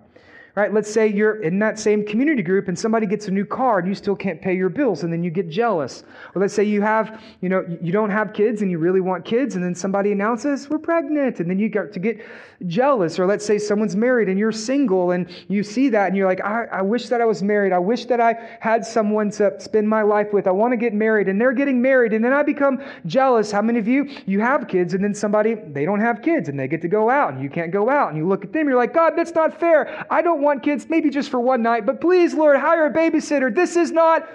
Right? 0.60 0.74
Let's 0.74 0.91
say 0.91 1.08
you're 1.08 1.41
in 1.41 1.58
that 1.60 1.80
same 1.80 2.06
community 2.06 2.43
group 2.43 2.67
and 2.67 2.78
somebody 2.78 3.08
gets 3.08 3.28
a 3.28 3.32
new 3.32 3.45
car 3.45 3.80
and 3.80 3.88
you 3.88 3.95
still 3.95 4.15
can't 4.15 4.41
pay 4.41 4.54
your 4.54 4.69
bills 4.69 5.04
and 5.04 5.12
then 5.12 5.24
you 5.24 5.32
get 5.32 5.50
jealous. 5.50 6.04
Or 6.36 6.41
let's 6.41 6.54
say 6.54 6.65
you 6.65 6.82
have, 6.82 7.22
you 7.41 7.48
know, 7.48 7.65
you 7.82 7.93
don't 7.93 8.10
have 8.10 8.34
kids 8.34 8.62
and 8.62 8.69
you 8.69 8.78
really 8.78 9.00
want 9.00 9.24
kids 9.24 9.56
and 9.56 9.63
then 9.63 9.74
somebody 9.74 10.12
announces, 10.12 10.69
we're 10.69 10.78
pregnant. 10.78 11.39
And 11.39 11.50
then 11.50 11.60
you 11.60 11.69
get 11.69 11.93
to 11.93 12.00
get 12.00 12.19
jealous. 12.67 13.17
Or 13.19 13.26
let's 13.26 13.45
say 13.45 13.58
someone's 13.58 13.95
married 13.95 14.28
and 14.28 14.38
you're 14.38 14.52
single 14.52 15.12
and 15.12 15.30
you 15.48 15.63
see 15.63 15.88
that 15.89 16.08
and 16.08 16.17
you're 16.17 16.28
like, 16.28 16.41
I, 16.41 16.65
I 16.65 16.82
wish 16.82 17.08
that 17.08 17.22
I 17.22 17.26
was 17.26 17.41
married. 17.41 17.72
I 17.72 17.80
wish 17.80 18.06
that 18.06 18.19
I 18.19 18.36
had 18.60 18.86
someone 18.86 19.32
to 19.32 19.58
spend 19.62 19.88
my 19.88 20.02
life 20.02 20.34
with. 20.34 20.45
I 20.45 20.52
want 20.52 20.74
to 20.74 20.78
get 20.78 20.93
married. 20.93 21.30
And 21.30 21.39
they're 21.39 21.54
getting 21.54 21.82
married. 21.82 22.12
And 22.12 22.24
then 22.24 22.34
I 22.34 22.43
become 22.43 22.84
jealous. 23.06 23.50
How 23.50 23.62
many 23.62 23.80
of 23.80 23.88
you, 23.88 24.10
you 24.26 24.41
have 24.41 24.67
kids 24.67 24.93
and 24.93 25.02
then 25.02 25.13
somebody, 25.13 25.56
they 25.56 25.86
don't 25.86 26.02
have 26.02 26.22
kids 26.22 26.50
and 26.50 26.60
they 26.60 26.67
get 26.67 26.82
to 26.82 26.89
go 26.89 27.10
out 27.10 27.34
and 27.34 27.41
you 27.41 27.50
can't 27.50 27.72
go 27.72 27.89
out. 27.89 28.10
And 28.10 28.17
you 28.17 28.28
look 28.28 28.43
at 28.43 28.52
them, 28.52 28.67
you're 28.67 28.78
like, 28.78 28.93
God, 28.93 29.13
that's 29.15 29.34
not 29.34 29.58
fair. 29.58 30.06
I 30.12 30.22
don't 30.22 30.41
want 30.41 30.48
kids, 30.57 30.88
maybe 30.89 31.09
just 31.09 31.29
for 31.29 31.39
one 31.39 31.62
night, 31.62 31.85
but 31.85 32.01
please, 32.01 32.33
Lord, 32.33 32.57
hire 32.57 32.88
a 32.88 32.93
babysitter. 32.93 33.53
This 33.53 33.75
is 33.75 33.91
not 33.91 34.27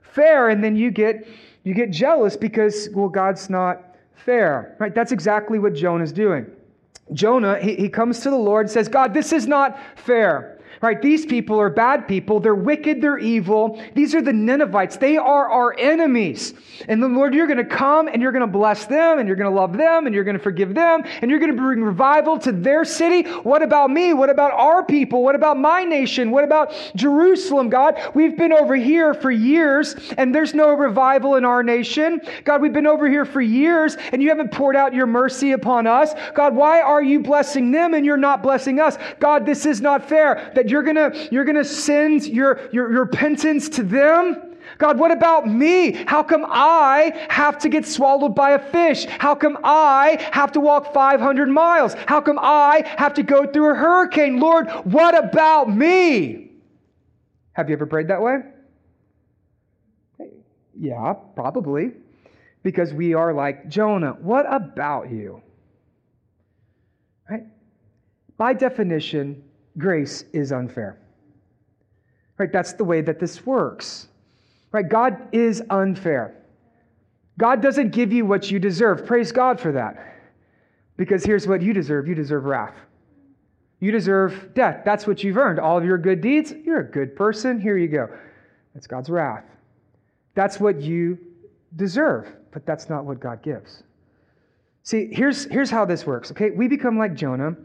fair. 0.00 0.48
And 0.48 0.64
then 0.64 0.74
you 0.74 0.90
get 0.90 1.28
you 1.64 1.74
get 1.74 1.90
jealous 1.90 2.36
because, 2.36 2.88
well, 2.94 3.08
God's 3.08 3.50
not 3.50 3.96
fair. 4.14 4.76
Right? 4.78 4.94
That's 4.94 5.12
exactly 5.12 5.58
what 5.58 5.74
Jonah's 5.74 6.12
doing. 6.12 6.46
Jonah, 7.12 7.58
he, 7.58 7.74
he 7.74 7.88
comes 7.88 8.20
to 8.20 8.30
the 8.30 8.36
Lord 8.36 8.66
and 8.66 8.70
says, 8.70 8.88
God, 8.88 9.12
this 9.12 9.32
is 9.32 9.46
not 9.46 9.78
fair 9.96 10.57
right? 10.80 11.00
These 11.00 11.26
people 11.26 11.60
are 11.60 11.70
bad 11.70 12.06
people. 12.08 12.40
They're 12.40 12.54
wicked. 12.54 13.00
They're 13.00 13.18
evil. 13.18 13.82
These 13.94 14.14
are 14.14 14.22
the 14.22 14.32
Ninevites. 14.32 14.96
They 14.96 15.16
are 15.16 15.48
our 15.48 15.74
enemies. 15.78 16.54
And 16.88 17.02
the 17.02 17.08
Lord, 17.08 17.34
you're 17.34 17.46
going 17.46 17.58
to 17.58 17.64
come 17.64 18.08
and 18.08 18.22
you're 18.22 18.32
going 18.32 18.40
to 18.40 18.46
bless 18.46 18.86
them 18.86 19.18
and 19.18 19.26
you're 19.26 19.36
going 19.36 19.50
to 19.50 19.56
love 19.56 19.76
them 19.76 20.06
and 20.06 20.14
you're 20.14 20.24
going 20.24 20.36
to 20.36 20.42
forgive 20.42 20.74
them 20.74 21.02
and 21.20 21.30
you're 21.30 21.40
going 21.40 21.50
to 21.50 21.56
bring 21.56 21.82
revival 21.82 22.38
to 22.38 22.52
their 22.52 22.84
city. 22.84 23.22
What 23.22 23.62
about 23.62 23.90
me? 23.90 24.12
What 24.12 24.30
about 24.30 24.52
our 24.52 24.84
people? 24.84 25.22
What 25.22 25.34
about 25.34 25.58
my 25.58 25.84
nation? 25.84 26.30
What 26.30 26.44
about 26.44 26.72
Jerusalem, 26.94 27.68
God? 27.68 27.98
We've 28.14 28.36
been 28.36 28.52
over 28.52 28.76
here 28.76 29.14
for 29.14 29.30
years 29.30 29.96
and 30.16 30.34
there's 30.34 30.54
no 30.54 30.72
revival 30.74 31.34
in 31.34 31.44
our 31.44 31.62
nation. 31.62 32.20
God, 32.44 32.62
we've 32.62 32.72
been 32.72 32.86
over 32.86 33.08
here 33.08 33.24
for 33.24 33.40
years 33.40 33.96
and 34.12 34.22
you 34.22 34.28
haven't 34.28 34.52
poured 34.52 34.76
out 34.76 34.94
your 34.94 35.06
mercy 35.06 35.52
upon 35.52 35.86
us. 35.86 36.12
God, 36.34 36.54
why 36.54 36.80
are 36.80 37.02
you 37.02 37.20
blessing 37.20 37.70
them 37.70 37.94
and 37.94 38.06
you're 38.06 38.16
not 38.16 38.42
blessing 38.42 38.80
us? 38.80 38.96
God, 39.18 39.44
this 39.44 39.66
is 39.66 39.80
not 39.80 40.08
fair 40.08 40.52
that 40.54 40.67
you're 40.70 40.82
gonna, 40.82 41.12
you're 41.30 41.44
gonna 41.44 41.64
send 41.64 42.26
your, 42.26 42.60
your, 42.72 42.90
your 42.92 43.04
repentance 43.04 43.68
to 43.70 43.82
them? 43.82 44.48
God, 44.76 44.98
what 44.98 45.10
about 45.10 45.48
me? 45.48 45.92
How 45.92 46.22
come 46.22 46.44
I 46.46 47.26
have 47.30 47.58
to 47.60 47.68
get 47.68 47.86
swallowed 47.86 48.34
by 48.34 48.50
a 48.50 48.58
fish? 48.58 49.06
How 49.06 49.34
come 49.34 49.58
I 49.64 50.28
have 50.32 50.52
to 50.52 50.60
walk 50.60 50.92
500 50.92 51.48
miles? 51.48 51.94
How 52.06 52.20
come 52.20 52.38
I 52.40 52.82
have 52.98 53.14
to 53.14 53.22
go 53.22 53.50
through 53.50 53.72
a 53.72 53.74
hurricane? 53.74 54.38
Lord, 54.38 54.68
what 54.84 55.16
about 55.16 55.74
me? 55.74 56.52
Have 57.52 57.68
you 57.70 57.74
ever 57.74 57.86
prayed 57.86 58.08
that 58.08 58.22
way? 58.22 58.38
Yeah, 60.78 61.14
probably. 61.34 61.92
Because 62.62 62.92
we 62.92 63.14
are 63.14 63.32
like 63.32 63.68
Jonah. 63.68 64.16
What 64.20 64.46
about 64.48 65.10
you? 65.10 65.42
Right? 67.28 67.44
By 68.36 68.52
definition, 68.52 69.42
grace 69.78 70.24
is 70.32 70.52
unfair. 70.52 70.98
Right? 72.36 72.52
That's 72.52 72.72
the 72.74 72.84
way 72.84 73.00
that 73.00 73.18
this 73.18 73.46
works. 73.46 74.08
Right? 74.72 74.88
God 74.88 75.28
is 75.32 75.62
unfair. 75.70 76.34
God 77.38 77.62
doesn't 77.62 77.90
give 77.90 78.12
you 78.12 78.26
what 78.26 78.50
you 78.50 78.58
deserve. 78.58 79.06
Praise 79.06 79.32
God 79.32 79.60
for 79.60 79.72
that. 79.72 80.16
Because 80.96 81.24
here's 81.24 81.46
what 81.46 81.62
you 81.62 81.72
deserve 81.72 82.08
you 82.08 82.14
deserve 82.14 82.44
wrath. 82.44 82.74
You 83.80 83.92
deserve 83.92 84.54
death. 84.54 84.82
That's 84.84 85.06
what 85.06 85.22
you've 85.22 85.36
earned. 85.36 85.60
All 85.60 85.78
of 85.78 85.84
your 85.84 85.98
good 85.98 86.20
deeds, 86.20 86.52
you're 86.64 86.80
a 86.80 86.90
good 86.90 87.14
person. 87.14 87.60
Here 87.60 87.76
you 87.76 87.86
go. 87.86 88.08
That's 88.74 88.88
God's 88.88 89.08
wrath. 89.08 89.44
That's 90.34 90.58
what 90.58 90.80
you 90.80 91.18
deserve, 91.76 92.28
but 92.50 92.66
that's 92.66 92.88
not 92.88 93.04
what 93.04 93.20
God 93.20 93.42
gives. 93.42 93.84
See, 94.82 95.08
here's, 95.12 95.44
here's 95.44 95.70
how 95.70 95.84
this 95.84 96.06
works, 96.06 96.30
okay? 96.30 96.50
We 96.50 96.66
become 96.66 96.98
like 96.98 97.14
Jonah 97.14 97.56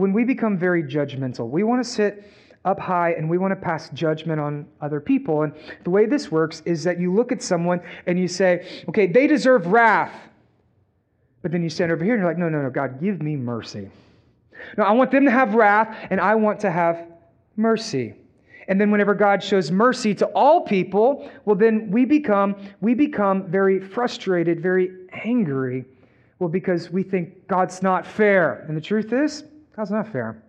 when 0.00 0.14
we 0.14 0.24
become 0.24 0.56
very 0.56 0.82
judgmental. 0.82 1.48
We 1.50 1.62
want 1.62 1.84
to 1.84 1.88
sit 1.88 2.24
up 2.64 2.80
high 2.80 3.12
and 3.12 3.28
we 3.28 3.36
want 3.36 3.52
to 3.52 3.56
pass 3.56 3.90
judgment 3.90 4.40
on 4.40 4.66
other 4.80 4.98
people. 4.98 5.42
And 5.42 5.52
the 5.84 5.90
way 5.90 6.06
this 6.06 6.30
works 6.30 6.62
is 6.64 6.82
that 6.84 6.98
you 6.98 7.14
look 7.14 7.32
at 7.32 7.42
someone 7.42 7.80
and 8.06 8.18
you 8.18 8.26
say, 8.26 8.82
okay, 8.88 9.06
they 9.06 9.26
deserve 9.26 9.66
wrath. 9.66 10.14
But 11.42 11.52
then 11.52 11.62
you 11.62 11.68
stand 11.68 11.92
over 11.92 12.02
here 12.02 12.14
and 12.14 12.22
you're 12.22 12.30
like, 12.30 12.38
no, 12.38 12.48
no, 12.48 12.62
no, 12.62 12.70
God, 12.70 13.00
give 13.00 13.22
me 13.22 13.36
mercy. 13.36 13.90
No, 14.76 14.84
I 14.84 14.92
want 14.92 15.10
them 15.10 15.24
to 15.26 15.30
have 15.30 15.54
wrath 15.54 15.94
and 16.10 16.20
I 16.20 16.34
want 16.34 16.60
to 16.60 16.70
have 16.70 17.06
mercy. 17.56 18.14
And 18.68 18.80
then 18.80 18.90
whenever 18.90 19.14
God 19.14 19.42
shows 19.42 19.70
mercy 19.70 20.14
to 20.14 20.26
all 20.26 20.62
people, 20.62 21.30
well 21.44 21.56
then 21.56 21.90
we 21.90 22.06
become 22.06 22.56
we 22.80 22.94
become 22.94 23.50
very 23.50 23.80
frustrated, 23.80 24.62
very 24.62 24.92
angry. 25.24 25.84
Well, 26.38 26.48
because 26.48 26.90
we 26.90 27.02
think 27.02 27.46
God's 27.48 27.82
not 27.82 28.06
fair. 28.06 28.64
And 28.66 28.74
the 28.74 28.80
truth 28.80 29.12
is, 29.12 29.44
God's 29.76 29.90
not 29.90 30.10
fair. 30.10 30.42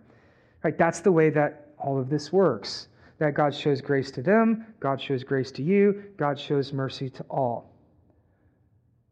Right? 0.62 0.76
That's 0.76 1.00
the 1.00 1.12
way 1.12 1.30
that 1.30 1.68
all 1.78 1.98
of 1.98 2.08
this 2.08 2.32
works. 2.32 2.88
That 3.18 3.34
God 3.34 3.54
shows 3.54 3.80
grace 3.80 4.10
to 4.12 4.22
them, 4.22 4.66
God 4.80 5.00
shows 5.00 5.22
grace 5.22 5.52
to 5.52 5.62
you, 5.62 6.02
God 6.16 6.38
shows 6.38 6.72
mercy 6.72 7.08
to 7.10 7.22
all. 7.30 7.70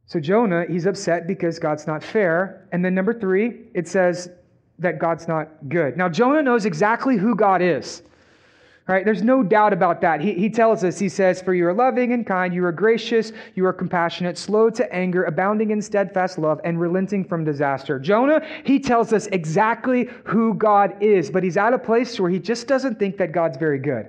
So 0.06 0.18
Jonah, 0.18 0.64
he's 0.68 0.86
upset 0.86 1.28
because 1.28 1.60
God's 1.60 1.86
not 1.86 2.02
fair. 2.02 2.66
And 2.72 2.84
then 2.84 2.92
number 2.92 3.14
three, 3.14 3.66
it 3.74 3.86
says 3.86 4.30
that 4.80 4.98
God's 4.98 5.28
not 5.28 5.48
good. 5.68 5.96
Now, 5.96 6.08
Jonah 6.08 6.42
knows 6.42 6.64
exactly 6.64 7.16
who 7.16 7.36
God 7.36 7.62
is. 7.62 8.02
Right? 8.90 9.04
There's 9.04 9.22
no 9.22 9.44
doubt 9.44 9.72
about 9.72 10.00
that. 10.00 10.20
He, 10.20 10.34
he 10.34 10.50
tells 10.50 10.82
us, 10.82 10.98
he 10.98 11.08
says, 11.08 11.40
For 11.40 11.54
you 11.54 11.64
are 11.68 11.72
loving 11.72 12.12
and 12.12 12.26
kind, 12.26 12.52
you 12.52 12.64
are 12.64 12.72
gracious, 12.72 13.30
you 13.54 13.64
are 13.64 13.72
compassionate, 13.72 14.36
slow 14.36 14.68
to 14.68 14.92
anger, 14.92 15.22
abounding 15.26 15.70
in 15.70 15.80
steadfast 15.80 16.38
love, 16.38 16.60
and 16.64 16.80
relenting 16.80 17.24
from 17.24 17.44
disaster. 17.44 18.00
Jonah, 18.00 18.44
he 18.64 18.80
tells 18.80 19.12
us 19.12 19.28
exactly 19.28 20.08
who 20.24 20.54
God 20.54 21.00
is, 21.00 21.30
but 21.30 21.44
he's 21.44 21.56
at 21.56 21.72
a 21.72 21.78
place 21.78 22.18
where 22.18 22.32
he 22.32 22.40
just 22.40 22.66
doesn't 22.66 22.98
think 22.98 23.16
that 23.18 23.30
God's 23.30 23.56
very 23.56 23.78
good 23.78 24.08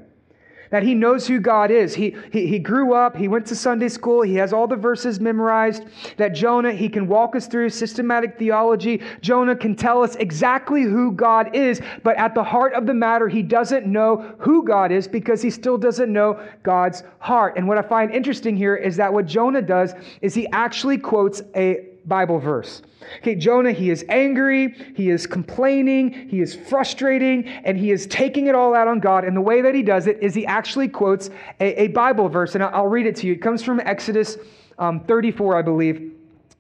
that 0.72 0.84
he 0.84 0.96
knows 0.96 1.28
who 1.28 1.40
God 1.40 1.70
is. 1.70 1.94
He, 1.94 2.16
he, 2.32 2.48
he 2.48 2.60
grew 2.60 2.94
up, 2.94 3.16
he 3.16 3.28
went 3.28 3.46
to 3.48 3.56
Sunday 3.56 3.90
school, 3.90 4.24
he 4.24 4.36
has 4.36 4.52
all 4.52 4.68
the 4.68 4.76
verses 4.76 5.20
memorized. 5.20 5.86
That 6.18 6.30
Jonah, 6.30 6.74
he 6.74 6.90
can 6.90 7.08
walk 7.08 7.36
us 7.36 7.48
through 7.48 7.70
systematic 7.70 8.40
theology. 8.40 9.02
Jonah 9.22 9.56
can 9.56 9.76
tell 9.76 10.04
us 10.04 10.16
exactly 10.16 10.84
who 10.84 11.12
God 11.12 11.56
is, 11.56 11.82
but 12.04 12.18
at 12.18 12.34
the 12.34 12.44
heart 12.44 12.74
of 12.74 12.86
the 12.88 12.94
matter, 12.94 13.28
he 13.28 13.44
doesn't 13.44 13.86
know 13.86 14.36
who 14.40 14.66
God 14.66 14.92
is 14.92 15.08
because 15.08 15.42
he 15.42 15.50
still 15.50 15.78
doesn't 15.78 16.12
know 16.12 16.42
God's 16.64 17.04
heart. 17.20 17.58
And 17.58 17.68
what 17.68 17.78
I 17.78 17.82
find 17.82 18.12
interesting 18.12 18.58
here 18.58 18.76
is 18.76 18.96
that 18.98 19.14
what 19.14 19.26
Jonah 19.26 19.62
does 19.62 19.94
is 20.22 20.34
he 20.34 20.48
actually 20.52 20.98
quotes 20.98 21.42
a 21.56 21.91
Bible 22.06 22.40
verse. 22.40 22.82
Okay, 23.18 23.36
Jonah, 23.36 23.72
he 23.72 23.90
is 23.90 24.06
angry, 24.10 24.76
he 24.96 25.10
is 25.10 25.28
complaining, 25.28 26.30
he 26.30 26.40
is 26.40 26.56
frustrating, 26.56 27.48
and 27.48 27.78
he 27.78 27.92
is 27.92 28.08
taking 28.08 28.48
it 28.48 28.56
all 28.56 28.74
out 28.74 28.88
on 28.88 29.00
God. 29.00 29.24
And 29.24 29.36
the 29.36 29.42
way 29.42 29.62
that 29.62 29.76
he 29.76 29.84
does 29.84 30.08
it 30.08 30.18
is 30.22 30.34
he 30.34 30.46
actually 30.46 30.88
quotes 30.88 31.30
a, 31.60 31.84
a 31.84 31.88
Bible 31.88 32.30
verse, 32.30 32.56
and 32.56 32.64
I'll 32.64 32.88
read 32.88 33.06
it 33.06 33.16
to 33.18 33.28
you. 33.28 33.34
It 33.34 33.42
comes 33.42 33.64
from 33.64 33.80
Exodus 33.80 34.38
um, 34.80 35.02
34, 35.02 35.58
I 35.58 35.62
believe. 35.62 36.12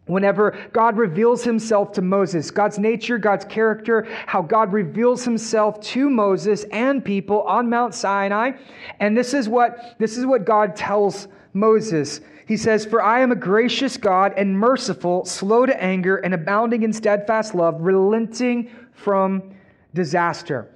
Whenever 0.07 0.57
God 0.73 0.97
reveals 0.97 1.43
himself 1.43 1.91
to 1.93 2.01
Moses, 2.01 2.51
God's 2.51 2.79
nature, 2.79 3.17
God's 3.17 3.45
character, 3.45 4.07
how 4.25 4.41
God 4.41 4.73
reveals 4.73 5.23
himself 5.23 5.79
to 5.81 6.09
Moses 6.09 6.65
and 6.71 7.05
people 7.05 7.43
on 7.43 7.69
Mount 7.69 7.93
Sinai. 7.93 8.53
And 8.99 9.15
this 9.15 9.33
is 9.33 9.47
what, 9.47 9.95
this 9.99 10.17
is 10.17 10.25
what 10.25 10.43
God 10.43 10.75
tells 10.75 11.27
Moses. 11.53 12.19
He 12.47 12.57
says, 12.57 12.85
For 12.85 13.01
I 13.01 13.21
am 13.21 13.31
a 13.31 13.35
gracious 13.35 13.97
God 13.97 14.33
and 14.37 14.57
merciful, 14.57 15.25
slow 15.25 15.65
to 15.65 15.83
anger, 15.83 16.17
and 16.17 16.33
abounding 16.33 16.83
in 16.83 16.93
steadfast 16.93 17.55
love, 17.55 17.81
relenting 17.81 18.69
from 18.93 19.55
disaster. 19.93 20.69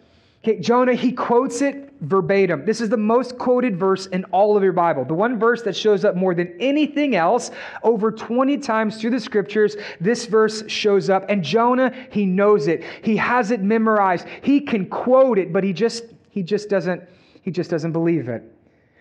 Okay, 0.44 0.60
Jonah, 0.60 0.94
he 0.94 1.12
quotes 1.12 1.62
it 1.64 1.92
verbatim. 2.02 2.66
This 2.66 2.80
is 2.80 2.90
the 2.90 2.98
most 2.98 3.38
quoted 3.38 3.78
verse 3.78 4.06
in 4.08 4.26
all 4.26 4.56
of 4.56 4.64
your 4.64 4.74
Bible. 4.74 5.04
The 5.04 5.14
one 5.14 5.40
verse 5.40 5.64
that 5.64 5.76
shows 5.76 6.06
up 6.06 6.16
more 6.16 6.36
than 6.36 6.56
anything 6.60 7.16
else, 7.16 7.50
over 7.82 8.12
20 8.12 8.58
times 8.60 9.02
through 9.02 9.10
the 9.10 9.20
scriptures, 9.20 9.76
this 10.00 10.28
verse 10.28 10.64
shows 10.68 11.10
up. 11.10 11.26
And 11.30 11.44
Jonah, 11.44 11.92
he 12.12 12.28
knows 12.28 12.68
it. 12.68 12.84
He 13.02 13.18
has 13.18 13.50
it 13.50 13.62
memorized. 13.62 14.28
He 14.42 14.60
can 14.60 14.86
quote 14.86 15.40
it, 15.40 15.52
but 15.52 15.64
he 15.64 15.74
just 15.74 16.04
he 16.30 16.44
just 16.44 16.70
doesn't 16.70 17.02
he 17.42 17.50
just 17.50 17.70
doesn't 17.72 17.92
believe 17.92 18.30
it. 18.30 18.55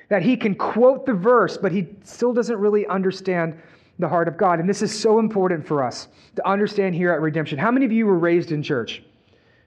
That 0.09 0.23
he 0.23 0.37
can 0.37 0.55
quote 0.55 1.07
the 1.07 1.15
verse, 1.15 1.57
but 1.57 1.73
he 1.73 1.89
still 2.05 2.33
doesn't 2.33 2.59
really 2.59 2.87
understand 2.87 3.61
the 3.99 4.09
heart 4.09 4.29
of 4.29 4.37
God. 4.37 4.61
And 4.61 4.69
this 4.69 4.83
is 4.83 4.99
so 4.99 5.19
important 5.19 5.67
for 5.67 5.83
us 5.83 6.09
to 6.37 6.47
understand 6.47 6.95
here 6.95 7.13
at 7.13 7.21
Redemption. 7.21 7.59
How 7.59 7.71
many 7.71 7.87
of 7.87 7.93
you 7.93 8.07
were 8.07 8.19
raised 8.19 8.53
in 8.53 8.63
church? 8.63 9.03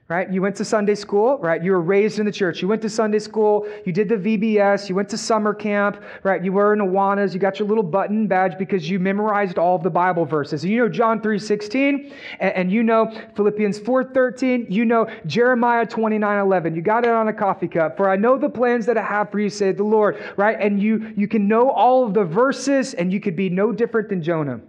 Right? 0.08 0.32
You 0.32 0.40
went 0.40 0.56
to 0.56 0.64
Sunday 0.64 0.94
school, 0.94 1.36
right? 1.38 1.62
You 1.62 1.72
were 1.72 1.82
raised 1.82 2.18
in 2.18 2.24
the 2.24 2.32
church. 2.32 2.62
You 2.62 2.68
went 2.68 2.80
to 2.80 2.88
Sunday 2.88 3.18
school. 3.18 3.68
You 3.84 3.92
did 3.92 4.08
the 4.08 4.16
VBS. 4.16 4.88
You 4.88 4.94
went 4.94 5.10
to 5.10 5.18
summer 5.18 5.52
camp, 5.52 6.02
right? 6.22 6.42
You 6.42 6.50
were 6.52 6.72
in 6.72 6.78
Awanas. 6.78 7.34
You 7.34 7.40
got 7.40 7.58
your 7.58 7.68
little 7.68 7.84
button 7.84 8.26
badge 8.26 8.56
because 8.56 8.88
you 8.88 8.98
memorized 8.98 9.58
all 9.58 9.76
of 9.76 9.82
the 9.82 9.90
Bible 9.90 10.24
verses. 10.24 10.64
You 10.64 10.78
know 10.78 10.88
John 10.88 11.20
3.16, 11.20 12.10
and, 12.40 12.54
and 12.54 12.72
you 12.72 12.82
know 12.82 13.12
Philippians 13.36 13.80
4.13. 13.80 14.70
You 14.70 14.86
know 14.86 15.10
Jeremiah 15.26 15.84
29.11. 15.84 16.74
You 16.74 16.80
got 16.80 17.04
it 17.04 17.10
on 17.10 17.28
a 17.28 17.32
coffee 17.32 17.68
cup. 17.68 17.98
For 17.98 18.08
I 18.08 18.16
know 18.16 18.38
the 18.38 18.48
plans 18.48 18.86
that 18.86 18.96
I 18.96 19.02
have 19.02 19.30
for 19.30 19.40
you, 19.40 19.50
said 19.50 19.76
the 19.76 19.84
Lord, 19.84 20.22
right? 20.38 20.58
And 20.58 20.82
you, 20.82 21.12
you 21.18 21.28
can 21.28 21.46
know 21.46 21.70
all 21.70 22.06
of 22.06 22.14
the 22.14 22.24
verses, 22.24 22.94
and 22.94 23.12
you 23.12 23.20
could 23.20 23.36
be 23.36 23.50
no 23.50 23.72
different 23.72 24.08
than 24.08 24.22
Jonah. 24.22 24.60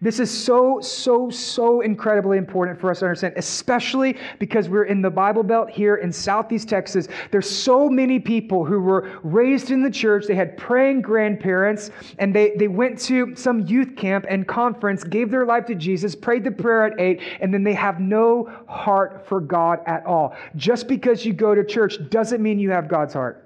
This 0.00 0.20
is 0.20 0.30
so, 0.30 0.80
so, 0.80 1.30
so 1.30 1.80
incredibly 1.80 2.38
important 2.38 2.78
for 2.78 2.90
us 2.90 3.00
to 3.00 3.06
understand, 3.06 3.34
especially 3.36 4.16
because 4.38 4.68
we're 4.68 4.84
in 4.84 5.00
the 5.00 5.10
Bible 5.10 5.42
Belt 5.42 5.70
here 5.70 5.96
in 5.96 6.12
Southeast 6.12 6.68
Texas. 6.68 7.08
There's 7.30 7.48
so 7.48 7.88
many 7.88 8.18
people 8.18 8.64
who 8.64 8.80
were 8.80 9.18
raised 9.22 9.70
in 9.70 9.82
the 9.82 9.90
church, 9.90 10.26
they 10.26 10.34
had 10.34 10.56
praying 10.56 11.02
grandparents, 11.02 11.90
and 12.18 12.34
they, 12.34 12.52
they 12.56 12.68
went 12.68 12.98
to 13.00 13.34
some 13.36 13.66
youth 13.66 13.96
camp 13.96 14.26
and 14.28 14.46
conference, 14.46 15.04
gave 15.04 15.30
their 15.30 15.46
life 15.46 15.66
to 15.66 15.74
Jesus, 15.74 16.14
prayed 16.14 16.44
the 16.44 16.50
prayer 16.50 16.84
at 16.84 17.00
eight, 17.00 17.22
and 17.40 17.52
then 17.52 17.64
they 17.64 17.74
have 17.74 18.00
no 18.00 18.50
heart 18.68 19.26
for 19.26 19.40
God 19.40 19.80
at 19.86 20.04
all. 20.04 20.36
Just 20.56 20.88
because 20.88 21.24
you 21.24 21.32
go 21.32 21.54
to 21.54 21.64
church 21.64 21.98
doesn't 22.10 22.42
mean 22.42 22.58
you 22.58 22.70
have 22.70 22.88
God's 22.88 23.14
heart. 23.14 23.45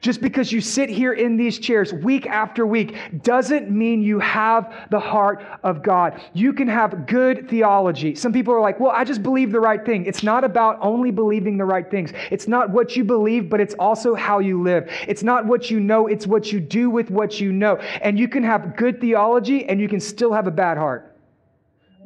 Just 0.00 0.20
because 0.20 0.52
you 0.52 0.60
sit 0.60 0.88
here 0.88 1.12
in 1.12 1.36
these 1.36 1.58
chairs 1.58 1.92
week 1.92 2.26
after 2.26 2.66
week 2.66 2.96
doesn't 3.22 3.70
mean 3.70 4.02
you 4.02 4.18
have 4.20 4.86
the 4.90 5.00
heart 5.00 5.44
of 5.62 5.82
God. 5.82 6.20
You 6.34 6.52
can 6.52 6.68
have 6.68 7.06
good 7.06 7.48
theology. 7.48 8.14
Some 8.14 8.32
people 8.32 8.54
are 8.54 8.60
like, 8.60 8.78
well, 8.78 8.92
I 8.92 9.04
just 9.04 9.22
believe 9.22 9.50
the 9.50 9.60
right 9.60 9.84
thing. 9.84 10.06
It's 10.06 10.22
not 10.22 10.44
about 10.44 10.78
only 10.80 11.10
believing 11.10 11.56
the 11.56 11.64
right 11.64 11.90
things. 11.90 12.12
It's 12.30 12.46
not 12.46 12.70
what 12.70 12.96
you 12.96 13.04
believe, 13.04 13.48
but 13.48 13.60
it's 13.60 13.74
also 13.74 14.14
how 14.14 14.38
you 14.38 14.62
live. 14.62 14.90
It's 15.06 15.22
not 15.22 15.46
what 15.46 15.70
you 15.70 15.80
know, 15.80 16.06
it's 16.06 16.26
what 16.26 16.52
you 16.52 16.60
do 16.60 16.90
with 16.90 17.10
what 17.10 17.40
you 17.40 17.52
know. 17.52 17.76
And 17.76 18.18
you 18.18 18.28
can 18.28 18.42
have 18.44 18.76
good 18.76 19.00
theology 19.00 19.64
and 19.68 19.80
you 19.80 19.88
can 19.88 20.00
still 20.00 20.32
have 20.32 20.46
a 20.46 20.52
bad 20.52 20.78
heart. 20.78 21.16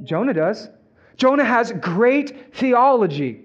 Jonah 0.04 0.34
does. 0.34 0.68
Jonah 1.16 1.44
has 1.44 1.72
great 1.72 2.54
theology. 2.56 3.42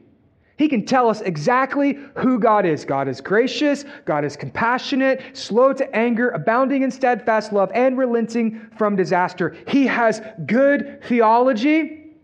He 0.58 0.68
can 0.68 0.86
tell 0.86 1.08
us 1.08 1.22
exactly 1.22 2.00
who 2.16 2.40
God 2.40 2.66
is. 2.66 2.84
God 2.84 3.08
is 3.08 3.22
gracious, 3.22 3.86
God 4.06 4.26
is 4.26 4.36
compassionate, 4.36 5.22
slow 5.34 5.72
to 5.72 5.96
anger, 5.96 6.30
abounding 6.30 6.82
in 6.82 6.90
steadfast 6.90 7.54
love, 7.54 7.72
and 7.76 7.98
relenting 7.98 8.68
from 8.78 8.96
disaster. 8.96 9.56
He 9.68 9.86
has 9.86 10.22
good 10.48 11.04
theology, 11.04 12.16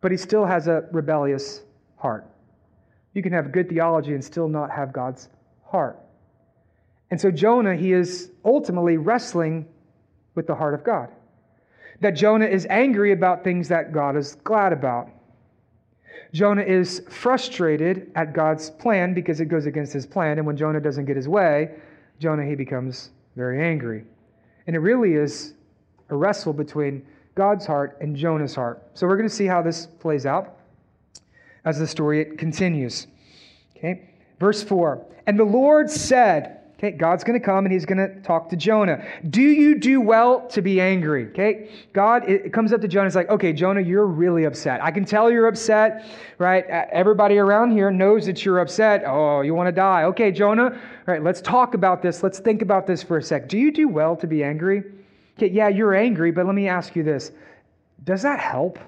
but 0.00 0.10
he 0.10 0.16
still 0.16 0.44
has 0.44 0.66
a 0.66 0.86
rebellious 0.90 1.62
heart. 1.96 2.26
You 3.14 3.22
can 3.22 3.32
have 3.32 3.52
good 3.52 3.68
theology 3.68 4.12
and 4.12 4.24
still 4.24 4.48
not 4.48 4.70
have 4.70 4.92
God's 4.92 5.28
heart. 5.64 5.98
And 7.12 7.20
so 7.20 7.30
Jonah, 7.30 7.76
he 7.76 7.92
is 7.92 8.30
ultimately 8.44 8.96
wrestling 8.96 9.66
with 10.34 10.48
the 10.48 10.54
heart 10.54 10.74
of 10.74 10.82
God. 10.82 11.10
That 12.00 12.10
Jonah 12.10 12.46
is 12.46 12.66
angry 12.68 13.12
about 13.12 13.44
things 13.44 13.68
that 13.68 13.92
God 13.92 14.16
is 14.16 14.34
glad 14.42 14.72
about. 14.72 15.08
Jonah 16.36 16.60
is 16.60 17.02
frustrated 17.08 18.12
at 18.14 18.34
God's 18.34 18.68
plan 18.68 19.14
because 19.14 19.40
it 19.40 19.46
goes 19.46 19.64
against 19.64 19.90
his 19.94 20.04
plan. 20.04 20.36
And 20.36 20.46
when 20.46 20.54
Jonah 20.54 20.80
doesn't 20.80 21.06
get 21.06 21.16
his 21.16 21.26
way, 21.26 21.70
Jonah, 22.18 22.44
he 22.44 22.54
becomes 22.54 23.08
very 23.36 23.66
angry. 23.66 24.04
And 24.66 24.76
it 24.76 24.80
really 24.80 25.14
is 25.14 25.54
a 26.10 26.14
wrestle 26.14 26.52
between 26.52 27.06
God's 27.36 27.64
heart 27.64 27.96
and 28.02 28.14
Jonah's 28.14 28.54
heart. 28.54 28.82
So 28.92 29.06
we're 29.06 29.16
going 29.16 29.30
to 29.30 29.34
see 29.34 29.46
how 29.46 29.62
this 29.62 29.86
plays 29.86 30.26
out 30.26 30.58
as 31.64 31.78
the 31.78 31.86
story 31.86 32.36
continues. 32.36 33.06
Okay? 33.74 34.10
Verse 34.38 34.62
4 34.62 35.06
And 35.26 35.38
the 35.38 35.44
Lord 35.44 35.88
said, 35.88 36.55
Okay, 36.78 36.90
God's 36.90 37.24
going 37.24 37.40
to 37.40 37.44
come 37.44 37.64
and 37.64 37.72
he's 37.72 37.86
going 37.86 37.96
to 37.96 38.20
talk 38.20 38.50
to 38.50 38.56
Jonah. 38.56 39.02
Do 39.30 39.40
you 39.40 39.78
do 39.78 39.98
well 39.98 40.46
to 40.48 40.60
be 40.60 40.78
angry? 40.78 41.28
Okay, 41.28 41.70
God 41.94 42.28
it 42.28 42.52
comes 42.52 42.70
up 42.70 42.82
to 42.82 42.88
Jonah. 42.88 43.06
It's 43.06 43.16
like, 43.16 43.30
okay, 43.30 43.54
Jonah, 43.54 43.80
you're 43.80 44.06
really 44.06 44.44
upset. 44.44 44.84
I 44.84 44.90
can 44.90 45.06
tell 45.06 45.30
you're 45.30 45.46
upset, 45.46 46.04
right? 46.36 46.68
Uh, 46.68 46.84
everybody 46.92 47.38
around 47.38 47.70
here 47.70 47.90
knows 47.90 48.26
that 48.26 48.44
you're 48.44 48.58
upset. 48.58 49.04
Oh, 49.06 49.40
you 49.40 49.54
want 49.54 49.68
to 49.68 49.72
die. 49.72 50.02
Okay, 50.04 50.30
Jonah, 50.30 50.64
all 50.64 50.80
right, 51.06 51.22
let's 51.22 51.40
talk 51.40 51.72
about 51.72 52.02
this. 52.02 52.22
Let's 52.22 52.40
think 52.40 52.60
about 52.60 52.86
this 52.86 53.02
for 53.02 53.16
a 53.16 53.22
sec. 53.22 53.48
Do 53.48 53.56
you 53.56 53.72
do 53.72 53.88
well 53.88 54.14
to 54.16 54.26
be 54.26 54.44
angry? 54.44 54.82
Okay, 55.38 55.48
yeah, 55.48 55.68
you're 55.68 55.94
angry, 55.94 56.30
but 56.30 56.44
let 56.44 56.54
me 56.54 56.68
ask 56.68 56.94
you 56.94 57.02
this 57.02 57.32
Does 58.04 58.20
that 58.20 58.38
help? 58.38 58.78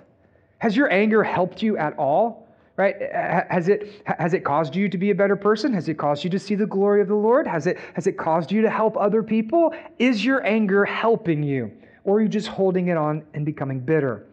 Has 0.59 0.77
your 0.77 0.93
anger 0.93 1.25
helped 1.25 1.63
you 1.63 1.79
at 1.79 1.97
all? 1.99 2.48
Right? 2.79 2.95
Uh, 3.03 3.43
has 3.51 3.69
it, 3.69 4.03
has 4.07 4.33
it 4.33 4.45
caused 4.45 4.75
you 4.75 4.89
to 4.89 4.97
be 4.97 5.11
a 5.11 5.15
better 5.15 5.37
person? 5.37 5.75
Has 5.75 5.89
it 5.89 5.99
caused 5.99 6.23
you 6.23 6.31
to 6.31 6.39
see 6.39 6.55
the 6.55 6.65
glory 6.65 7.03
of 7.03 7.09
the 7.09 7.15
Lord? 7.15 7.47
Has 7.47 7.67
it, 7.67 7.77
has 7.95 8.07
it 8.07 8.17
caused 8.17 8.53
you 8.53 8.63
to 8.63 8.71
help 8.71 8.97
other 8.97 9.23
people? 9.23 9.75
Is 9.99 10.25
your 10.25 10.47
anger 10.47 10.85
helping 10.85 11.43
you? 11.43 11.73
Or 12.05 12.19
are 12.19 12.23
you 12.23 12.29
just 12.29 12.47
holding 12.47 12.87
it 12.89 12.97
on 12.97 13.25
and 13.35 13.45
becoming 13.45 13.81
bitter? 13.81 14.27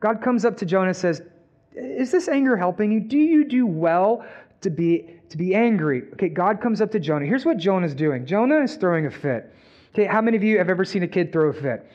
God 0.00 0.20
comes 0.20 0.44
up 0.44 0.56
to 0.58 0.66
Jonah 0.66 0.88
and 0.88 0.96
says, 0.96 1.22
Is 1.74 2.10
this 2.10 2.28
anger 2.28 2.56
helping 2.56 2.90
you? 2.90 2.98
Do 2.98 3.16
you 3.16 3.44
do 3.44 3.66
well 3.66 4.26
to 4.62 4.68
be, 4.68 5.14
to 5.28 5.36
be 5.36 5.54
angry? 5.54 6.02
Okay, 6.14 6.28
God 6.28 6.60
comes 6.60 6.80
up 6.80 6.90
to 6.90 7.00
Jonah. 7.00 7.24
Here's 7.24 7.44
what 7.44 7.56
Jonah's 7.56 7.94
doing 7.94 8.26
Jonah 8.26 8.62
is 8.62 8.74
throwing 8.74 9.06
a 9.06 9.10
fit. 9.10 9.54
Okay, 9.94 10.06
how 10.06 10.20
many 10.20 10.36
of 10.36 10.42
you 10.42 10.58
have 10.58 10.68
ever 10.68 10.84
seen 10.84 11.04
a 11.04 11.08
kid 11.08 11.32
throw 11.32 11.50
a 11.50 11.52
fit? 11.52 11.88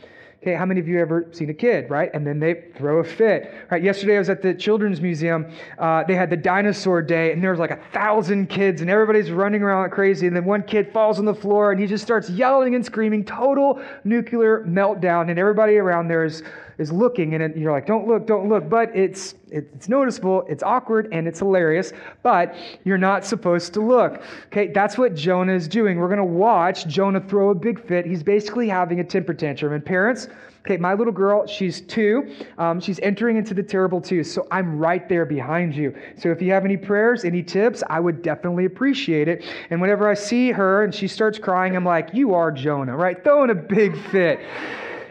Okay, 0.48 0.56
how 0.56 0.66
many 0.66 0.80
of 0.80 0.88
you 0.88 0.98
ever 0.98 1.28
seen 1.34 1.50
a 1.50 1.54
kid, 1.54 1.90
right? 1.90 2.10
And 2.14 2.26
then 2.26 2.40
they 2.40 2.72
throw 2.78 3.00
a 3.00 3.04
fit, 3.04 3.54
right? 3.70 3.84
Yesterday 3.84 4.16
I 4.16 4.20
was 4.20 4.30
at 4.30 4.42
the 4.42 4.54
Children's 4.54 5.02
Museum. 5.02 5.52
Uh, 5.78 6.06
they 6.06 6.16
had 6.16 6.30
the 6.30 6.38
dinosaur 6.38 7.02
day, 7.02 7.34
and 7.34 7.44
there 7.44 7.52
was 7.52 7.60
like 7.60 7.72
a 7.72 7.82
thousand 7.92 8.48
kids, 8.48 8.80
and 8.80 8.90
everybody's 8.90 9.30
running 9.30 9.62
around 9.62 9.82
like 9.82 9.92
crazy. 9.92 10.26
And 10.26 10.34
then 10.34 10.46
one 10.46 10.64
kid 10.64 10.94
falls 10.94 11.20
on 11.20 11.26
the 11.26 11.36
floor, 11.36 11.74
and 11.74 11.82
he 11.82 11.86
just 11.86 12.02
starts 12.02 12.30
yelling 12.30 12.76
and 12.76 12.86
screaming, 12.86 13.26
total 13.26 13.82
nuclear 14.06 14.64
meltdown. 14.64 15.30
And 15.30 15.38
everybody 15.38 15.76
around 15.76 16.08
there 16.08 16.24
is 16.24 16.44
is 16.78 16.92
looking, 16.92 17.34
and 17.34 17.56
you're 17.56 17.72
like, 17.72 17.86
don't 17.86 18.08
look, 18.08 18.28
don't 18.28 18.50
look. 18.50 18.70
But 18.70 18.96
it's, 18.96 19.36
it's 19.50 19.90
noticeable, 19.90 20.46
it's 20.48 20.64
awkward, 20.64 21.10
and 21.12 21.28
it's 21.28 21.40
hilarious, 21.40 21.94
but 22.24 22.56
you're 22.84 22.98
not 22.98 23.26
supposed 23.26 23.74
to 23.74 23.82
look. 23.82 24.22
Okay, 24.48 24.68
that's 24.68 24.98
what 24.98 25.16
Jonah 25.16 25.54
is 25.54 25.68
doing. 25.68 25.98
We're 25.98 26.08
going 26.08 26.18
to 26.18 26.24
watch 26.24 26.88
Jonah 26.88 27.22
throw 27.22 27.50
a 27.50 27.56
big 27.56 27.84
fit. 27.86 28.06
He's 28.06 28.24
basically 28.24 28.70
having 28.70 29.00
a 29.00 29.04
temper 29.04 29.34
tantrum. 29.34 29.74
And 29.74 29.84
parents, 29.84 30.28
okay, 30.62 30.78
my 30.78 30.94
little 30.94 31.14
girl, 31.14 31.48
she's 31.48 31.82
two. 31.82 32.36
Um, 32.58 32.80
she's 32.80 33.00
entering 33.00 33.38
into 33.38 33.54
the 33.54 33.64
terrible 33.64 34.02
two. 34.02 34.24
So 34.24 34.48
I'm 34.52 34.78
right 34.78 35.08
there 35.10 35.26
behind 35.26 35.76
you. 35.76 35.96
So 36.18 36.30
if 36.30 36.42
you 36.42 36.52
have 36.52 36.66
any 36.66 36.78
prayers, 36.78 37.26
any 37.26 37.42
tips, 37.42 37.84
I 37.90 38.00
would 38.00 38.22
definitely 38.22 38.66
appreciate 38.66 39.28
it. 39.28 39.46
And 39.70 39.82
whenever 39.82 40.08
I 40.10 40.14
see 40.14 40.52
her 40.52 40.84
and 40.84 40.94
she 40.94 41.08
starts 41.08 41.40
crying, 41.40 41.76
I'm 41.76 41.86
like, 41.86 42.10
you 42.14 42.34
are 42.34 42.52
Jonah, 42.52 42.96
right? 42.96 43.24
Throwing 43.24 43.50
a 43.50 43.56
big 43.56 43.98
fit. 44.10 44.40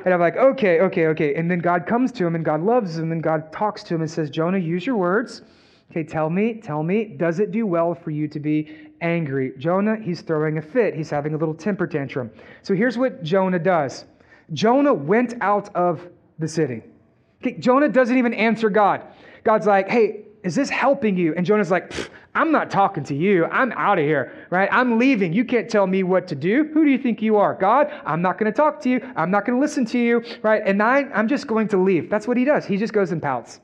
And 0.07 0.14
I'm 0.14 0.21
like, 0.21 0.37
okay, 0.37 0.81
okay, 0.83 1.09
okay. 1.09 1.35
And 1.35 1.51
then 1.51 1.59
God 1.59 1.85
comes 1.85 2.12
to 2.12 2.25
him 2.25 2.37
and 2.37 2.45
God 2.45 2.62
loves 2.62 2.97
him 2.97 3.11
and 3.11 3.21
God 3.21 3.53
talks 3.53 3.83
to 3.83 3.97
him 3.97 4.03
and 4.03 4.11
says, 4.11 4.31
Jonah, 4.31 4.57
use 4.57 4.87
your 4.87 4.97
words. 4.97 5.42
Okay, 5.90 6.05
tell 6.05 6.31
me, 6.31 6.55
tell 6.55 6.85
me, 6.85 7.16
does 7.16 7.40
it 7.40 7.51
do 7.51 7.66
well 7.66 7.92
for 7.92 8.12
you 8.12 8.29
to 8.29 8.38
be 8.38 8.92
angry? 9.01 9.53
Jonah, 9.59 9.97
he's 10.01 10.21
throwing 10.21 10.59
a 10.59 10.62
fit. 10.62 10.95
He's 10.95 11.11
having 11.11 11.35
a 11.35 11.37
little 11.37 11.55
temper 11.55 11.88
tantrum. 11.88 12.31
So 12.62 12.73
here's 12.73 12.97
what 12.97 13.25
Jonah 13.25 13.59
does 13.59 14.05
Jonah 14.53 14.95
went 14.95 15.35
out 15.40 15.75
of 15.75 16.09
the 16.38 16.47
city. 16.47 16.83
Okay, 17.42 17.59
Jonah 17.59 17.88
doesn't 17.88 18.16
even 18.16 18.33
answer 18.33 18.71
God. 18.71 19.03
God's 19.42 19.66
like, 19.66 19.88
hey, 19.88 20.26
Is 20.46 20.54
this 20.54 20.70
helping 20.70 21.16
you? 21.16 21.35
And 21.35 21.44
Jonah's 21.44 21.72
like, 21.72 21.92
I'm 22.37 22.52
not 22.52 22.70
talking 22.70 23.02
to 23.04 23.16
you. 23.16 23.46
I'm 23.46 23.72
out 23.72 23.98
of 23.98 24.04
here, 24.04 24.46
right? 24.50 24.68
I'm 24.70 24.96
leaving. 24.96 25.32
You 25.32 25.44
can't 25.44 25.68
tell 25.68 25.88
me 25.88 26.04
what 26.04 26.28
to 26.28 26.37
do. 26.37 26.70
Who 26.72 26.85
do 26.85 26.90
you 26.90 26.98
think 26.98 27.20
you 27.20 27.37
are? 27.37 27.54
God, 27.54 27.92
I'm 28.04 28.22
not 28.22 28.38
going 28.38 28.50
to 28.50 28.56
talk 28.56 28.80
to 28.82 28.88
you. 28.88 29.00
I'm 29.16 29.28
not 29.28 29.44
going 29.44 29.59
to 29.59 29.61
listen 29.61 29.85
to 29.87 29.98
you, 29.98 30.24
right? 30.42 30.62
And 30.64 30.80
I, 30.80 31.00
I'm 31.12 31.26
just 31.26 31.48
going 31.48 31.66
to 31.68 31.76
leave. 31.76 32.09
That's 32.09 32.28
what 32.28 32.37
he 32.37 32.44
does. 32.44 32.64
He 32.64 32.76
just 32.76 32.92
goes 32.92 33.11
and 33.11 33.20
pouts. 33.20 33.59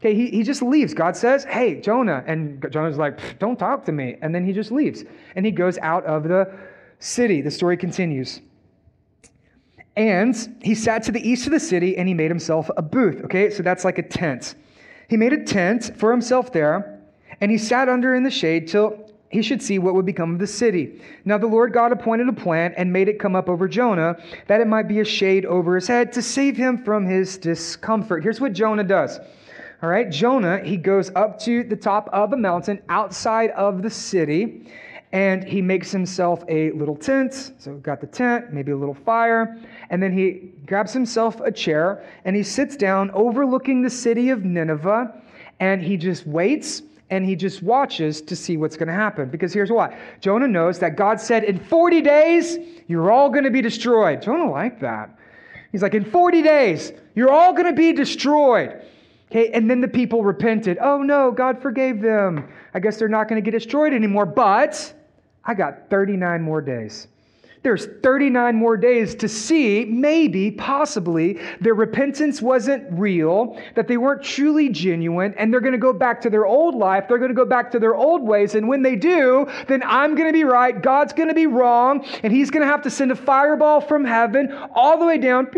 Okay, 0.00 0.14
he, 0.14 0.26
he 0.28 0.42
just 0.42 0.62
leaves. 0.62 0.94
God 0.94 1.16
says, 1.16 1.44
Hey, 1.44 1.80
Jonah. 1.80 2.24
And 2.26 2.66
Jonah's 2.72 2.98
like, 2.98 3.38
Don't 3.38 3.56
talk 3.56 3.84
to 3.84 3.92
me. 3.92 4.16
And 4.20 4.34
then 4.34 4.44
he 4.44 4.52
just 4.52 4.72
leaves. 4.72 5.04
And 5.36 5.46
he 5.46 5.52
goes 5.52 5.78
out 5.78 6.04
of 6.06 6.24
the 6.24 6.52
city. 6.98 7.40
The 7.40 7.52
story 7.52 7.76
continues. 7.76 8.40
And 9.96 10.58
he 10.60 10.74
sat 10.74 11.04
to 11.04 11.12
the 11.12 11.26
east 11.26 11.46
of 11.46 11.52
the 11.52 11.60
city 11.60 11.96
and 11.96 12.08
he 12.08 12.14
made 12.14 12.32
himself 12.32 12.68
a 12.76 12.82
booth. 12.82 13.22
Okay, 13.26 13.48
so 13.48 13.62
that's 13.62 13.84
like 13.84 13.98
a 13.98 14.02
tent. 14.02 14.56
He 15.08 15.16
made 15.16 15.32
a 15.32 15.44
tent 15.44 15.92
for 15.96 16.10
himself 16.10 16.52
there 16.52 17.00
and 17.40 17.50
he 17.50 17.58
sat 17.58 17.88
under 17.88 18.14
in 18.14 18.22
the 18.22 18.30
shade 18.30 18.68
till 18.68 19.10
he 19.28 19.42
should 19.42 19.62
see 19.62 19.78
what 19.78 19.94
would 19.94 20.06
become 20.06 20.32
of 20.32 20.38
the 20.38 20.46
city. 20.46 21.00
Now 21.24 21.38
the 21.38 21.46
Lord 21.46 21.72
God 21.72 21.92
appointed 21.92 22.28
a 22.28 22.32
plant 22.32 22.74
and 22.76 22.92
made 22.92 23.08
it 23.08 23.18
come 23.18 23.36
up 23.36 23.48
over 23.48 23.68
Jonah 23.68 24.16
that 24.46 24.60
it 24.60 24.66
might 24.66 24.88
be 24.88 25.00
a 25.00 25.04
shade 25.04 25.44
over 25.44 25.74
his 25.74 25.88
head 25.88 26.12
to 26.12 26.22
save 26.22 26.56
him 26.56 26.82
from 26.84 27.06
his 27.06 27.36
discomfort. 27.36 28.22
Here's 28.22 28.40
what 28.40 28.52
Jonah 28.52 28.84
does. 28.84 29.18
All 29.82 29.90
right, 29.90 30.10
Jonah, 30.10 30.60
he 30.64 30.76
goes 30.76 31.10
up 31.14 31.38
to 31.40 31.62
the 31.62 31.76
top 31.76 32.08
of 32.12 32.32
a 32.32 32.36
mountain 32.36 32.80
outside 32.88 33.50
of 33.50 33.82
the 33.82 33.90
city 33.90 34.66
and 35.12 35.44
he 35.44 35.62
makes 35.62 35.90
himself 35.90 36.44
a 36.48 36.70
little 36.72 36.96
tent. 36.96 37.52
So 37.58 37.72
we've 37.72 37.82
got 37.82 38.00
the 38.00 38.06
tent, 38.06 38.52
maybe 38.52 38.72
a 38.72 38.76
little 38.76 38.94
fire, 38.94 39.56
and 39.90 40.02
then 40.02 40.12
he 40.12 40.52
grabs 40.66 40.92
himself 40.92 41.40
a 41.40 41.52
chair 41.52 42.04
and 42.24 42.34
he 42.34 42.42
sits 42.42 42.76
down 42.76 43.10
overlooking 43.12 43.82
the 43.82 43.90
city 43.90 44.30
of 44.30 44.44
Nineveh 44.44 45.22
and 45.60 45.82
he 45.82 45.96
just 45.96 46.26
waits 46.26 46.82
and 47.10 47.24
he 47.24 47.36
just 47.36 47.62
watches 47.62 48.20
to 48.20 48.34
see 48.34 48.56
what's 48.56 48.76
going 48.76 48.88
to 48.88 48.94
happen. 48.94 49.28
Because 49.28 49.52
here's 49.52 49.70
why 49.70 49.96
Jonah 50.20 50.48
knows 50.48 50.78
that 50.80 50.96
God 50.96 51.20
said, 51.20 51.44
In 51.44 51.58
40 51.58 52.00
days, 52.00 52.58
you're 52.88 53.10
all 53.10 53.30
going 53.30 53.44
to 53.44 53.50
be 53.50 53.62
destroyed. 53.62 54.22
Jonah 54.22 54.50
liked 54.50 54.80
that. 54.80 55.16
He's 55.70 55.82
like, 55.82 55.94
In 55.94 56.04
40 56.04 56.42
days, 56.42 56.92
you're 57.14 57.30
all 57.30 57.52
going 57.52 57.66
to 57.66 57.72
be 57.72 57.92
destroyed. 57.92 58.82
Okay, 59.30 59.50
and 59.50 59.68
then 59.68 59.80
the 59.80 59.88
people 59.88 60.22
repented. 60.22 60.78
Oh 60.80 61.02
no, 61.02 61.32
God 61.32 61.60
forgave 61.60 62.00
them. 62.00 62.48
I 62.74 62.80
guess 62.80 62.96
they're 62.96 63.08
not 63.08 63.28
going 63.28 63.42
to 63.42 63.50
get 63.50 63.56
destroyed 63.56 63.92
anymore. 63.92 64.26
But 64.26 64.94
I 65.46 65.54
got 65.54 65.88
39 65.88 66.42
more 66.42 66.60
days. 66.60 67.06
There's 67.66 67.86
39 68.00 68.54
more 68.54 68.76
days 68.76 69.16
to 69.16 69.28
see, 69.28 69.84
maybe, 69.86 70.52
possibly, 70.52 71.40
their 71.60 71.74
repentance 71.74 72.40
wasn't 72.40 72.86
real, 72.92 73.60
that 73.74 73.88
they 73.88 73.96
weren't 73.96 74.22
truly 74.22 74.68
genuine, 74.68 75.34
and 75.36 75.52
they're 75.52 75.60
going 75.60 75.72
to 75.72 75.78
go 75.78 75.92
back 75.92 76.20
to 76.20 76.30
their 76.30 76.46
old 76.46 76.76
life. 76.76 77.06
They're 77.08 77.18
going 77.18 77.30
to 77.30 77.34
go 77.34 77.44
back 77.44 77.72
to 77.72 77.80
their 77.80 77.96
old 77.96 78.22
ways. 78.22 78.54
And 78.54 78.68
when 78.68 78.82
they 78.82 78.94
do, 78.94 79.48
then 79.66 79.82
I'm 79.84 80.14
going 80.14 80.28
to 80.28 80.32
be 80.32 80.44
right, 80.44 80.80
God's 80.80 81.12
going 81.12 81.28
to 81.28 81.34
be 81.34 81.48
wrong, 81.48 82.06
and 82.22 82.32
He's 82.32 82.52
going 82.52 82.64
to 82.64 82.70
have 82.70 82.82
to 82.82 82.90
send 82.90 83.10
a 83.10 83.16
fireball 83.16 83.80
from 83.80 84.04
heaven 84.04 84.56
all 84.72 84.96
the 84.96 85.04
way 85.04 85.18
down. 85.18 85.48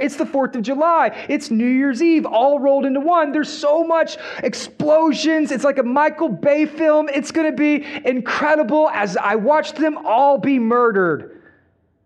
It's 0.00 0.14
the 0.14 0.24
4th 0.24 0.54
of 0.54 0.62
July. 0.62 1.08
It's 1.28 1.50
New 1.50 1.66
Year's 1.66 2.00
Eve, 2.00 2.26
all 2.26 2.60
rolled 2.60 2.86
into 2.86 3.00
one. 3.00 3.32
There's 3.32 3.52
so 3.52 3.82
much 3.82 4.18
explosions. 4.44 5.50
It's 5.50 5.64
like 5.64 5.78
a 5.78 5.82
Michael 5.82 6.28
Bay 6.28 6.64
film. 6.64 7.08
It's 7.08 7.32
going 7.32 7.50
to 7.50 7.56
be 7.56 7.84
incredible 8.04 8.88
as 8.90 9.16
I 9.16 9.34
watch 9.34 9.72
them 9.72 9.98
all 10.06 10.38
be 10.38 10.60
murdered. 10.60 10.75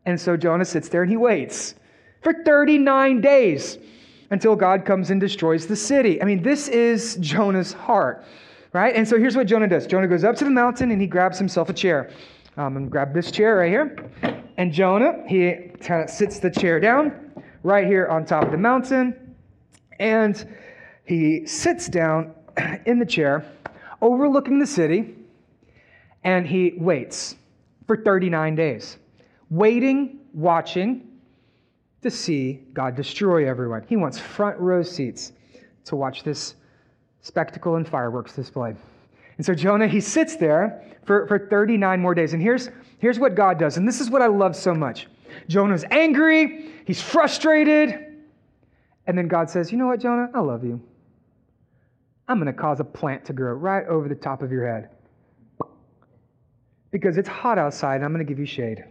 And 0.06 0.20
so 0.20 0.36
Jonah 0.36 0.64
sits 0.64 0.88
there 0.88 1.02
and 1.02 1.10
he 1.10 1.16
waits 1.16 1.74
for 2.22 2.32
39 2.44 3.20
days 3.20 3.78
until 4.30 4.56
God 4.56 4.84
comes 4.84 5.10
and 5.10 5.20
destroys 5.20 5.66
the 5.66 5.76
city. 5.76 6.22
I 6.22 6.24
mean, 6.24 6.42
this 6.42 6.68
is 6.68 7.16
Jonah's 7.16 7.72
heart, 7.72 8.24
right? 8.72 8.94
And 8.94 9.06
so 9.06 9.18
here's 9.18 9.36
what 9.36 9.46
Jonah 9.46 9.68
does 9.68 9.86
Jonah 9.86 10.08
goes 10.08 10.24
up 10.24 10.36
to 10.36 10.44
the 10.44 10.50
mountain 10.50 10.90
and 10.90 11.00
he 11.00 11.06
grabs 11.06 11.38
himself 11.38 11.68
a 11.68 11.72
chair. 11.72 12.10
Um, 12.56 12.76
and 12.76 12.90
grab 12.90 13.14
this 13.14 13.30
chair 13.30 13.56
right 13.56 13.70
here. 13.70 13.96
And 14.56 14.72
Jonah, 14.72 15.22
he 15.26 15.70
kind 15.80 16.02
of 16.02 16.10
sits 16.10 16.40
the 16.40 16.50
chair 16.50 16.80
down 16.80 17.30
right 17.62 17.86
here 17.86 18.08
on 18.08 18.24
top 18.24 18.44
of 18.44 18.50
the 18.50 18.58
mountain. 18.58 19.36
And 19.98 20.56
he 21.04 21.46
sits 21.46 21.88
down 21.88 22.34
in 22.86 22.98
the 22.98 23.06
chair, 23.06 23.44
overlooking 24.02 24.58
the 24.58 24.66
city, 24.66 25.14
and 26.24 26.46
he 26.46 26.74
waits 26.76 27.36
for 27.90 27.96
39 27.96 28.54
days, 28.54 28.98
waiting, 29.50 30.20
watching 30.32 31.08
to 32.02 32.08
see 32.08 32.60
God 32.72 32.94
destroy 32.94 33.48
everyone. 33.48 33.84
He 33.88 33.96
wants 33.96 34.16
front 34.16 34.56
row 34.60 34.84
seats 34.84 35.32
to 35.86 35.96
watch 35.96 36.22
this 36.22 36.54
spectacle 37.20 37.74
and 37.74 37.88
fireworks 37.88 38.32
display. 38.32 38.76
And 39.38 39.44
so 39.44 39.56
Jonah, 39.56 39.88
he 39.88 40.00
sits 40.00 40.36
there 40.36 40.84
for, 41.04 41.26
for 41.26 41.48
39 41.48 42.00
more 42.00 42.14
days. 42.14 42.32
And 42.32 42.40
here's, 42.40 42.70
here's 43.00 43.18
what 43.18 43.34
God 43.34 43.58
does. 43.58 43.76
And 43.76 43.88
this 43.88 44.00
is 44.00 44.08
what 44.08 44.22
I 44.22 44.28
love 44.28 44.54
so 44.54 44.72
much. 44.72 45.08
Jonah's 45.48 45.84
angry, 45.90 46.70
he's 46.86 47.02
frustrated. 47.02 48.22
And 49.08 49.18
then 49.18 49.26
God 49.26 49.50
says, 49.50 49.72
You 49.72 49.78
know 49.78 49.88
what, 49.88 49.98
Jonah? 49.98 50.30
I 50.32 50.38
love 50.38 50.62
you. 50.62 50.80
I'm 52.28 52.38
going 52.38 52.46
to 52.46 52.52
cause 52.52 52.78
a 52.78 52.84
plant 52.84 53.24
to 53.24 53.32
grow 53.32 53.54
right 53.54 53.84
over 53.88 54.08
the 54.08 54.14
top 54.14 54.42
of 54.42 54.52
your 54.52 54.72
head. 54.72 54.90
Because 56.90 57.18
it's 57.18 57.28
hot 57.28 57.58
outside 57.58 57.96
and 57.96 58.04
I'm 58.04 58.12
going 58.12 58.24
to 58.24 58.28
give 58.28 58.38
you 58.38 58.46
shade 58.46 58.84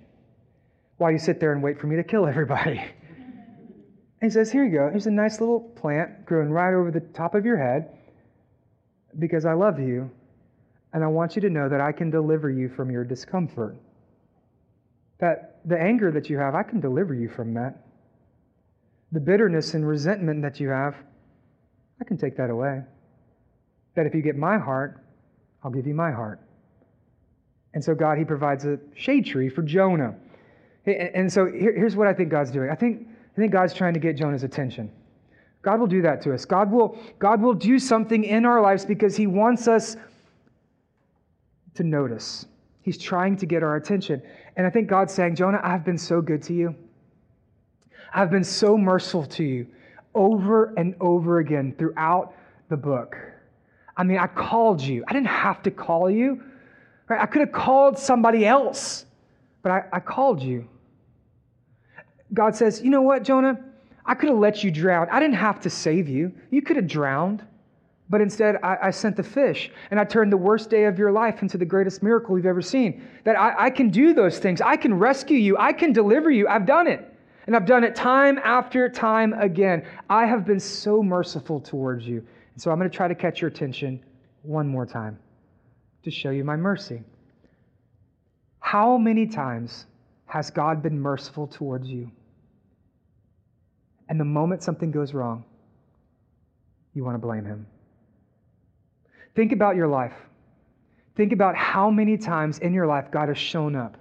while 0.97 1.11
you 1.11 1.17
sit 1.17 1.39
there 1.39 1.53
and 1.53 1.63
wait 1.63 1.79
for 1.79 1.87
me 1.87 1.95
to 1.95 2.03
kill 2.03 2.27
everybody. 2.27 2.77
And 2.77 2.87
he 4.21 4.29
says, 4.29 4.51
Here 4.51 4.63
you 4.63 4.71
go. 4.71 4.89
Here's 4.89 5.07
a 5.07 5.11
nice 5.11 5.39
little 5.39 5.59
plant 5.59 6.25
growing 6.25 6.49
right 6.49 6.73
over 6.73 6.91
the 6.91 6.99
top 6.99 7.35
of 7.35 7.45
your 7.45 7.57
head 7.57 7.97
because 9.17 9.45
I 9.45 9.53
love 9.53 9.79
you 9.79 10.11
and 10.93 11.03
I 11.03 11.07
want 11.07 11.35
you 11.35 11.41
to 11.43 11.49
know 11.49 11.69
that 11.69 11.81
I 11.81 11.91
can 11.91 12.09
deliver 12.09 12.49
you 12.49 12.69
from 12.69 12.91
your 12.91 13.03
discomfort. 13.03 13.77
That 15.19 15.59
the 15.65 15.79
anger 15.79 16.11
that 16.11 16.29
you 16.29 16.37
have, 16.37 16.55
I 16.55 16.63
can 16.63 16.79
deliver 16.79 17.13
you 17.13 17.29
from 17.29 17.53
that. 17.55 17.85
The 19.11 19.19
bitterness 19.19 19.73
and 19.73 19.87
resentment 19.87 20.41
that 20.43 20.59
you 20.59 20.69
have, 20.69 20.95
I 21.99 22.05
can 22.05 22.17
take 22.17 22.37
that 22.37 22.49
away. 22.49 22.81
That 23.95 24.05
if 24.05 24.15
you 24.15 24.21
get 24.21 24.35
my 24.35 24.57
heart, 24.57 25.03
I'll 25.63 25.71
give 25.71 25.87
you 25.87 25.93
my 25.93 26.11
heart. 26.11 26.39
And 27.73 27.83
so 27.83 27.93
God, 27.93 28.17
He 28.17 28.25
provides 28.25 28.65
a 28.65 28.79
shade 28.95 29.25
tree 29.25 29.49
for 29.49 29.61
Jonah. 29.61 30.15
And 30.85 31.31
so 31.31 31.45
here's 31.45 31.95
what 31.95 32.07
I 32.07 32.13
think 32.13 32.29
God's 32.29 32.51
doing. 32.51 32.69
I 32.69 32.75
think, 32.75 33.07
I 33.35 33.39
think 33.39 33.51
God's 33.51 33.73
trying 33.73 33.93
to 33.93 33.99
get 33.99 34.15
Jonah's 34.15 34.43
attention. 34.43 34.91
God 35.61 35.79
will 35.79 35.87
do 35.87 36.01
that 36.01 36.21
to 36.23 36.33
us. 36.33 36.45
God 36.45 36.71
will, 36.71 36.97
God 37.19 37.41
will 37.41 37.53
do 37.53 37.79
something 37.79 38.23
in 38.23 38.45
our 38.45 38.61
lives 38.61 38.85
because 38.85 39.15
He 39.15 39.27
wants 39.27 39.67
us 39.67 39.97
to 41.75 41.83
notice. 41.83 42.45
He's 42.81 42.97
trying 42.97 43.35
to 43.37 43.45
get 43.45 43.61
our 43.61 43.75
attention. 43.75 44.21
And 44.55 44.65
I 44.65 44.69
think 44.69 44.87
God's 44.87 45.13
saying, 45.13 45.35
Jonah, 45.35 45.59
I've 45.63 45.83
been 45.83 45.97
so 45.97 46.21
good 46.21 46.41
to 46.43 46.53
you. 46.53 46.75
I've 48.13 48.31
been 48.31 48.43
so 48.43 48.77
merciful 48.77 49.25
to 49.25 49.43
you 49.43 49.67
over 50.15 50.73
and 50.75 50.95
over 50.99 51.39
again 51.39 51.75
throughout 51.77 52.33
the 52.69 52.77
book. 52.77 53.15
I 53.95 54.03
mean, 54.03 54.17
I 54.17 54.27
called 54.27 54.81
you. 54.81 55.03
I 55.07 55.13
didn't 55.13 55.27
have 55.27 55.61
to 55.63 55.71
call 55.71 56.09
you. 56.09 56.41
Right? 57.09 57.19
I 57.19 57.25
could 57.25 57.41
have 57.41 57.51
called 57.51 57.97
somebody 57.97 58.45
else, 58.45 59.05
but 59.63 59.71
I, 59.71 59.83
I 59.91 59.99
called 59.99 60.41
you. 60.41 60.69
God 62.33 62.55
says, 62.55 62.81
You 62.81 62.91
know 62.91 63.01
what, 63.01 63.23
Jonah? 63.23 63.59
I 64.05 64.13
could 64.13 64.29
have 64.29 64.37
let 64.37 64.63
you 64.63 64.71
drown. 64.71 65.07
I 65.11 65.19
didn't 65.19 65.35
have 65.35 65.59
to 65.61 65.69
save 65.69 66.07
you. 66.07 66.31
You 66.51 66.61
could 66.61 66.77
have 66.77 66.87
drowned. 66.87 67.43
But 68.11 68.21
instead, 68.21 68.55
I, 68.63 68.77
I, 68.83 68.89
sent 68.89 69.15
the 69.15 69.21
fish 69.21 69.69
and 69.91 69.99
I 69.99 70.03
turned 70.03 70.31
the 70.31 70.37
worst 70.37 70.71
day 70.71 70.85
of 70.85 70.97
your 70.97 71.11
life 71.11 71.43
into 71.43 71.59
the 71.59 71.65
greatest 71.65 72.01
miracle 72.01 72.35
you've 72.35 72.47
ever 72.47 72.61
seen. 72.61 73.07
That 73.23 73.39
I, 73.39 73.65
I 73.65 73.69
can 73.69 73.91
do 73.91 74.15
those 74.15 74.39
things. 74.39 74.61
I 74.61 74.77
can 74.77 74.95
rescue 74.95 75.37
you. 75.37 75.55
I 75.59 75.73
can 75.73 75.93
deliver 75.93 76.31
you. 76.31 76.47
I've 76.47 76.65
done 76.65 76.87
it. 76.87 77.05
And 77.45 77.55
I've 77.55 77.67
done 77.67 77.83
it 77.83 77.95
time 77.95 78.39
after 78.43 78.89
time 78.89 79.33
again. 79.33 79.85
I 80.09 80.25
have 80.25 80.43
been 80.43 80.59
so 80.59 81.03
merciful 81.03 81.59
towards 81.59 82.07
you. 82.07 82.25
And 82.53 82.61
so 82.61 82.71
I'm 82.71 82.79
going 82.79 82.89
to 82.89 82.95
try 82.95 83.07
to 83.07 83.13
catch 83.13 83.41
your 83.41 83.49
attention 83.49 84.03
one 84.41 84.67
more 84.67 84.87
time 84.87 85.19
to 86.03 86.11
show 86.11 86.29
you 86.29 86.43
my 86.43 86.55
mercy. 86.55 87.03
How 88.59 88.97
many 88.97 89.27
times 89.27 89.85
has 90.25 90.51
God 90.51 90.83
been 90.83 90.99
merciful 90.99 91.47
towards 91.47 91.87
you? 91.87 92.11
And 94.07 94.19
the 94.19 94.25
moment 94.25 94.63
something 94.63 94.91
goes 94.91 95.13
wrong, 95.13 95.43
you 96.93 97.03
want 97.03 97.15
to 97.15 97.19
blame 97.19 97.45
him. 97.45 97.67
Think 99.35 99.51
about 99.51 99.75
your 99.75 99.87
life. 99.87 100.13
Think 101.15 101.33
about 101.33 101.55
how 101.55 101.89
many 101.89 102.17
times 102.17 102.59
in 102.59 102.73
your 102.73 102.87
life 102.87 103.11
God 103.11 103.27
has 103.27 103.37
shown 103.37 103.75
up, 103.75 103.97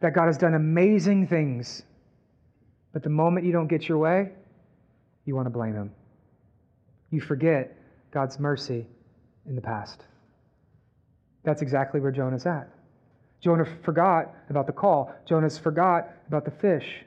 that 0.00 0.14
God 0.14 0.26
has 0.26 0.38
done 0.38 0.54
amazing 0.54 1.28
things. 1.28 1.82
But 2.92 3.02
the 3.02 3.10
moment 3.10 3.46
you 3.46 3.52
don't 3.52 3.68
get 3.68 3.88
your 3.88 3.98
way, 3.98 4.30
you 5.24 5.36
want 5.36 5.46
to 5.46 5.50
blame 5.50 5.74
Him. 5.74 5.92
You 7.10 7.20
forget 7.20 7.76
God's 8.10 8.38
mercy 8.38 8.86
in 9.46 9.54
the 9.54 9.60
past. 9.60 10.02
That's 11.42 11.62
exactly 11.62 12.00
where 12.00 12.12
Jonah's 12.12 12.46
at. 12.46 12.68
Jonah 13.40 13.64
forgot 13.82 14.34
about 14.50 14.66
the 14.66 14.72
call. 14.72 15.14
Jonah's 15.26 15.58
forgot 15.58 16.10
about 16.28 16.44
the 16.44 16.50
fish. 16.50 17.04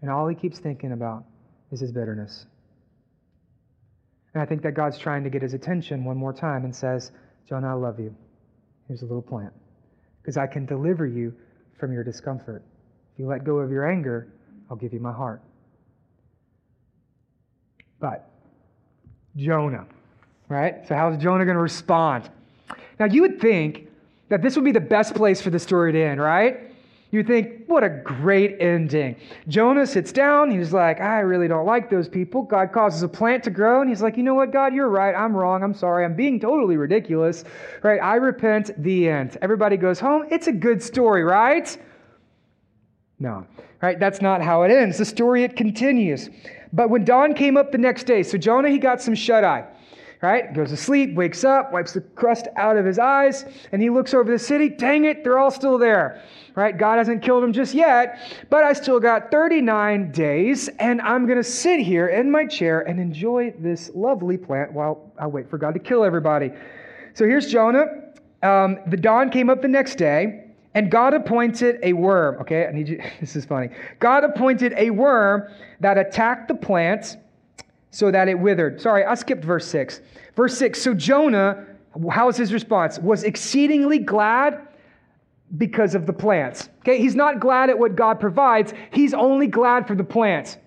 And 0.00 0.10
all 0.10 0.26
he 0.26 0.34
keeps 0.34 0.58
thinking 0.58 0.92
about 0.92 1.24
is 1.70 1.80
his 1.80 1.92
bitterness. 1.92 2.46
And 4.32 4.42
I 4.42 4.46
think 4.46 4.62
that 4.62 4.72
God's 4.72 4.98
trying 4.98 5.24
to 5.24 5.30
get 5.30 5.42
his 5.42 5.54
attention 5.54 6.04
one 6.04 6.16
more 6.16 6.32
time 6.32 6.64
and 6.64 6.74
says, 6.74 7.12
Jonah, 7.48 7.70
I 7.70 7.72
love 7.72 7.98
you. 7.98 8.14
Here's 8.88 9.02
a 9.02 9.06
little 9.06 9.22
plant. 9.22 9.52
Because 10.22 10.36
I 10.36 10.46
can 10.46 10.66
deliver 10.66 11.06
you 11.06 11.34
from 11.78 11.92
your 11.92 12.04
discomfort. 12.04 12.62
If 13.12 13.20
you 13.20 13.26
let 13.26 13.44
go 13.44 13.58
of 13.58 13.70
your 13.70 13.90
anger, 13.90 14.28
I'll 14.70 14.76
give 14.76 14.92
you 14.92 15.00
my 15.00 15.12
heart. 15.12 15.42
But 17.98 18.28
Jonah, 19.36 19.86
right? 20.48 20.86
So, 20.86 20.94
how's 20.94 21.16
Jonah 21.22 21.44
going 21.44 21.56
to 21.56 21.62
respond? 21.62 22.28
Now, 22.98 23.06
you 23.06 23.22
would 23.22 23.40
think 23.40 23.88
that 24.28 24.42
this 24.42 24.56
would 24.56 24.64
be 24.64 24.72
the 24.72 24.80
best 24.80 25.14
place 25.14 25.40
for 25.40 25.50
the 25.50 25.58
story 25.58 25.92
to 25.92 26.02
end, 26.02 26.20
right? 26.20 26.60
You 27.12 27.22
think, 27.22 27.66
what 27.66 27.84
a 27.84 27.88
great 27.88 28.56
ending. 28.60 29.16
Jonah 29.46 29.86
sits 29.86 30.10
down. 30.10 30.50
He's 30.50 30.72
like, 30.72 31.00
I 31.00 31.20
really 31.20 31.46
don't 31.46 31.64
like 31.64 31.88
those 31.88 32.08
people. 32.08 32.42
God 32.42 32.72
causes 32.72 33.02
a 33.02 33.08
plant 33.08 33.44
to 33.44 33.50
grow. 33.50 33.80
And 33.80 33.88
he's 33.88 34.02
like, 34.02 34.16
you 34.16 34.24
know 34.24 34.34
what, 34.34 34.52
God, 34.52 34.74
you're 34.74 34.88
right. 34.88 35.14
I'm 35.14 35.34
wrong. 35.34 35.62
I'm 35.62 35.72
sorry. 35.72 36.04
I'm 36.04 36.16
being 36.16 36.40
totally 36.40 36.76
ridiculous. 36.76 37.44
Right? 37.82 38.00
I 38.02 38.16
repent. 38.16 38.70
The 38.82 39.08
end. 39.08 39.38
Everybody 39.40 39.76
goes 39.76 40.00
home. 40.00 40.26
It's 40.30 40.48
a 40.48 40.52
good 40.52 40.82
story, 40.82 41.22
right? 41.22 41.78
No. 43.20 43.46
Right? 43.80 44.00
That's 44.00 44.20
not 44.20 44.42
how 44.42 44.64
it 44.64 44.72
ends. 44.72 44.98
The 44.98 45.04
story, 45.04 45.44
it 45.44 45.54
continues. 45.56 46.28
But 46.72 46.90
when 46.90 47.04
dawn 47.04 47.34
came 47.34 47.56
up 47.56 47.70
the 47.70 47.78
next 47.78 48.04
day, 48.04 48.24
so 48.24 48.36
Jonah, 48.36 48.68
he 48.68 48.78
got 48.78 49.00
some 49.00 49.14
shut 49.14 49.44
eye 49.44 49.64
right? 50.22 50.52
Goes 50.54 50.70
to 50.70 50.76
sleep, 50.76 51.14
wakes 51.14 51.44
up, 51.44 51.72
wipes 51.72 51.92
the 51.92 52.00
crust 52.00 52.48
out 52.56 52.76
of 52.76 52.84
his 52.84 52.98
eyes, 52.98 53.44
and 53.72 53.82
he 53.82 53.90
looks 53.90 54.14
over 54.14 54.30
the 54.30 54.38
city. 54.38 54.68
Dang 54.68 55.04
it, 55.04 55.22
they're 55.22 55.38
all 55.38 55.50
still 55.50 55.78
there, 55.78 56.22
right? 56.54 56.76
God 56.76 56.98
hasn't 56.98 57.22
killed 57.22 57.42
them 57.42 57.52
just 57.52 57.74
yet, 57.74 58.18
but 58.50 58.64
I 58.64 58.72
still 58.72 59.00
got 59.00 59.30
39 59.30 60.12
days, 60.12 60.68
and 60.78 61.00
I'm 61.02 61.26
going 61.26 61.38
to 61.38 61.44
sit 61.44 61.80
here 61.80 62.08
in 62.08 62.30
my 62.30 62.46
chair 62.46 62.80
and 62.80 62.98
enjoy 62.98 63.54
this 63.58 63.90
lovely 63.94 64.36
plant 64.36 64.72
while 64.72 65.12
I 65.18 65.26
wait 65.26 65.50
for 65.50 65.58
God 65.58 65.74
to 65.74 65.80
kill 65.80 66.04
everybody. 66.04 66.50
So 67.14 67.24
here's 67.24 67.50
Jonah. 67.50 67.86
Um, 68.42 68.78
the 68.86 68.96
dawn 68.96 69.30
came 69.30 69.50
up 69.50 69.62
the 69.62 69.68
next 69.68 69.96
day. 69.96 70.42
And 70.74 70.90
God 70.90 71.14
appointed 71.14 71.78
a 71.82 71.94
worm. 71.94 72.38
Okay, 72.42 72.66
I 72.66 72.70
need 72.70 72.88
you. 72.90 73.02
This 73.20 73.34
is 73.34 73.46
funny. 73.46 73.70
God 73.98 74.24
appointed 74.24 74.74
a 74.76 74.90
worm 74.90 75.48
that 75.80 75.96
attacked 75.96 76.48
the 76.48 76.54
plant 76.54 77.16
so 77.90 78.10
that 78.10 78.28
it 78.28 78.38
withered. 78.38 78.80
Sorry, 78.80 79.04
I 79.04 79.14
skipped 79.14 79.44
verse 79.44 79.66
6. 79.66 80.00
Verse 80.34 80.56
6 80.58 80.80
So 80.80 80.94
Jonah, 80.94 81.66
how 82.10 82.26
was 82.26 82.36
his 82.36 82.52
response? 82.52 82.98
Was 82.98 83.24
exceedingly 83.24 83.98
glad 83.98 84.66
because 85.56 85.94
of 85.94 86.06
the 86.06 86.12
plants. 86.12 86.68
Okay, 86.80 86.98
he's 86.98 87.14
not 87.14 87.40
glad 87.40 87.70
at 87.70 87.78
what 87.78 87.94
God 87.94 88.18
provides, 88.20 88.74
he's 88.90 89.14
only 89.14 89.46
glad 89.46 89.86
for 89.86 89.94
the 89.94 90.04
plants. 90.04 90.58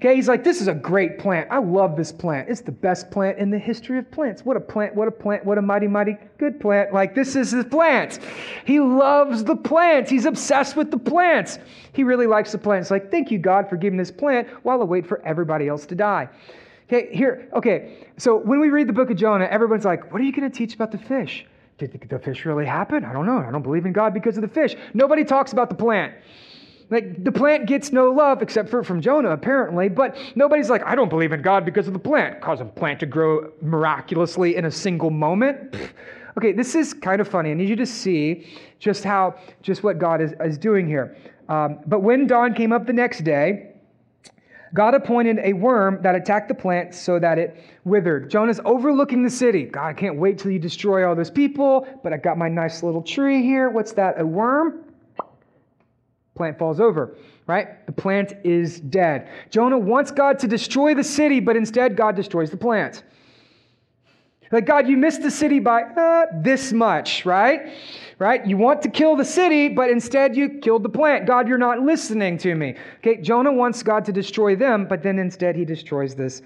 Okay, 0.00 0.16
he's 0.16 0.28
like, 0.28 0.42
this 0.42 0.60
is 0.60 0.68
a 0.68 0.74
great 0.74 1.18
plant. 1.18 1.48
I 1.50 1.58
love 1.58 1.96
this 1.96 2.12
plant. 2.12 2.48
It's 2.48 2.60
the 2.60 2.72
best 2.72 3.10
plant 3.10 3.38
in 3.38 3.50
the 3.50 3.58
history 3.58 3.96
of 3.98 4.10
plants. 4.10 4.44
What 4.44 4.56
a 4.56 4.60
plant, 4.60 4.94
what 4.94 5.08
a 5.08 5.10
plant, 5.10 5.44
what 5.44 5.56
a 5.56 5.62
mighty, 5.62 5.86
mighty 5.86 6.18
good 6.36 6.60
plant. 6.60 6.92
Like, 6.92 7.14
this 7.14 7.36
is 7.36 7.52
the 7.52 7.64
plant. 7.64 8.18
He 8.66 8.80
loves 8.80 9.44
the 9.44 9.56
plants. 9.56 10.10
He's 10.10 10.26
obsessed 10.26 10.76
with 10.76 10.90
the 10.90 10.98
plants. 10.98 11.58
He 11.92 12.02
really 12.02 12.26
likes 12.26 12.52
the 12.52 12.58
plants. 12.58 12.90
Like, 12.90 13.10
thank 13.10 13.30
you, 13.30 13.38
God, 13.38 13.68
for 13.68 13.76
giving 13.76 13.96
this 13.96 14.10
plant 14.10 14.48
while 14.64 14.82
I 14.82 14.84
wait 14.84 15.06
for 15.06 15.24
everybody 15.24 15.68
else 15.68 15.86
to 15.86 15.94
die. 15.94 16.28
Okay, 16.88 17.08
here, 17.14 17.48
okay. 17.54 18.06
So 18.18 18.36
when 18.36 18.60
we 18.60 18.68
read 18.68 18.88
the 18.88 18.92
book 18.92 19.10
of 19.10 19.16
Jonah, 19.16 19.46
everyone's 19.46 19.86
like, 19.86 20.12
what 20.12 20.20
are 20.20 20.24
you 20.24 20.32
going 20.32 20.50
to 20.50 20.54
teach 20.54 20.74
about 20.74 20.92
the 20.92 20.98
fish? 20.98 21.46
Did 21.78 22.06
the 22.08 22.18
fish 22.18 22.44
really 22.44 22.66
happen? 22.66 23.04
I 23.04 23.12
don't 23.12 23.26
know. 23.26 23.38
I 23.38 23.50
don't 23.50 23.62
believe 23.62 23.86
in 23.86 23.92
God 23.92 24.12
because 24.12 24.36
of 24.36 24.42
the 24.42 24.48
fish. 24.48 24.76
Nobody 24.92 25.24
talks 25.24 25.52
about 25.52 25.70
the 25.70 25.74
plant. 25.74 26.14
Like 26.94 27.24
the 27.24 27.32
plant 27.32 27.66
gets 27.66 27.90
no 27.90 28.12
love 28.12 28.40
except 28.40 28.68
for 28.68 28.84
from 28.84 29.00
Jonah, 29.00 29.30
apparently, 29.30 29.88
but 29.88 30.16
nobody's 30.36 30.70
like, 30.70 30.84
I 30.84 30.94
don't 30.94 31.08
believe 31.08 31.32
in 31.32 31.42
God 31.42 31.64
because 31.64 31.88
of 31.88 31.92
the 31.92 31.98
plant. 31.98 32.40
Cause 32.40 32.60
a 32.60 32.64
plant 32.64 33.00
to 33.00 33.06
grow 33.06 33.50
miraculously 33.60 34.54
in 34.54 34.66
a 34.66 34.70
single 34.70 35.10
moment. 35.10 35.74
Okay, 36.36 36.52
this 36.52 36.76
is 36.76 36.94
kind 36.94 37.20
of 37.20 37.26
funny. 37.26 37.50
I 37.50 37.54
need 37.54 37.68
you 37.68 37.74
to 37.74 37.86
see 37.86 38.46
just 38.78 39.02
how, 39.02 39.34
just 39.60 39.82
what 39.82 39.98
God 39.98 40.20
is, 40.20 40.34
is 40.44 40.56
doing 40.56 40.86
here. 40.86 41.16
Um, 41.48 41.80
but 41.84 42.00
when 42.00 42.28
dawn 42.28 42.54
came 42.54 42.72
up 42.72 42.86
the 42.86 42.92
next 42.92 43.24
day, 43.24 43.72
God 44.72 44.94
appointed 44.94 45.40
a 45.42 45.52
worm 45.52 46.00
that 46.02 46.14
attacked 46.14 46.46
the 46.46 46.54
plant 46.54 46.94
so 46.94 47.18
that 47.18 47.38
it 47.38 47.56
withered. 47.82 48.30
Jonah's 48.30 48.60
overlooking 48.64 49.24
the 49.24 49.30
city. 49.30 49.64
God, 49.64 49.86
I 49.86 49.92
can't 49.94 50.16
wait 50.16 50.38
till 50.38 50.52
you 50.52 50.60
destroy 50.60 51.08
all 51.08 51.16
those 51.16 51.30
people, 51.30 51.88
but 52.04 52.12
I 52.12 52.18
got 52.18 52.38
my 52.38 52.48
nice 52.48 52.84
little 52.84 53.02
tree 53.02 53.42
here. 53.42 53.68
What's 53.68 53.92
that? 53.94 54.20
A 54.20 54.24
worm? 54.24 54.83
Plant 56.34 56.58
falls 56.58 56.80
over, 56.80 57.16
right? 57.46 57.86
The 57.86 57.92
plant 57.92 58.34
is 58.42 58.80
dead. 58.80 59.28
Jonah 59.50 59.78
wants 59.78 60.10
God 60.10 60.38
to 60.40 60.48
destroy 60.48 60.94
the 60.94 61.04
city, 61.04 61.38
but 61.40 61.56
instead 61.56 61.96
God 61.96 62.16
destroys 62.16 62.50
the 62.50 62.56
plant. 62.56 63.04
Like, 64.54 64.66
God, 64.66 64.88
you 64.88 64.96
missed 64.96 65.22
the 65.22 65.30
city 65.30 65.58
by 65.58 65.82
uh, 65.82 66.26
this 66.42 66.72
much, 66.72 67.26
right? 67.26 67.72
Right? 68.20 68.46
You 68.46 68.56
want 68.56 68.82
to 68.82 68.88
kill 68.88 69.16
the 69.16 69.24
city, 69.24 69.68
but 69.68 69.90
instead 69.90 70.36
you 70.36 70.60
killed 70.60 70.84
the 70.84 70.88
plant. 70.88 71.26
God, 71.26 71.48
you're 71.48 71.58
not 71.58 71.80
listening 71.80 72.38
to 72.38 72.54
me. 72.54 72.76
Okay, 72.98 73.20
Jonah 73.20 73.52
wants 73.52 73.82
God 73.82 74.04
to 74.04 74.12
destroy 74.12 74.54
them, 74.54 74.86
but 74.86 75.02
then 75.02 75.18
instead 75.18 75.56
he 75.56 75.64
destroys 75.64 76.14
this, 76.14 76.42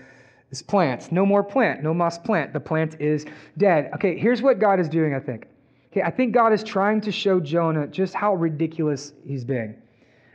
this 0.49 0.63
plant. 0.63 1.13
No 1.13 1.27
more 1.27 1.43
plant, 1.43 1.83
no 1.83 1.93
moss 1.93 2.19
plant. 2.19 2.55
The 2.55 2.61
plant 2.61 2.99
is 3.01 3.27
dead. 3.59 3.91
Okay, 3.97 4.19
here's 4.19 4.41
what 4.41 4.59
God 4.59 4.81
is 4.81 4.89
doing, 4.89 5.15
I 5.15 5.21
think. 5.21 5.47
Okay, 5.91 6.03
I 6.03 6.11
think 6.11 6.35
God 6.35 6.53
is 6.53 6.63
trying 6.63 7.01
to 7.03 7.13
show 7.13 7.41
Jonah 7.41 7.87
just 7.87 8.15
how 8.15 8.35
ridiculous 8.35 9.13
he's 9.27 9.45
being. 9.45 9.75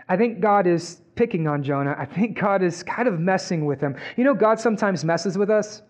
I 0.10 0.18
think 0.18 0.40
God 0.40 0.68
is 0.68 1.02
picking 1.16 1.48
on 1.48 1.64
Jonah. 1.64 1.96
I 1.98 2.06
think 2.06 2.40
God 2.40 2.64
is 2.64 2.84
kind 2.84 3.08
of 3.08 3.20
messing 3.20 3.66
with 3.66 3.80
him. 3.80 3.96
You 4.18 4.24
know, 4.24 4.34
God 4.34 4.60
sometimes 4.60 5.04
messes 5.04 5.38
with 5.38 5.50
us. 5.50 5.82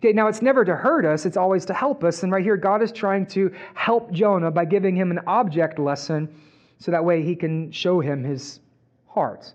Okay, 0.00 0.12
now 0.12 0.26
it's 0.26 0.42
never 0.42 0.64
to 0.64 0.76
hurt 0.76 1.06
us, 1.06 1.24
it's 1.24 1.38
always 1.38 1.64
to 1.66 1.74
help 1.74 2.04
us. 2.04 2.22
And 2.22 2.30
right 2.30 2.44
here, 2.44 2.56
God 2.56 2.82
is 2.82 2.92
trying 2.92 3.26
to 3.28 3.54
help 3.74 4.12
Jonah 4.12 4.50
by 4.50 4.66
giving 4.66 4.94
him 4.94 5.10
an 5.10 5.20
object 5.26 5.78
lesson 5.78 6.28
so 6.78 6.90
that 6.90 7.02
way 7.02 7.22
he 7.22 7.34
can 7.34 7.72
show 7.72 8.00
him 8.00 8.22
his 8.22 8.60
heart. 9.06 9.54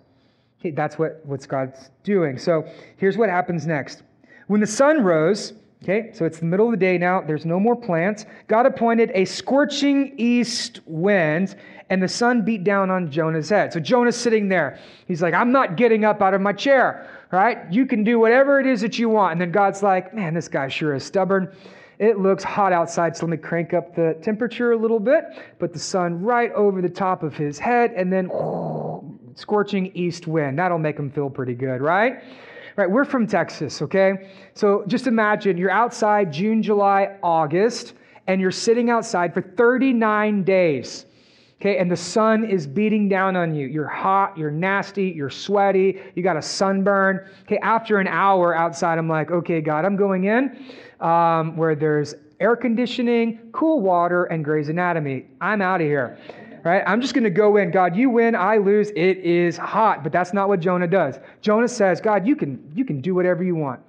Okay, 0.60 0.72
that's 0.72 0.98
what, 0.98 1.22
what's 1.26 1.46
God's 1.46 1.92
doing. 2.04 2.38
So 2.40 2.68
here's 2.98 3.18
what 3.18 3.30
happens 3.30 3.68
next. 3.68 4.02
When 4.48 4.62
the 4.62 4.68
sun 4.68 5.04
rose, 5.04 5.54
okay, 5.84 6.12
so 6.14 6.26
it's 6.26 6.40
the 6.40 6.46
middle 6.46 6.66
of 6.66 6.72
the 6.72 6.78
day 6.78 6.98
now, 6.98 7.22
there's 7.22 7.46
no 7.46 7.60
more 7.60 7.76
plants. 7.76 8.26
God 8.48 8.66
appointed 8.66 9.12
a 9.14 9.26
scorching 9.26 10.14
east 10.18 10.80
wind, 10.86 11.56
and 11.90 12.02
the 12.02 12.08
sun 12.08 12.44
beat 12.44 12.64
down 12.64 12.90
on 12.90 13.12
Jonah's 13.12 13.50
head. 13.50 13.74
So 13.74 13.80
Jonah's 13.80 14.16
sitting 14.16 14.48
there. 14.48 14.80
He's 15.08 15.22
like, 15.22 15.34
I'm 15.34 15.52
not 15.52 15.76
getting 15.76 16.06
up 16.06 16.22
out 16.22 16.34
of 16.34 16.42
my 16.42 16.54
chair 16.54 17.08
right? 17.32 17.72
You 17.72 17.86
can 17.86 18.04
do 18.04 18.20
whatever 18.20 18.60
it 18.60 18.68
is 18.68 18.82
that 18.82 19.00
you 19.00 19.10
want. 19.10 19.34
And 19.34 19.42
then 19.42 19.52
God's 19.52 19.82
like, 19.82 20.14
man, 20.14 20.34
this 20.34 20.48
guy 20.48 20.68
sure 20.68 20.94
is 20.96 21.04
stubborn. 21.04 21.54
It 21.98 22.20
looks 22.20 22.44
hot 22.44 22.74
outside, 22.74 23.16
so 23.16 23.26
let 23.26 23.32
me 23.32 23.38
crank 23.38 23.74
up 23.74 23.96
the 23.96 24.18
temperature 24.22 24.72
a 24.72 24.78
little 24.78 25.00
bit. 25.00 25.24
Put 25.60 25.72
the 25.72 25.80
sun 25.80 26.22
right 26.22 26.52
over 26.54 26.82
the 26.82 26.90
top 26.90 27.22
of 27.22 27.36
his 27.36 27.60
head, 27.60 27.94
and 27.96 28.12
then 28.12 28.30
oh, 28.32 29.04
scorching 29.36 29.92
east 29.94 30.26
wind. 30.26 30.58
That'll 30.58 30.80
make 30.80 30.98
him 30.98 31.12
feel 31.12 31.30
pretty 31.30 31.54
good, 31.54 31.80
right? 31.80 32.24
Right, 32.78 32.90
we're 32.90 33.06
from 33.06 33.28
Texas, 33.28 33.82
okay? 33.82 34.30
So 34.54 34.84
just 34.88 35.08
imagine 35.08 35.58
you're 35.58 35.72
outside 35.72 36.32
June, 36.32 36.64
July, 36.64 37.18
August, 37.22 37.94
and 38.28 38.40
you're 38.40 38.52
sitting 38.52 38.90
outside 38.90 39.34
for 39.34 39.42
39 39.42 40.44
days. 40.44 41.06
Okay, 41.60 41.78
and 41.78 41.92
the 41.92 41.98
sun 41.98 42.44
is 42.44 42.66
beating 42.66 43.08
down 43.08 43.36
on 43.36 43.54
you. 43.54 43.68
You're 43.68 43.88
hot, 43.88 44.36
you're 44.36 44.50
nasty, 44.50 45.10
you're 45.10 45.30
sweaty, 45.30 46.00
you 46.16 46.24
got 46.24 46.36
a 46.36 46.42
sunburn. 46.42 47.30
Okay, 47.44 47.60
after 47.60 48.00
an 48.00 48.08
hour 48.08 48.56
outside, 48.56 48.98
I'm 48.98 49.08
like, 49.08 49.30
okay, 49.30 49.62
God, 49.62 49.86
I'm 49.86 49.96
going 49.96 50.24
in 50.24 50.66
um, 51.02 51.56
where 51.56 51.76
there's 51.76 52.16
air 52.40 52.56
conditioning, 52.56 53.40
cool 53.52 53.80
water, 53.80 54.26
and 54.26 54.44
Grey's 54.44 54.70
Anatomy. 54.70 55.28
I'm 55.40 55.62
out 55.62 55.82
of 55.82 55.88
here. 55.88 56.18
Right? 56.64 56.84
I'm 56.86 57.02
just 57.02 57.14
going 57.14 57.24
to 57.24 57.32
go 57.32 57.58
in. 57.58 57.72
God, 57.72 57.96
you 57.96 58.10
win, 58.10 58.36
I 58.36 58.58
lose. 58.58 58.92
It 58.92 59.18
is 59.18 59.58
hot, 59.58 60.04
but 60.04 60.12
that's 60.12 60.32
not 60.32 60.48
what 60.48 60.60
Jonah 60.60 60.88
does. 60.88 61.20
Jonah 61.42 61.68
says, 61.68 62.00
God, 62.00 62.28
you 62.28 62.36
can 62.36 62.72
you 62.76 62.86
can 62.86 63.02
do 63.02 63.16
whatever 63.16 63.44
you 63.44 63.56
want 63.56 63.82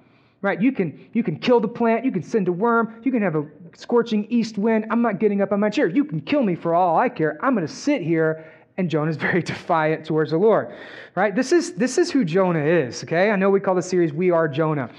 right? 0.43 0.61
You 0.61 0.73
can, 0.73 1.09
you 1.13 1.23
can 1.23 1.39
kill 1.39 1.59
the 1.59 1.69
plant, 1.69 2.05
you 2.05 2.11
can 2.11 2.21
send 2.21 2.47
a 2.49 2.51
worm, 2.51 3.01
you 3.01 3.11
can 3.11 3.23
have 3.23 3.35
a 3.35 3.45
scorching 3.75 4.27
east 4.29 4.59
wind. 4.59 4.85
I'm 4.91 5.01
not 5.01 5.17
getting 5.17 5.41
up 5.41 5.51
on 5.53 5.59
my 5.59 5.69
chair. 5.69 5.87
You 5.87 6.03
can 6.03 6.19
kill 6.19 6.43
me 6.43 6.53
for 6.53 6.75
all 6.75 6.99
I 6.99 7.09
care. 7.09 7.39
I'm 7.41 7.55
going 7.55 7.65
to 7.65 7.73
sit 7.73 8.03
here. 8.03 8.51
And 8.77 8.89
Jonah 8.89 9.09
is 9.09 9.17
very 9.29 9.41
defiant 9.41 10.05
towards 10.05 10.31
the 10.31 10.37
Lord, 10.37 10.75
right? 11.15 11.33
This 11.33 11.51
is, 11.51 11.73
this 11.73 11.97
is 11.97 12.11
who 12.11 12.25
Jonah 12.25 12.63
is, 12.63 13.03
okay? 13.03 13.31
I 13.31 13.35
know 13.35 13.49
we 13.49 13.59
call 13.59 13.75
the 13.75 13.81
series 13.81 14.11
We 14.11 14.31
Are 14.31 14.47
Jonah, 14.47 14.89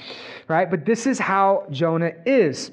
right? 0.48 0.70
But 0.70 0.86
this 0.86 1.06
is 1.06 1.18
how 1.18 1.66
Jonah 1.70 2.12
is. 2.24 2.70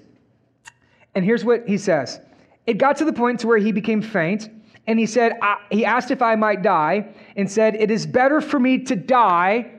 And 1.14 1.26
here's 1.26 1.44
what 1.44 1.68
he 1.68 1.78
says 1.78 2.22
It 2.68 2.78
got 2.78 2.98
to 2.98 3.06
the 3.06 3.14
point 3.14 3.40
to 3.42 3.48
where 3.48 3.58
he 3.58 3.72
became 3.72 4.02
faint, 4.02 4.50
and 4.88 5.00
he 5.00 5.06
said, 5.06 5.40
He 5.72 5.86
asked 5.86 6.12
if 6.12 6.22
I 6.22 6.36
might 6.36 6.62
die, 6.62 7.14
and 7.36 7.50
said, 7.50 7.76
It 7.76 7.92
is 7.92 8.06
better 8.06 8.42
for 8.42 8.60
me 8.60 8.80
to 8.86 8.96
die 8.96 9.72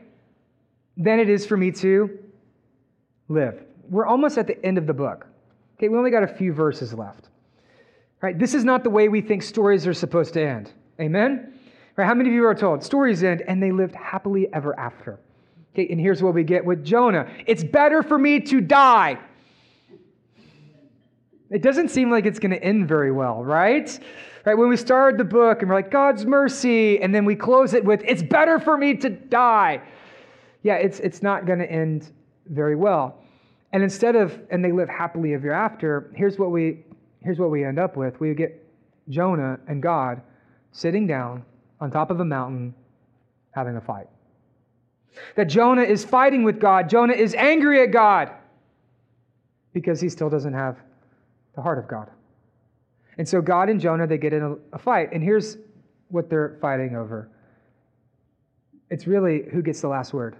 than 0.96 1.18
it 1.18 1.28
is 1.28 1.46
for 1.46 1.56
me 1.56 1.70
to 1.72 2.18
live. 3.28 3.62
We're 3.88 4.06
almost 4.06 4.38
at 4.38 4.46
the 4.46 4.64
end 4.64 4.78
of 4.78 4.86
the 4.86 4.94
book. 4.94 5.26
Okay, 5.76 5.88
we 5.88 5.98
only 5.98 6.10
got 6.10 6.22
a 6.22 6.28
few 6.28 6.52
verses 6.52 6.94
left. 6.94 7.28
Right? 8.20 8.38
This 8.38 8.54
is 8.54 8.64
not 8.64 8.84
the 8.84 8.90
way 8.90 9.08
we 9.08 9.20
think 9.20 9.42
stories 9.42 9.86
are 9.86 9.94
supposed 9.94 10.34
to 10.34 10.42
end. 10.42 10.72
Amen? 11.00 11.54
Right? 11.96 12.06
How 12.06 12.14
many 12.14 12.28
of 12.28 12.34
you 12.34 12.46
are 12.46 12.54
told 12.54 12.84
stories 12.84 13.24
end 13.24 13.42
and 13.48 13.60
they 13.62 13.72
lived 13.72 13.94
happily 13.94 14.52
ever 14.52 14.78
after? 14.78 15.18
Okay, 15.74 15.88
and 15.90 15.98
here's 15.98 16.22
what 16.22 16.34
we 16.34 16.44
get 16.44 16.64
with 16.64 16.84
Jonah 16.84 17.28
it's 17.46 17.64
better 17.64 18.02
for 18.02 18.18
me 18.18 18.40
to 18.40 18.60
die. 18.60 19.18
It 21.50 21.60
doesn't 21.60 21.88
seem 21.88 22.10
like 22.10 22.24
it's 22.24 22.38
going 22.38 22.52
to 22.52 22.62
end 22.62 22.88
very 22.88 23.12
well, 23.12 23.44
right? 23.44 23.98
Right, 24.44 24.58
when 24.58 24.68
we 24.68 24.76
started 24.76 25.18
the 25.18 25.24
book 25.24 25.62
and 25.62 25.68
we're 25.68 25.76
like, 25.76 25.90
God's 25.90 26.26
mercy, 26.26 27.00
and 27.00 27.14
then 27.14 27.24
we 27.24 27.36
close 27.36 27.74
it 27.74 27.84
with, 27.84 28.02
it's 28.04 28.22
better 28.22 28.58
for 28.58 28.76
me 28.76 28.96
to 28.96 29.08
die. 29.08 29.80
Yeah, 30.64 30.74
it's, 30.74 30.98
it's 30.98 31.22
not 31.22 31.46
going 31.46 31.60
to 31.60 31.70
end 31.70 32.10
very 32.46 32.74
well. 32.74 33.18
And 33.72 33.82
instead 33.82 34.16
of, 34.16 34.38
and 34.50 34.64
they 34.64 34.72
live 34.72 34.88
happily 34.88 35.34
ever 35.34 35.52
after, 35.52 36.10
here's 36.16 36.38
what 36.38 36.50
we, 36.50 36.84
here's 37.20 37.38
what 37.38 37.50
we 37.50 37.64
end 37.64 37.78
up 37.78 37.96
with. 37.96 38.18
We 38.18 38.34
get 38.34 38.66
Jonah 39.08 39.60
and 39.68 39.80
God 39.80 40.20
sitting 40.72 41.06
down 41.06 41.44
on 41.80 41.90
top 41.90 42.10
of 42.10 42.18
a 42.18 42.24
mountain 42.24 42.74
having 43.52 43.76
a 43.76 43.80
fight. 43.80 44.08
That 45.36 45.44
Jonah 45.44 45.82
is 45.82 46.04
fighting 46.04 46.42
with 46.42 46.58
God. 46.58 46.88
Jonah 46.88 47.12
is 47.12 47.34
angry 47.34 47.82
at 47.82 47.92
God 47.92 48.32
because 49.72 50.00
he 50.00 50.08
still 50.08 50.30
doesn't 50.30 50.54
have 50.54 50.78
the 51.54 51.62
heart 51.62 51.78
of 51.78 51.86
God. 51.86 52.10
And 53.18 53.28
so 53.28 53.40
God 53.40 53.68
and 53.68 53.80
Jonah, 53.80 54.06
they 54.06 54.18
get 54.18 54.32
in 54.32 54.42
a, 54.42 54.56
a 54.74 54.78
fight. 54.78 55.12
And 55.12 55.22
here's 55.22 55.58
what 56.08 56.30
they're 56.30 56.58
fighting 56.60 56.96
over 56.96 57.28
it's 58.90 59.06
really 59.06 59.44
who 59.50 59.62
gets 59.62 59.80
the 59.80 59.88
last 59.88 60.12
word. 60.12 60.36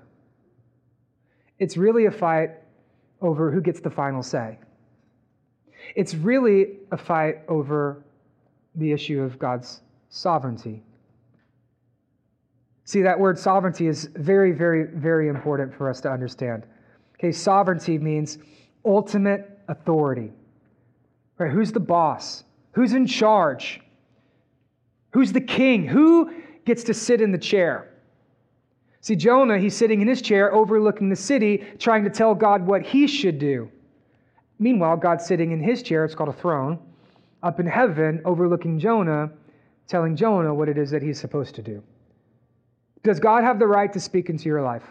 It's 1.59 1.79
really 1.79 2.05
a 2.05 2.11
fight 2.11 2.51
over 3.23 3.51
who 3.51 3.63
gets 3.63 3.81
the 3.81 3.91
final 3.91 4.23
say. 4.23 4.59
It's 5.97 6.15
really 6.15 6.79
a 6.91 6.99
fight 6.99 7.37
over 7.49 8.05
the 8.75 8.93
issue 8.93 9.23
of 9.23 9.39
God's 9.39 9.81
sovereignty. 10.11 10.83
See, 12.85 13.03
that 13.03 13.19
word 13.19 13.39
sovereignty 13.39 13.87
is 13.87 14.11
very, 14.17 14.53
very, 14.53 14.85
very 14.85 15.29
important 15.29 15.75
for 15.75 15.89
us 15.89 16.01
to 16.03 16.11
understand. 16.11 16.67
Okay, 17.15 17.33
sovereignty 17.33 17.97
means 17.97 18.39
ultimate 18.85 19.59
authority. 19.69 20.31
Right? 21.39 21.51
Who's 21.51 21.73
the 21.73 21.81
boss? 21.81 22.45
Who's 22.73 22.93
in 22.93 23.07
charge? 23.07 23.81
Who's 25.11 25.33
the 25.33 25.41
king? 25.41 25.87
Who 25.87 26.33
gets 26.65 26.85
to 26.85 26.95
sit 26.95 27.21
in 27.21 27.33
the 27.33 27.39
chair? 27.39 27.89
See, 29.01 29.17
Jonah, 29.17 29.59
he's 29.59 29.77
sitting 29.77 30.01
in 30.01 30.09
his 30.09 30.23
chair 30.23 30.55
overlooking 30.55 31.09
the 31.09 31.17
city, 31.17 31.67
trying 31.79 32.05
to 32.05 32.11
tell 32.11 32.35
God 32.35 32.65
what 32.65 32.83
he 32.83 33.07
should 33.07 33.39
do. 33.39 33.71
Meanwhile, 34.59 34.99
God's 34.99 35.27
sitting 35.27 35.51
in 35.51 35.61
his 35.61 35.83
chair, 35.83 36.05
it's 36.05 36.15
called 36.15 36.29
a 36.29 36.33
throne, 36.33 36.79
up 37.43 37.59
in 37.59 37.67
heaven, 37.67 38.23
overlooking 38.25 38.79
Jonah, 38.79 39.31
telling 39.89 40.15
Jonah 40.15 40.55
what 40.55 40.69
it 40.69 40.79
is 40.79 40.91
that 40.93 41.03
he's 41.03 41.19
supposed 41.19 41.57
to 41.57 41.63
do. 41.63 41.83
Does 43.03 43.19
God 43.19 43.43
have 43.43 43.59
the 43.59 43.67
right 43.67 43.93
to 43.93 43.99
speak 43.99 44.31
into 44.31 44.45
your 44.45 44.63
life? 44.63 44.85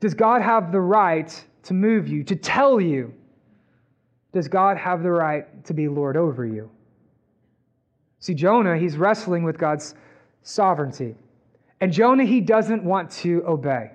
Does 0.00 0.12
God 0.12 0.42
have 0.42 0.72
the 0.72 0.80
right 0.80 1.44
to 1.62 1.74
move 1.74 2.08
you, 2.08 2.24
to 2.24 2.34
tell 2.34 2.80
you 2.80 3.14
does 4.36 4.48
God 4.48 4.76
have 4.76 5.02
the 5.02 5.10
right 5.10 5.64
to 5.64 5.72
be 5.72 5.88
Lord 5.88 6.14
over 6.14 6.44
you? 6.44 6.68
See, 8.18 8.34
Jonah, 8.34 8.76
he's 8.76 8.98
wrestling 8.98 9.44
with 9.44 9.56
God's 9.56 9.94
sovereignty. 10.42 11.14
And 11.80 11.90
Jonah, 11.90 12.26
he 12.26 12.42
doesn't 12.42 12.84
want 12.84 13.10
to 13.12 13.42
obey. 13.46 13.90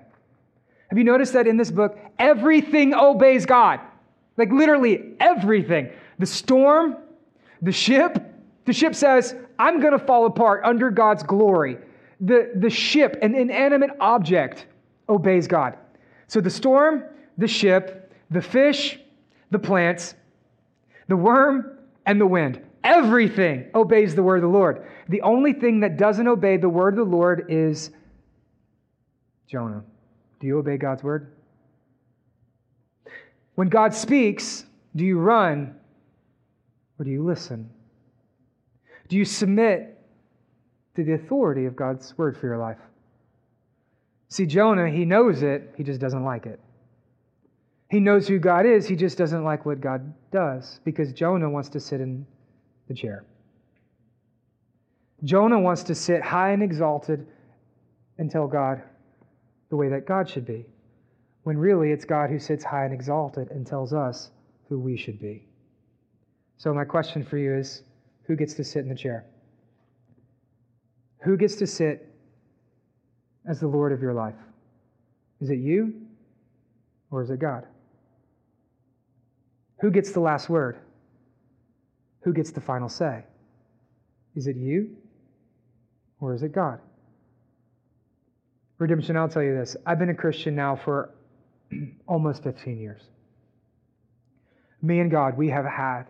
Have 0.88 0.98
you 0.98 1.04
noticed 1.04 1.32
that 1.34 1.46
in 1.46 1.56
this 1.56 1.70
book, 1.70 1.96
everything 2.18 2.92
obeys 2.92 3.46
God? 3.46 3.78
Like 4.36 4.50
literally 4.50 5.14
everything. 5.20 5.90
The 6.18 6.26
storm, 6.26 6.96
the 7.60 7.70
ship, 7.70 8.20
the 8.64 8.72
ship 8.72 8.96
says, 8.96 9.36
I'm 9.60 9.78
going 9.78 9.92
to 9.92 10.04
fall 10.04 10.26
apart 10.26 10.64
under 10.64 10.90
God's 10.90 11.22
glory. 11.22 11.78
The, 12.20 12.50
the 12.56 12.68
ship, 12.68 13.16
an 13.22 13.36
inanimate 13.36 13.90
object, 14.00 14.66
obeys 15.08 15.46
God. 15.46 15.78
So 16.26 16.40
the 16.40 16.50
storm, 16.50 17.04
the 17.38 17.46
ship, 17.46 18.12
the 18.32 18.42
fish, 18.42 18.98
the 19.52 19.60
plants, 19.60 20.16
the 21.12 21.16
worm 21.16 21.78
and 22.06 22.18
the 22.18 22.26
wind. 22.26 22.58
Everything 22.82 23.66
obeys 23.74 24.14
the 24.14 24.22
word 24.22 24.36
of 24.36 24.42
the 24.44 24.48
Lord. 24.48 24.86
The 25.10 25.20
only 25.20 25.52
thing 25.52 25.80
that 25.80 25.98
doesn't 25.98 26.26
obey 26.26 26.56
the 26.56 26.70
word 26.70 26.98
of 26.98 27.04
the 27.06 27.16
Lord 27.16 27.44
is 27.50 27.90
Jonah. 29.46 29.84
Do 30.40 30.46
you 30.46 30.58
obey 30.58 30.78
God's 30.78 31.02
word? 31.02 31.34
When 33.56 33.68
God 33.68 33.92
speaks, 33.92 34.64
do 34.96 35.04
you 35.04 35.18
run 35.18 35.74
or 36.98 37.04
do 37.04 37.10
you 37.10 37.22
listen? 37.22 37.68
Do 39.08 39.18
you 39.18 39.26
submit 39.26 40.00
to 40.96 41.04
the 41.04 41.12
authority 41.12 41.66
of 41.66 41.76
God's 41.76 42.16
word 42.16 42.38
for 42.38 42.46
your 42.46 42.56
life? 42.56 42.78
See, 44.30 44.46
Jonah, 44.46 44.88
he 44.88 45.04
knows 45.04 45.42
it, 45.42 45.74
he 45.76 45.84
just 45.84 46.00
doesn't 46.00 46.24
like 46.24 46.46
it. 46.46 46.58
He 47.92 48.00
knows 48.00 48.26
who 48.26 48.38
God 48.38 48.64
is, 48.64 48.88
he 48.88 48.96
just 48.96 49.18
doesn't 49.18 49.44
like 49.44 49.66
what 49.66 49.82
God 49.82 50.14
does 50.30 50.80
because 50.82 51.12
Jonah 51.12 51.50
wants 51.50 51.68
to 51.68 51.78
sit 51.78 52.00
in 52.00 52.26
the 52.88 52.94
chair. 52.94 53.26
Jonah 55.24 55.60
wants 55.60 55.82
to 55.82 55.94
sit 55.94 56.22
high 56.22 56.52
and 56.52 56.62
exalted 56.62 57.26
and 58.16 58.30
tell 58.30 58.46
God 58.46 58.82
the 59.68 59.76
way 59.76 59.90
that 59.90 60.06
God 60.06 60.26
should 60.26 60.46
be, 60.46 60.64
when 61.42 61.58
really 61.58 61.92
it's 61.92 62.06
God 62.06 62.30
who 62.30 62.38
sits 62.38 62.64
high 62.64 62.86
and 62.86 62.94
exalted 62.94 63.50
and 63.50 63.66
tells 63.66 63.92
us 63.92 64.30
who 64.70 64.78
we 64.78 64.96
should 64.96 65.20
be. 65.20 65.46
So, 66.56 66.72
my 66.72 66.86
question 66.86 67.22
for 67.22 67.36
you 67.36 67.54
is 67.54 67.82
who 68.22 68.36
gets 68.36 68.54
to 68.54 68.64
sit 68.64 68.84
in 68.84 68.88
the 68.88 68.94
chair? 68.94 69.26
Who 71.24 71.36
gets 71.36 71.56
to 71.56 71.66
sit 71.66 72.08
as 73.46 73.60
the 73.60 73.68
Lord 73.68 73.92
of 73.92 74.00
your 74.00 74.14
life? 74.14 74.40
Is 75.42 75.50
it 75.50 75.58
you 75.58 75.92
or 77.10 77.22
is 77.22 77.28
it 77.28 77.38
God? 77.38 77.66
Who 79.82 79.90
gets 79.90 80.12
the 80.12 80.20
last 80.20 80.48
word? 80.48 80.78
Who 82.20 82.32
gets 82.32 82.52
the 82.52 82.60
final 82.60 82.88
say? 82.88 83.24
Is 84.36 84.46
it 84.46 84.56
you 84.56 84.96
or 86.20 86.34
is 86.34 86.44
it 86.44 86.52
God? 86.52 86.78
Redemption, 88.78 89.16
I'll 89.16 89.28
tell 89.28 89.42
you 89.42 89.56
this. 89.56 89.76
I've 89.84 89.98
been 89.98 90.10
a 90.10 90.14
Christian 90.14 90.54
now 90.54 90.76
for 90.76 91.10
almost 92.06 92.44
15 92.44 92.78
years. 92.78 93.02
Me 94.80 95.00
and 95.00 95.10
God, 95.10 95.36
we 95.36 95.48
have 95.50 95.64
had 95.64 96.04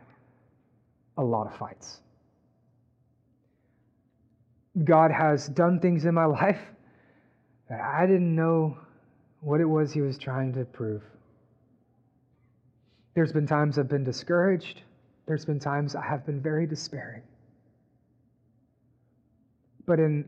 a 1.16 1.24
lot 1.24 1.46
of 1.46 1.56
fights. 1.56 2.00
God 4.84 5.10
has 5.10 5.48
done 5.48 5.80
things 5.80 6.04
in 6.04 6.14
my 6.14 6.24
life 6.42 6.60
that 7.70 7.80
I 7.80 8.06
didn't 8.06 8.36
know 8.36 8.76
what 9.40 9.62
it 9.62 9.66
was 9.66 9.92
He 9.92 10.02
was 10.02 10.18
trying 10.18 10.52
to 10.54 10.66
prove. 10.66 11.02
There's 13.14 13.32
been 13.32 13.46
times 13.46 13.78
I've 13.78 13.88
been 13.88 14.04
discouraged. 14.04 14.82
There's 15.26 15.44
been 15.44 15.58
times 15.58 15.94
I 15.94 16.04
have 16.04 16.24
been 16.24 16.40
very 16.40 16.66
despairing. 16.66 17.22
But 19.86 19.98
in 19.98 20.24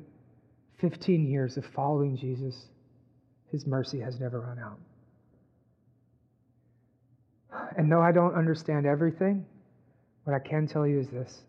15 0.79 1.27
years 1.27 1.57
of 1.57 1.65
following 1.65 2.17
Jesus, 2.17 2.67
his 3.51 3.67
mercy 3.67 4.01
has 4.01 4.21
never 4.21 4.41
run 4.41 4.59
out. 4.59 4.79
And 7.77 7.91
though 7.91 8.03
I 8.03 8.13
don't 8.13 8.35
understand 8.35 8.87
everything, 8.87 9.47
what 10.25 10.35
I 10.35 10.39
can 10.39 10.67
tell 10.67 10.87
you 10.87 10.99
is 10.99 11.09
this 11.09 11.43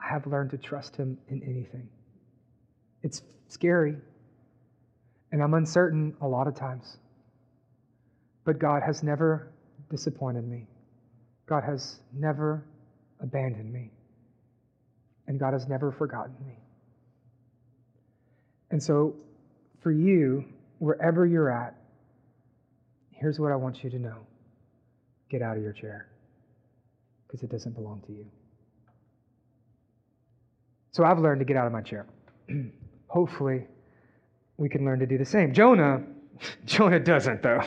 I 0.00 0.08
have 0.08 0.26
learned 0.26 0.50
to 0.50 0.58
trust 0.58 0.96
him 0.96 1.16
in 1.28 1.42
anything. 1.42 1.88
It's 3.02 3.22
scary, 3.48 3.96
and 5.30 5.42
I'm 5.42 5.54
uncertain 5.54 6.14
a 6.20 6.26
lot 6.26 6.46
of 6.46 6.54
times. 6.54 6.98
But 8.44 8.58
God 8.58 8.82
has 8.82 9.02
never 9.02 9.52
disappointed 9.92 10.48
me. 10.48 10.66
God 11.46 11.62
has 11.62 12.00
never 12.14 12.64
abandoned 13.20 13.70
me. 13.70 13.90
And 15.28 15.38
God 15.38 15.52
has 15.52 15.68
never 15.68 15.92
forgotten 15.92 16.34
me. 16.44 16.58
And 18.70 18.82
so, 18.82 19.14
for 19.82 19.92
you, 19.92 20.46
wherever 20.78 21.26
you're 21.26 21.50
at, 21.50 21.76
here's 23.10 23.38
what 23.38 23.52
I 23.52 23.56
want 23.56 23.84
you 23.84 23.90
to 23.90 23.98
know 23.98 24.16
get 25.30 25.42
out 25.42 25.56
of 25.56 25.62
your 25.62 25.72
chair 25.72 26.08
because 27.26 27.42
it 27.42 27.50
doesn't 27.50 27.72
belong 27.74 28.02
to 28.06 28.12
you. 28.12 28.26
So, 30.90 31.04
I've 31.04 31.18
learned 31.18 31.40
to 31.40 31.44
get 31.44 31.56
out 31.56 31.66
of 31.66 31.72
my 31.72 31.82
chair. 31.82 32.06
Hopefully, 33.08 33.66
we 34.56 34.70
can 34.70 34.86
learn 34.86 34.98
to 35.00 35.06
do 35.06 35.18
the 35.18 35.26
same. 35.26 35.52
Jonah, 35.52 36.02
Jonah 36.64 36.98
doesn't, 36.98 37.42
though. 37.42 37.62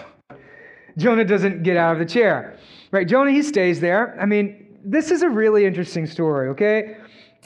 Jonah 0.97 1.25
doesn't 1.25 1.63
get 1.63 1.77
out 1.77 1.93
of 1.93 1.99
the 1.99 2.05
chair. 2.05 2.57
Right? 2.91 3.07
Jonah, 3.07 3.31
he 3.31 3.41
stays 3.41 3.79
there. 3.79 4.17
I 4.19 4.25
mean, 4.25 4.79
this 4.83 5.11
is 5.11 5.21
a 5.21 5.29
really 5.29 5.65
interesting 5.65 6.05
story, 6.05 6.49
okay? 6.49 6.97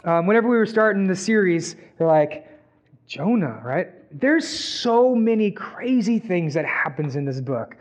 Um, 0.04 0.28
whenever 0.28 0.48
we 0.48 0.58
were 0.58 0.66
starting 0.66 1.08
the 1.08 1.16
series, 1.16 1.76
they're 1.98 2.08
like, 2.08 2.48
Jonah, 3.08 3.60
right? 3.64 3.88
There's 4.12 4.48
so 4.48 5.16
many 5.16 5.52
crazy 5.52 6.20
things 6.20 6.54
that 6.54 6.66
happens 6.66 7.16
in 7.16 7.26
this 7.26 7.42
book, 7.42 7.76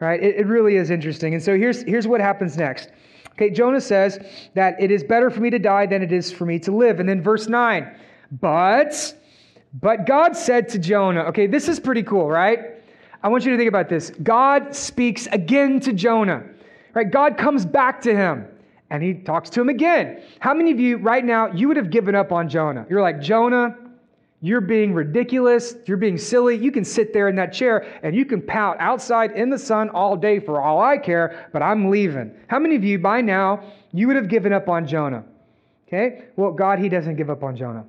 right? 0.00 0.22
It, 0.22 0.36
it 0.36 0.46
really 0.46 0.76
is 0.76 0.90
interesting. 0.90 1.34
And 1.34 1.42
so 1.42 1.56
here's, 1.56 1.82
here's 1.82 2.06
what 2.06 2.20
happens 2.20 2.56
next. 2.56 2.90
Okay, 3.32 3.50
Jonah 3.50 3.80
says 3.80 4.18
that 4.54 4.80
it 4.80 4.90
is 4.90 5.02
better 5.02 5.30
for 5.30 5.40
me 5.40 5.50
to 5.50 5.58
die 5.58 5.86
than 5.86 6.02
it 6.02 6.12
is 6.12 6.30
for 6.30 6.44
me 6.44 6.58
to 6.60 6.72
live. 6.72 7.00
And 7.00 7.08
then 7.08 7.22
verse 7.22 7.48
9, 7.48 7.96
but 8.32 9.14
But 9.80 10.06
God 10.06 10.36
said 10.36 10.68
to 10.70 10.78
Jonah, 10.78 11.22
okay, 11.24 11.46
this 11.46 11.68
is 11.68 11.80
pretty 11.80 12.02
cool, 12.02 12.28
right? 12.28 12.73
I 13.24 13.28
want 13.28 13.46
you 13.46 13.52
to 13.52 13.56
think 13.56 13.70
about 13.70 13.88
this. 13.88 14.10
God 14.22 14.76
speaks 14.76 15.26
again 15.32 15.80
to 15.80 15.94
Jonah, 15.94 16.44
right? 16.92 17.10
God 17.10 17.38
comes 17.38 17.64
back 17.64 18.02
to 18.02 18.14
him 18.14 18.46
and 18.90 19.02
he 19.02 19.14
talks 19.14 19.48
to 19.50 19.62
him 19.62 19.70
again. 19.70 20.22
How 20.40 20.52
many 20.52 20.70
of 20.70 20.78
you 20.78 20.98
right 20.98 21.24
now, 21.24 21.50
you 21.50 21.66
would 21.68 21.78
have 21.78 21.90
given 21.90 22.14
up 22.14 22.32
on 22.32 22.50
Jonah? 22.50 22.84
You're 22.90 23.00
like, 23.00 23.22
Jonah, 23.22 23.78
you're 24.42 24.60
being 24.60 24.92
ridiculous. 24.92 25.74
You're 25.86 25.96
being 25.96 26.18
silly. 26.18 26.54
You 26.54 26.70
can 26.70 26.84
sit 26.84 27.14
there 27.14 27.28
in 27.28 27.36
that 27.36 27.50
chair 27.50 27.98
and 28.02 28.14
you 28.14 28.26
can 28.26 28.42
pout 28.42 28.76
outside 28.78 29.32
in 29.32 29.48
the 29.48 29.58
sun 29.58 29.88
all 29.88 30.18
day 30.18 30.38
for 30.38 30.60
all 30.60 30.82
I 30.82 30.98
care, 30.98 31.48
but 31.50 31.62
I'm 31.62 31.90
leaving. 31.90 32.30
How 32.48 32.58
many 32.58 32.76
of 32.76 32.84
you 32.84 32.98
by 32.98 33.22
now, 33.22 33.64
you 33.92 34.06
would 34.06 34.16
have 34.16 34.28
given 34.28 34.52
up 34.52 34.68
on 34.68 34.86
Jonah? 34.86 35.24
Okay? 35.88 36.26
Well, 36.36 36.52
God, 36.52 36.78
He 36.78 36.90
doesn't 36.90 37.16
give 37.16 37.30
up 37.30 37.42
on 37.42 37.56
Jonah. 37.56 37.86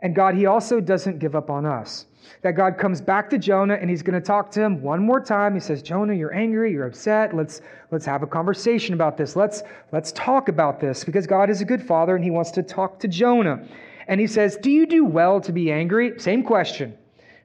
And 0.00 0.14
God, 0.14 0.36
He 0.36 0.46
also 0.46 0.80
doesn't 0.80 1.18
give 1.18 1.34
up 1.34 1.50
on 1.50 1.66
us. 1.66 2.06
That 2.42 2.52
God 2.52 2.78
comes 2.78 3.00
back 3.00 3.28
to 3.30 3.38
Jonah 3.38 3.74
and 3.74 3.90
He's 3.90 4.02
going 4.02 4.20
to 4.20 4.26
talk 4.26 4.50
to 4.52 4.62
him 4.62 4.82
one 4.82 5.02
more 5.02 5.20
time. 5.20 5.54
He 5.54 5.60
says, 5.60 5.82
Jonah, 5.82 6.14
you're 6.14 6.34
angry, 6.34 6.72
you're 6.72 6.86
upset. 6.86 7.34
Let's, 7.34 7.60
let's 7.90 8.06
have 8.06 8.22
a 8.22 8.26
conversation 8.26 8.94
about 8.94 9.16
this. 9.16 9.36
Let's, 9.36 9.62
let's 9.92 10.12
talk 10.12 10.48
about 10.48 10.80
this 10.80 11.04
because 11.04 11.26
God 11.26 11.50
is 11.50 11.60
a 11.60 11.64
good 11.64 11.82
father 11.82 12.14
and 12.14 12.24
He 12.24 12.30
wants 12.30 12.50
to 12.52 12.62
talk 12.62 12.98
to 13.00 13.08
Jonah. 13.08 13.66
And 14.08 14.20
He 14.20 14.26
says, 14.26 14.56
Do 14.56 14.70
you 14.70 14.86
do 14.86 15.04
well 15.04 15.40
to 15.40 15.52
be 15.52 15.70
angry? 15.70 16.18
Same 16.18 16.42
question. 16.42 16.96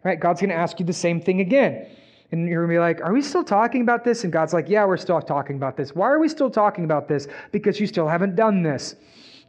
Right? 0.04 0.20
God's 0.20 0.42
going 0.42 0.52
to 0.52 0.56
ask 0.56 0.80
you 0.80 0.86
the 0.86 0.94
same 0.94 1.20
thing 1.20 1.42
again. 1.42 1.88
And 2.32 2.48
you're 2.48 2.66
going 2.66 2.76
to 2.76 2.80
be 2.80 2.80
like, 2.80 3.02
Are 3.02 3.14
we 3.14 3.22
still 3.22 3.44
talking 3.44 3.82
about 3.82 4.04
this? 4.04 4.24
And 4.24 4.32
God's 4.32 4.54
like, 4.54 4.70
Yeah, 4.70 4.86
we're 4.86 4.98
still 4.98 5.22
talking 5.22 5.56
about 5.56 5.78
this. 5.78 5.96
Why 5.96 6.08
are 6.08 6.20
we 6.20 6.30
still 6.30 6.50
talking 6.50 6.84
about 6.86 7.08
this? 7.08 7.28
Because 7.52 7.80
you 7.80 7.88
still 7.88 8.08
haven't 8.08 8.36
done 8.36 8.64
this. 8.64 8.96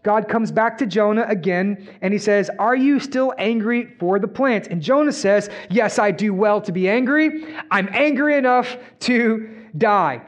God 0.02 0.28
comes 0.28 0.52
back 0.52 0.78
to 0.78 0.86
Jonah 0.86 1.24
again 1.28 1.88
and 2.00 2.12
he 2.12 2.18
says, 2.18 2.50
Are 2.58 2.76
you 2.76 3.00
still 3.00 3.34
angry 3.38 3.94
for 3.98 4.18
the 4.18 4.28
plant? 4.28 4.68
And 4.68 4.80
Jonah 4.80 5.12
says, 5.12 5.50
Yes, 5.68 5.98
I 5.98 6.10
do 6.10 6.32
well 6.32 6.60
to 6.60 6.72
be 6.72 6.88
angry. 6.88 7.44
I'm 7.70 7.88
angry 7.92 8.36
enough 8.36 8.76
to 9.00 9.48
die. 9.76 10.22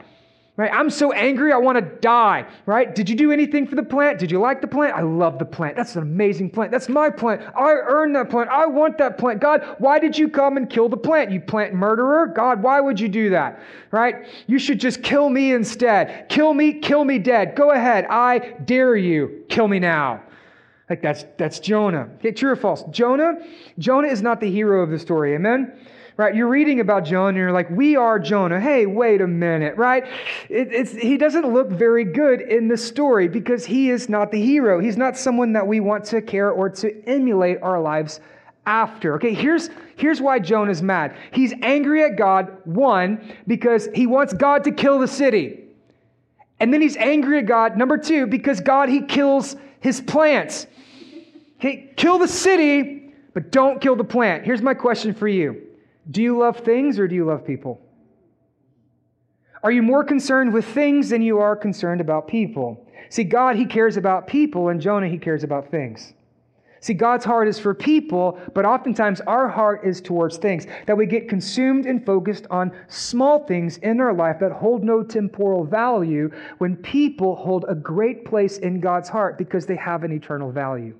Right? 0.59 0.73
I'm 0.73 0.89
so 0.89 1.13
angry, 1.13 1.53
I 1.53 1.57
want 1.57 1.77
to 1.77 1.99
die. 2.01 2.45
Right? 2.65 2.93
Did 2.93 3.09
you 3.09 3.15
do 3.15 3.31
anything 3.31 3.65
for 3.65 3.75
the 3.75 3.83
plant? 3.83 4.19
Did 4.19 4.29
you 4.29 4.41
like 4.41 4.59
the 4.59 4.67
plant? 4.67 4.93
I 4.93 5.03
love 5.03 5.39
the 5.39 5.45
plant. 5.45 5.77
That's 5.77 5.95
an 5.95 6.01
amazing 6.01 6.49
plant. 6.49 6.69
That's 6.69 6.89
my 6.89 7.09
plant. 7.09 7.41
I 7.55 7.71
earned 7.71 8.13
that 8.17 8.29
plant. 8.29 8.49
I 8.49 8.65
want 8.65 8.97
that 8.97 9.17
plant. 9.17 9.39
God, 9.39 9.77
why 9.77 9.99
did 9.99 10.17
you 10.17 10.27
come 10.27 10.57
and 10.57 10.69
kill 10.69 10.89
the 10.89 10.97
plant? 10.97 11.31
You 11.31 11.39
plant 11.39 11.75
murderer? 11.75 12.27
God, 12.27 12.61
why 12.61 12.81
would 12.81 12.99
you 12.99 13.07
do 13.07 13.29
that? 13.29 13.63
Right? 13.91 14.27
You 14.47 14.59
should 14.59 14.81
just 14.81 15.01
kill 15.01 15.29
me 15.29 15.53
instead. 15.53 16.27
Kill 16.27 16.53
me, 16.53 16.73
kill 16.73 17.05
me 17.05 17.19
dead. 17.19 17.55
Go 17.55 17.71
ahead. 17.71 18.05
I 18.09 18.39
dare 18.65 18.97
you. 18.97 19.45
Kill 19.47 19.69
me 19.69 19.79
now. 19.79 20.21
Like 20.89 21.01
that's 21.01 21.23
that's 21.37 21.61
Jonah. 21.61 22.09
Okay, 22.15 22.33
true 22.33 22.51
or 22.51 22.57
false? 22.57 22.83
Jonah, 22.89 23.35
Jonah 23.77 24.09
is 24.09 24.21
not 24.21 24.41
the 24.41 24.51
hero 24.51 24.83
of 24.83 24.89
the 24.89 24.99
story. 24.99 25.35
Amen 25.35 25.71
right? 26.19 26.35
You're 26.35 26.49
reading 26.49 26.81
about 26.81 27.05
Jonah 27.05 27.29
and 27.29 27.37
you're 27.37 27.53
like, 27.53 27.69
we 27.69 27.95
are 27.95 28.19
Jonah. 28.19 28.59
Hey, 28.59 28.85
wait 28.85 29.21
a 29.21 29.27
minute, 29.27 29.77
right? 29.77 30.03
It, 30.49 30.89
he 30.89 31.15
doesn't 31.15 31.47
look 31.47 31.69
very 31.69 32.03
good 32.03 32.41
in 32.41 32.67
the 32.67 32.75
story 32.75 33.29
because 33.29 33.65
he 33.65 33.89
is 33.89 34.09
not 34.09 34.29
the 34.29 34.41
hero. 34.41 34.81
He's 34.81 34.97
not 34.97 35.15
someone 35.15 35.53
that 35.53 35.65
we 35.65 35.79
want 35.79 36.03
to 36.05 36.21
care 36.21 36.51
or 36.51 36.69
to 36.71 36.93
emulate 37.07 37.61
our 37.61 37.79
lives 37.79 38.19
after. 38.65 39.15
Okay, 39.15 39.33
here's, 39.33 39.69
here's 39.95 40.19
why 40.19 40.39
Jonah's 40.39 40.81
mad. 40.81 41.15
He's 41.31 41.53
angry 41.61 42.03
at 42.03 42.17
God, 42.17 42.51
one, 42.65 43.33
because 43.47 43.87
he 43.95 44.05
wants 44.05 44.33
God 44.33 44.65
to 44.65 44.73
kill 44.73 44.99
the 44.99 45.07
city. 45.07 45.69
And 46.59 46.73
then 46.73 46.81
he's 46.81 46.97
angry 46.97 47.39
at 47.39 47.45
God, 47.45 47.77
number 47.77 47.97
two, 47.97 48.27
because 48.27 48.59
God, 48.59 48.89
he 48.89 49.03
kills 49.03 49.55
his 49.79 50.01
plants. 50.01 50.67
Okay, 51.59 51.93
kill 51.95 52.19
the 52.19 52.27
city, 52.27 53.13
but 53.33 53.53
don't 53.53 53.79
kill 53.79 53.95
the 53.95 54.03
plant. 54.03 54.43
Here's 54.43 54.61
my 54.61 54.73
question 54.73 55.13
for 55.13 55.29
you 55.29 55.68
do 56.09 56.21
you 56.21 56.37
love 56.37 56.57
things 56.57 56.97
or 56.99 57.07
do 57.07 57.15
you 57.15 57.25
love 57.25 57.45
people? 57.45 57.81
Are 59.63 59.71
you 59.71 59.81
more 59.83 60.03
concerned 60.03 60.53
with 60.53 60.65
things 60.65 61.09
than 61.09 61.21
you 61.21 61.39
are 61.39 61.55
concerned 61.55 62.01
about 62.01 62.27
people? 62.27 62.87
See, 63.09 63.23
God, 63.23 63.55
He 63.55 63.65
cares 63.65 63.97
about 63.97 64.27
people, 64.27 64.69
and 64.69 64.79
Jonah, 64.79 65.07
He 65.07 65.17
cares 65.17 65.43
about 65.43 65.69
things. 65.69 66.13
See, 66.81 66.93
God's 66.93 67.25
heart 67.25 67.49
is 67.49 67.59
for 67.59 67.73
people, 67.73 68.39
but 68.53 68.65
oftentimes 68.65 69.19
our 69.21 69.49
heart 69.49 69.81
is 69.83 69.99
towards 69.99 70.37
things. 70.37 70.65
That 70.85 70.95
we 70.95 71.05
get 71.05 71.27
consumed 71.27 71.85
and 71.85 72.05
focused 72.05 72.47
on 72.49 72.71
small 72.87 73.45
things 73.45 73.77
in 73.77 73.99
our 73.99 74.13
life 74.13 74.39
that 74.39 74.53
hold 74.53 74.83
no 74.83 75.03
temporal 75.03 75.65
value 75.65 76.31
when 76.59 76.77
people 76.77 77.35
hold 77.35 77.65
a 77.67 77.75
great 77.75 78.23
place 78.23 78.59
in 78.59 78.79
God's 78.79 79.09
heart 79.09 79.37
because 79.37 79.65
they 79.65 79.75
have 79.75 80.05
an 80.05 80.13
eternal 80.13 80.51
value. 80.51 80.95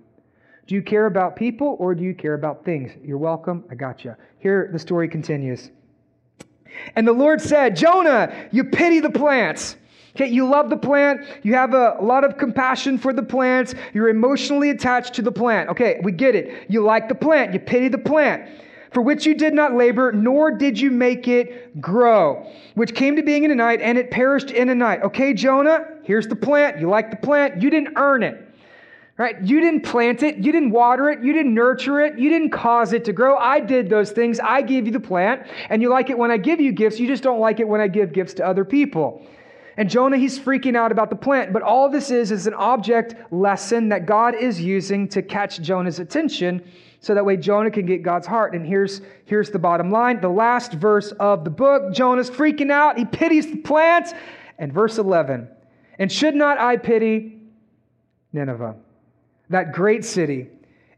Do 0.70 0.76
you 0.76 0.84
care 0.84 1.08
about 1.08 1.36
people 1.36 1.78
or 1.80 1.96
do 1.96 2.04
you 2.04 2.14
care 2.14 2.36
about 2.36 2.64
things? 2.64 2.92
You're 3.04 3.18
welcome. 3.18 3.64
I 3.72 3.74
got 3.74 4.06
you. 4.06 4.16
Here 4.38 4.70
the 4.72 4.78
story 4.78 5.08
continues. 5.08 5.72
And 6.96 7.08
the 7.08 7.12
Lord 7.12 7.42
said, 7.42 7.76
Jonah, 7.76 8.32
you 8.52 8.66
pity 8.66 9.00
the 9.00 9.10
plants. 9.10 9.78
Okay, 10.16 10.28
you 10.28 10.48
love 10.48 10.70
the 10.70 10.78
plant. 10.78 11.22
You 11.42 11.56
have 11.56 11.74
a, 11.74 11.98
lot 12.02 12.24
of 12.24 12.38
compassion 12.38 13.00
for 13.00 13.14
the 13.14 13.24
plants. 13.24 13.74
You're 13.96 14.10
emotionally 14.10 14.70
attached 14.70 15.16
to 15.16 15.24
the 15.24 15.32
plant. 15.32 15.70
Okay, 15.70 16.02
we 16.04 16.12
get 16.12 16.36
it. 16.36 16.70
You 16.70 16.84
like 16.84 17.10
the 17.10 17.16
plant. 17.16 17.52
You 17.52 17.60
pity 17.60 17.88
the 17.88 17.98
plant 17.98 18.48
for 18.94 19.02
which 19.02 19.26
you 19.26 19.34
did 19.34 19.56
not 19.56 19.74
labor, 19.74 20.12
nor 20.12 20.52
did 20.52 20.80
you 20.80 20.92
make 20.92 21.28
it 21.28 21.82
grow, 21.82 22.48
which 22.76 22.94
came 22.94 23.16
to 23.16 23.24
being 23.24 23.44
in 23.44 23.50
a 23.50 23.56
night, 23.56 23.82
and 23.82 23.98
it 23.98 24.12
perished 24.12 24.52
in 24.52 24.70
a 24.70 24.76
night. 24.76 25.02
Okay, 25.02 25.34
Jonah, 25.34 25.88
here's 26.04 26.28
the 26.28 26.36
plant. 26.36 26.80
You 26.80 26.90
like 26.90 27.10
the 27.10 27.18
plant. 27.18 27.60
You 27.60 27.72
didn't 27.72 27.94
earn 27.98 28.22
it. 28.22 28.49
Right? 29.20 29.36
You 29.44 29.60
didn't 29.60 29.82
plant 29.82 30.24
it, 30.24 30.38
you 30.38 30.54
didn't 30.54 30.72
water 30.72 31.10
it, 31.10 31.22
you 31.22 31.34
didn't 31.34 31.54
nurture 31.54 32.00
it, 32.00 32.18
you 32.18 32.30
didn't 32.30 32.52
cause 32.52 32.94
it 32.94 33.04
to 33.04 33.12
grow. 33.12 33.36
I 33.36 33.60
did 33.60 33.90
those 33.90 34.12
things. 34.12 34.40
I 34.40 34.62
gave 34.62 34.86
you 34.86 34.94
the 34.94 35.00
plant, 35.02 35.46
and 35.70 35.82
you 35.82 35.90
like 35.90 36.10
it 36.10 36.18
when 36.18 36.32
I 36.32 36.38
give 36.38 36.62
you 36.62 36.72
gifts. 36.72 37.02
You 37.02 37.08
just 37.08 37.22
don't 37.22 37.42
like 37.42 37.60
it 37.60 37.68
when 37.68 37.82
I 37.82 37.90
give 37.90 38.14
gifts 38.14 38.34
to 38.36 38.48
other 38.48 38.64
people. 38.64 39.28
And 39.76 39.90
Jonah, 39.90 40.16
he's 40.16 40.40
freaking 40.40 40.78
out 40.78 40.94
about 40.94 41.10
the 41.10 41.18
plant. 41.18 41.52
But 41.52 41.64
all 41.64 41.90
this 41.90 42.12
is 42.12 42.32
is 42.32 42.48
an 42.48 42.54
object 42.54 43.16
lesson 43.30 43.90
that 43.90 44.06
God 44.06 44.36
is 44.36 44.62
using 44.62 45.10
to 45.10 45.22
catch 45.22 45.62
Jonah's 45.62 46.00
attention 46.00 46.64
so 47.02 47.14
that 47.14 47.26
way 47.26 47.36
Jonah 47.36 47.72
can 47.72 47.86
get 47.86 48.04
God's 48.04 48.28
heart. 48.28 48.54
And 48.54 48.66
here's, 48.66 49.02
here's 49.26 49.50
the 49.50 49.60
bottom 49.60 49.92
line 49.92 50.22
the 50.22 50.30
last 50.30 50.74
verse 50.74 51.12
of 51.20 51.44
the 51.44 51.50
book 51.50 51.94
Jonah's 51.94 52.30
freaking 52.30 52.72
out. 52.72 52.98
He 52.98 53.04
pities 53.04 53.48
the 53.48 53.58
plant. 53.58 54.14
And 54.58 54.72
verse 54.72 54.98
11 54.98 55.50
And 55.98 56.10
should 56.10 56.36
not 56.36 56.58
I 56.58 56.78
pity 56.78 57.42
Nineveh? 58.32 58.76
That 59.50 59.74
great 59.74 60.06
city, 60.06 60.48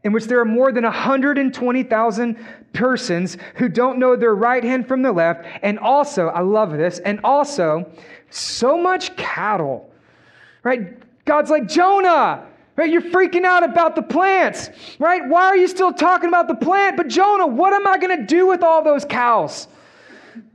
in 0.04 0.12
which 0.12 0.26
there 0.26 0.40
are 0.40 0.44
more 0.44 0.72
than 0.72 0.84
120,000 0.84 2.46
persons 2.72 3.36
who 3.56 3.68
don't 3.68 3.98
know 3.98 4.16
their 4.16 4.34
right 4.34 4.64
hand 4.64 4.86
from 4.88 5.02
their 5.02 5.12
left, 5.12 5.46
and 5.62 5.78
also, 5.78 6.28
I 6.28 6.40
love 6.40 6.72
this, 6.72 6.98
and 6.98 7.20
also 7.24 7.90
so 8.30 8.76
much 8.76 9.16
cattle. 9.16 9.90
Right? 10.62 10.98
God's 11.24 11.50
like, 11.50 11.68
Jonah, 11.68 12.46
right? 12.76 12.90
You're 12.90 13.02
freaking 13.02 13.44
out 13.44 13.64
about 13.64 13.94
the 13.96 14.02
plants, 14.02 14.70
right? 14.98 15.26
Why 15.28 15.44
are 15.44 15.56
you 15.56 15.68
still 15.68 15.92
talking 15.92 16.28
about 16.28 16.48
the 16.48 16.54
plant? 16.54 16.96
But 16.96 17.08
Jonah, 17.08 17.46
what 17.46 17.72
am 17.72 17.86
I 17.86 17.98
going 17.98 18.16
to 18.18 18.24
do 18.24 18.46
with 18.46 18.62
all 18.62 18.82
those 18.82 19.04
cows? 19.04 19.68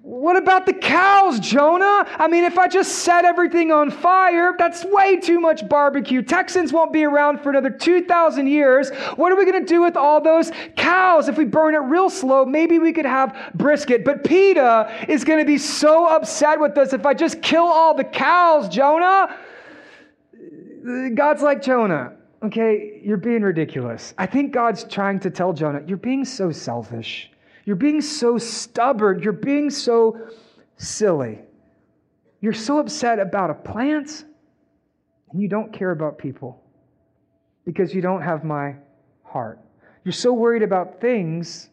What 0.08 0.38
about 0.38 0.66
the 0.66 0.72
cows, 0.72 1.38
Jonah? 1.38 2.08
I 2.08 2.30
mean, 2.30 2.46
if 2.46 2.58
I 2.58 2.70
just 2.70 3.00
set 3.00 3.26
everything 3.26 3.74
on 3.74 3.92
fire, 3.92 4.56
that's 4.58 4.86
way 4.86 5.18
too 5.18 5.38
much 5.38 5.68
barbecue. 5.68 6.22
Texans 6.22 6.72
won't 6.72 6.94
be 6.94 7.04
around 7.04 7.42
for 7.42 7.50
another 7.50 7.70
2,000 7.70 8.48
years. 8.48 8.90
What 9.18 9.34
are 9.34 9.36
we 9.36 9.44
going 9.44 9.60
to 9.60 9.68
do 9.68 9.82
with 9.82 9.98
all 9.98 10.22
those 10.22 10.50
cows? 10.78 11.28
If 11.28 11.38
we 11.38 11.44
burn 11.44 11.76
it 11.76 11.80
real 11.80 12.10
slow, 12.10 12.46
maybe 12.46 12.80
we 12.80 12.94
could 12.94 13.06
have 13.06 13.52
brisket. 13.54 14.06
But 14.06 14.24
PETA 14.24 15.08
is 15.10 15.26
going 15.26 15.40
to 15.40 15.46
be 15.46 15.58
so 15.58 16.08
upset 16.08 16.58
with 16.58 16.78
us 16.78 16.94
if 16.94 17.06
I 17.06 17.14
just 17.14 17.42
kill 17.42 17.66
all 17.66 17.94
the 17.94 18.06
cows, 18.06 18.70
Jonah. 18.70 19.38
God's 21.16 21.42
like 21.42 21.62
Jonah. 21.62 22.14
Okay, 22.44 23.02
you're 23.04 23.18
being 23.18 23.42
ridiculous. 23.42 24.14
I 24.18 24.26
think 24.26 24.54
God's 24.54 24.86
trying 24.86 25.20
to 25.20 25.30
tell 25.30 25.52
Jonah, 25.52 25.82
you're 25.86 25.98
being 25.98 26.24
so 26.24 26.50
selfish. 26.50 27.30
You're 27.68 27.76
being 27.76 28.00
so 28.00 28.38
stubborn. 28.38 29.22
You're 29.22 29.34
being 29.34 29.70
so 29.70 30.30
silly. 30.78 31.40
You're 32.40 32.54
so 32.54 32.80
upset 32.80 33.20
about 33.20 33.50
a 33.50 33.56
plant 33.56 34.24
and 35.34 35.42
you 35.42 35.50
don't 35.50 35.74
care 35.74 35.92
about 35.92 36.18
people 36.18 36.64
because 37.66 37.94
you 37.94 38.02
don't 38.02 38.22
have 38.22 38.46
my 38.46 38.76
heart. 39.22 39.60
You're 40.06 40.14
so 40.14 40.32
worried 40.32 40.64
about 40.64 41.02
things, 41.02 41.70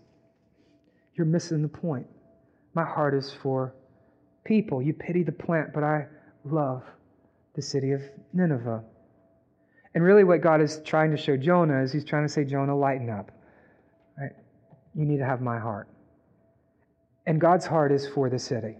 you're 1.15 1.29
missing 1.29 1.63
the 1.63 1.69
point. 1.69 2.09
My 2.75 2.85
heart 2.85 3.15
is 3.15 3.33
for 3.41 3.73
people. 4.43 4.83
You 4.83 4.95
pity 4.95 5.23
the 5.23 5.31
plant, 5.31 5.73
but 5.73 5.85
I 5.85 6.09
love 6.45 6.83
the 7.55 7.63
city 7.63 7.93
of 7.93 8.03
Nineveh. 8.33 8.83
And 9.95 10.03
really, 10.03 10.25
what 10.25 10.41
God 10.41 10.61
is 10.61 10.81
trying 10.85 11.13
to 11.13 11.17
show 11.17 11.37
Jonah 11.37 11.85
is 11.85 11.93
he's 11.93 12.05
trying 12.05 12.27
to 12.27 12.33
say, 12.33 12.45
Jonah, 12.45 12.77
lighten 12.77 13.11
up. 13.11 13.31
You 14.95 15.05
need 15.05 15.19
to 15.19 15.25
have 15.25 15.41
my 15.41 15.59
heart. 15.59 15.89
And 17.27 17.41
God's 17.41 17.67
heart 17.67 17.93
is 17.93 18.07
for 18.07 18.29
the 18.29 18.39
city. 18.39 18.77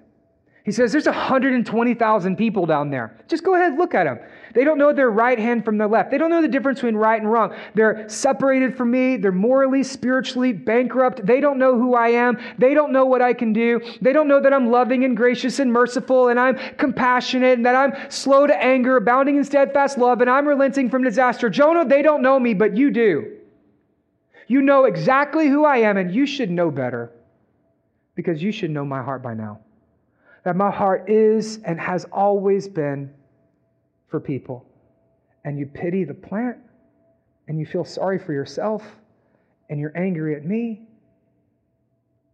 He 0.65 0.73
says 0.73 0.93
there's 0.93 1.05
120,000 1.05 2.37
people 2.37 2.65
down 2.65 2.89
there. 2.89 3.23
Just 3.29 3.45
go 3.45 3.55
ahead, 3.55 3.77
look 3.77 3.95
at 3.95 4.05
them. 4.05 4.19
They 4.55 4.65
don't 4.65 4.79
know 4.79 4.95
their 4.95 5.11
right 5.11 5.39
hand 5.39 5.63
from 5.63 5.77
their 5.77 5.89
left. 5.89 6.11
They 6.11 6.17
don't 6.17 6.31
know 6.31 6.41
the 6.41 6.49
difference 6.49 6.79
between 6.79 6.97
right 6.97 7.21
and 7.21 7.31
wrong. 7.31 7.55
They're 7.75 8.09
separated 8.09 8.75
from 8.75 8.91
me. 8.91 9.19
They're 9.19 9.31
morally, 9.31 9.83
spiritually 9.83 10.55
bankrupt. 10.55 11.27
They 11.27 11.41
don't 11.41 11.59
know 11.59 11.77
who 11.77 11.95
I 11.95 12.09
am. 12.09 12.39
They 12.57 12.73
don't 12.73 12.93
know 12.93 13.05
what 13.05 13.21
I 13.21 13.35
can 13.35 13.53
do. 13.53 13.79
They 14.01 14.15
don't 14.15 14.27
know 14.27 14.41
that 14.41 14.55
I'm 14.55 14.71
loving 14.71 15.05
and 15.05 15.15
gracious 15.15 15.59
and 15.59 15.71
merciful 15.71 16.29
and 16.29 16.41
I'm 16.41 16.57
compassionate 16.79 17.59
and 17.59 17.67
that 17.67 17.77
I'm 17.77 18.11
slow 18.11 18.47
to 18.47 18.57
anger, 18.57 18.97
abounding 18.97 19.37
in 19.37 19.45
steadfast 19.45 19.99
love, 19.99 20.23
and 20.23 20.31
I'm 20.31 20.49
relenting 20.49 20.89
from 20.89 21.05
disaster. 21.05 21.51
Jonah, 21.51 21.85
they 21.85 22.01
don't 22.01 22.23
know 22.23 22.41
me, 22.41 22.55
but 22.55 22.75
you 22.75 22.91
do. 22.91 23.34
You 24.47 24.63
know 24.63 24.85
exactly 24.85 25.49
who 25.49 25.65
I 25.65 25.79
am, 25.79 25.97
and 25.97 26.15
you 26.15 26.27
should 26.27 26.51
know 26.51 26.71
better 26.71 27.11
because 28.15 28.43
you 28.43 28.53
should 28.53 28.71
know 28.71 28.85
my 28.85 29.03
heart 29.03 29.23
by 29.23 29.35
now 29.35 29.61
that 30.45 30.57
my 30.57 30.71
heart 30.71 31.09
is 31.09 31.59
and 31.65 31.81
has 31.81 32.05
always 32.13 32.69
been 32.69 33.11
for 34.09 34.21
people. 34.21 34.67
And 35.45 35.59
you 35.59 35.67
pity 35.67 36.05
the 36.05 36.15
plant, 36.15 36.59
and 37.49 37.59
you 37.59 37.67
feel 37.67 37.85
sorry 37.85 38.19
for 38.19 38.33
yourself, 38.33 38.83
and 39.69 39.81
you're 39.81 39.97
angry 39.97 40.37
at 40.37 40.45
me. 40.45 40.87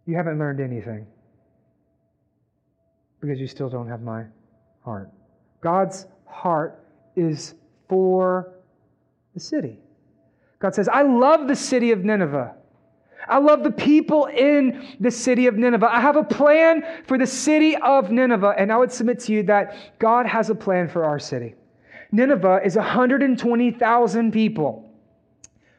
You 0.07 0.17
haven't 0.17 0.39
learned 0.39 0.61
anything 0.61 1.07
because 3.21 3.41
you 3.41 3.47
still 3.47 3.69
don't 3.69 3.89
have 3.89 4.03
my 4.03 4.25
heart. 4.85 5.11
God's 5.61 6.07
heart 6.27 6.85
is 7.17 7.55
for 7.89 8.53
the 9.35 9.41
city. 9.41 9.79
God 10.61 10.75
says, 10.75 10.89
I 10.89 11.03
love 11.03 11.49
the 11.49 11.57
city 11.57 11.91
of 11.91 12.05
Nineveh. 12.05 12.55
I 13.29 13.39
love 13.39 13.63
the 13.63 13.71
people 13.71 14.27
in 14.27 14.97
the 14.99 15.11
city 15.11 15.47
of 15.47 15.57
Nineveh. 15.57 15.89
I 15.91 16.01
have 16.01 16.17
a 16.17 16.25
plan 16.25 16.83
for 17.07 17.19
the 17.19 17.27
city 17.27 17.77
of 17.77 18.11
Nineveh, 18.11 18.55
and 18.57 18.73
I 18.73 18.77
would 18.77 18.93
submit 18.93 19.21
to 19.21 19.33
you 19.33 19.43
that 19.45 19.99
God 19.99 20.27
has 20.27 20.51
a 20.51 20.55
plan 20.55 20.89
for 20.89 21.05
our 21.05 21.19
city. 21.19 21.55
Nineveh 22.13 22.61
is 22.65 22.77
120,000 22.77 24.33
people. 24.33 24.91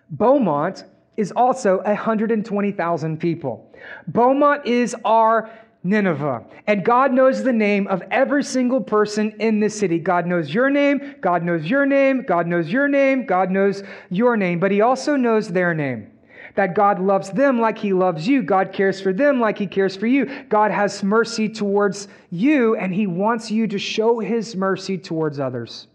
Beaumont 0.09 0.85
is 1.17 1.31
also 1.31 1.81
120,000 1.83 3.19
people. 3.19 3.71
Beaumont 4.07 4.65
is 4.65 4.95
our 5.03 5.51
Nineveh. 5.83 6.43
And 6.67 6.85
God 6.85 7.11
knows 7.11 7.43
the 7.43 7.53
name 7.53 7.87
of 7.87 8.03
every 8.11 8.43
single 8.43 8.81
person 8.81 9.33
in 9.39 9.59
this 9.59 9.77
city. 9.77 9.97
God 9.97 10.27
knows 10.27 10.53
your 10.53 10.69
name, 10.69 11.15
God 11.21 11.43
knows 11.43 11.65
your 11.65 11.85
name, 11.85 12.23
God 12.23 12.47
knows 12.47 12.69
your 12.69 12.87
name, 12.87 13.25
God 13.25 13.49
knows 13.49 13.83
your 14.09 14.37
name, 14.37 14.59
but 14.59 14.71
He 14.71 14.81
also 14.81 15.15
knows 15.15 15.47
their 15.47 15.73
name 15.73 16.07
that 16.55 16.75
God 16.75 16.99
loves 16.99 17.31
them 17.31 17.59
like 17.59 17.77
He 17.77 17.93
loves 17.93 18.27
you. 18.27 18.43
God 18.43 18.73
cares 18.73 18.99
for 18.99 19.13
them 19.13 19.39
like 19.39 19.57
He 19.57 19.67
cares 19.67 19.95
for 19.95 20.07
you. 20.07 20.25
God 20.49 20.71
has 20.71 21.01
mercy 21.01 21.47
towards 21.47 22.07
you, 22.29 22.75
and 22.75 22.93
He 22.93 23.07
wants 23.07 23.49
you 23.49 23.67
to 23.67 23.79
show 23.79 24.19
His 24.19 24.55
mercy 24.55 24.97
towards 24.97 25.39
others 25.39 25.87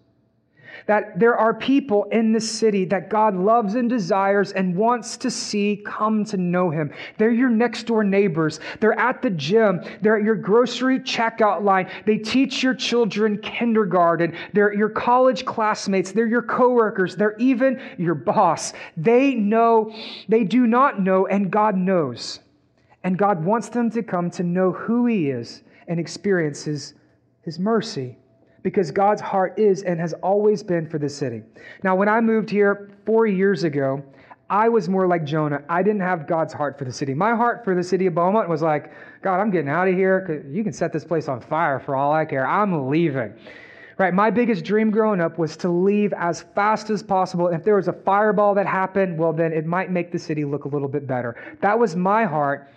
that 0.87 1.19
there 1.19 1.37
are 1.37 1.53
people 1.53 2.05
in 2.13 2.33
this 2.33 2.51
city 2.51 2.85
that 2.87 3.11
God 3.11 3.37
loves 3.37 3.75
and 3.75 3.91
desires 3.91 4.53
and 4.53 4.75
wants 4.75 5.17
to 5.19 5.31
see 5.31 5.83
come 5.85 6.25
to 6.27 6.37
know 6.37 6.71
Him. 6.71 6.93
They're 7.19 7.31
your 7.31 7.51
next 7.51 7.85
door 7.85 8.05
neighbors. 8.05 8.61
They're 8.81 8.99
at 8.99 9.21
the 9.21 9.31
gym. 9.31 9.83
They're 10.01 10.17
at 10.17 10.23
your 10.23 10.37
grocery 10.37 11.01
checkout 11.01 11.63
line. 11.63 11.91
They 12.05 12.19
teach 12.19 12.63
your 12.63 12.75
children 12.75 13.39
kindergarten. 13.39 14.37
They're 14.53 14.73
your 14.75 14.89
college 14.89 15.45
classmates. 15.45 16.13
They're 16.13 16.27
your 16.27 16.43
coworkers. 16.43 17.17
They're 17.17 17.37
even 17.39 17.81
your 17.99 18.15
boss. 18.15 18.73
They 18.97 19.35
know, 19.35 19.93
they 20.29 20.45
do 20.45 20.67
not 20.67 21.01
know, 21.01 21.27
and 21.27 21.51
God 21.51 21.77
knows. 21.77 22.41
And 23.03 23.19
God 23.19 23.45
wants 23.45 23.69
them 23.69 23.91
to 23.91 24.03
come 24.03 24.31
to 24.33 24.43
know 24.45 24.73
who 24.73 25.07
He 25.07 25.31
is 25.31 25.63
and 25.89 25.99
experience 25.99 26.65
His, 26.65 26.95
his 27.43 27.59
mercy 27.59 28.17
because 28.67 28.91
God's 28.91 29.21
heart 29.21 29.57
is 29.57 29.85
and 29.85 30.01
has 30.01 30.13
always 30.25 30.61
been 30.61 30.89
for 30.89 30.99
the 30.99 31.09
city. 31.09 31.41
Now, 31.85 31.95
when 31.95 32.09
I 32.09 32.21
moved 32.21 32.51
here 32.51 32.91
four 33.05 33.25
years 33.25 33.63
ago, 33.63 34.03
I 34.51 34.69
was 34.69 34.89
more 34.89 35.07
like 35.07 35.23
Jonah. 35.23 35.63
I 35.69 35.85
didn't 35.85 36.01
have 36.01 36.27
God's 36.27 36.53
heart 36.53 36.77
for 36.77 36.85
the 36.85 36.91
city. 36.91 37.15
My 37.15 37.37
heart 37.37 37.63
for 37.63 37.77
the 37.77 37.83
city 37.85 38.07
of 38.07 38.17
Beaumont 38.17 38.49
was 38.49 38.63
like, 38.63 38.91
God, 39.23 39.39
I'm 39.39 39.53
getting 39.53 39.69
out 39.69 39.87
of 39.87 39.95
here. 39.95 40.45
You 40.51 40.65
can 40.65 40.73
set 40.73 40.93
this 40.93 41.05
place 41.05 41.29
on 41.29 41.41
fire 41.41 41.79
for 41.79 41.95
all 41.95 42.13
I 42.13 42.25
care. 42.25 42.45
I'm 42.45 42.91
leaving. 42.91 43.35
Right? 43.99 44.13
My 44.13 44.31
biggest 44.31 44.65
dream 44.65 44.91
growing 44.91 45.21
up 45.21 45.39
was 45.39 45.57
to 45.59 45.69
leave 45.69 46.13
as 46.15 46.43
fast 46.57 46.91
as 46.91 47.05
possible. 47.05 47.47
If 47.47 47.63
there 47.63 47.77
was 47.77 47.87
a 47.87 47.93
fireball 47.93 48.53
that 48.57 48.67
happened, 48.67 49.17
well, 49.17 49.33
then 49.33 49.53
it 49.53 49.65
might 49.65 49.93
make 49.93 50.11
the 50.11 50.19
city 50.19 50.45
look 50.45 50.65
a 50.65 50.69
little 50.69 50.89
bit 50.89 51.07
better. 51.07 51.57
That 51.61 51.79
was 51.79 51.95
my 51.95 52.25
heart 52.25 52.69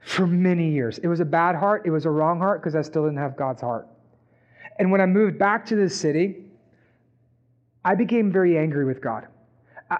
for 0.00 0.26
many 0.26 0.70
years. 0.70 0.98
It 0.98 1.08
was 1.08 1.20
a 1.20 1.24
bad 1.24 1.56
heart. 1.56 1.84
It 1.86 1.90
was 1.92 2.04
a 2.04 2.10
wrong 2.10 2.38
heart 2.38 2.60
because 2.60 2.76
I 2.76 2.82
still 2.82 3.04
didn't 3.04 3.20
have 3.20 3.38
God's 3.38 3.62
heart. 3.62 3.88
And 4.80 4.90
when 4.90 5.02
I 5.02 5.06
moved 5.06 5.38
back 5.38 5.66
to 5.66 5.76
the 5.76 5.90
city, 5.90 6.36
I 7.84 7.94
became 7.94 8.32
very 8.32 8.56
angry 8.56 8.86
with 8.86 9.02
God. 9.02 9.28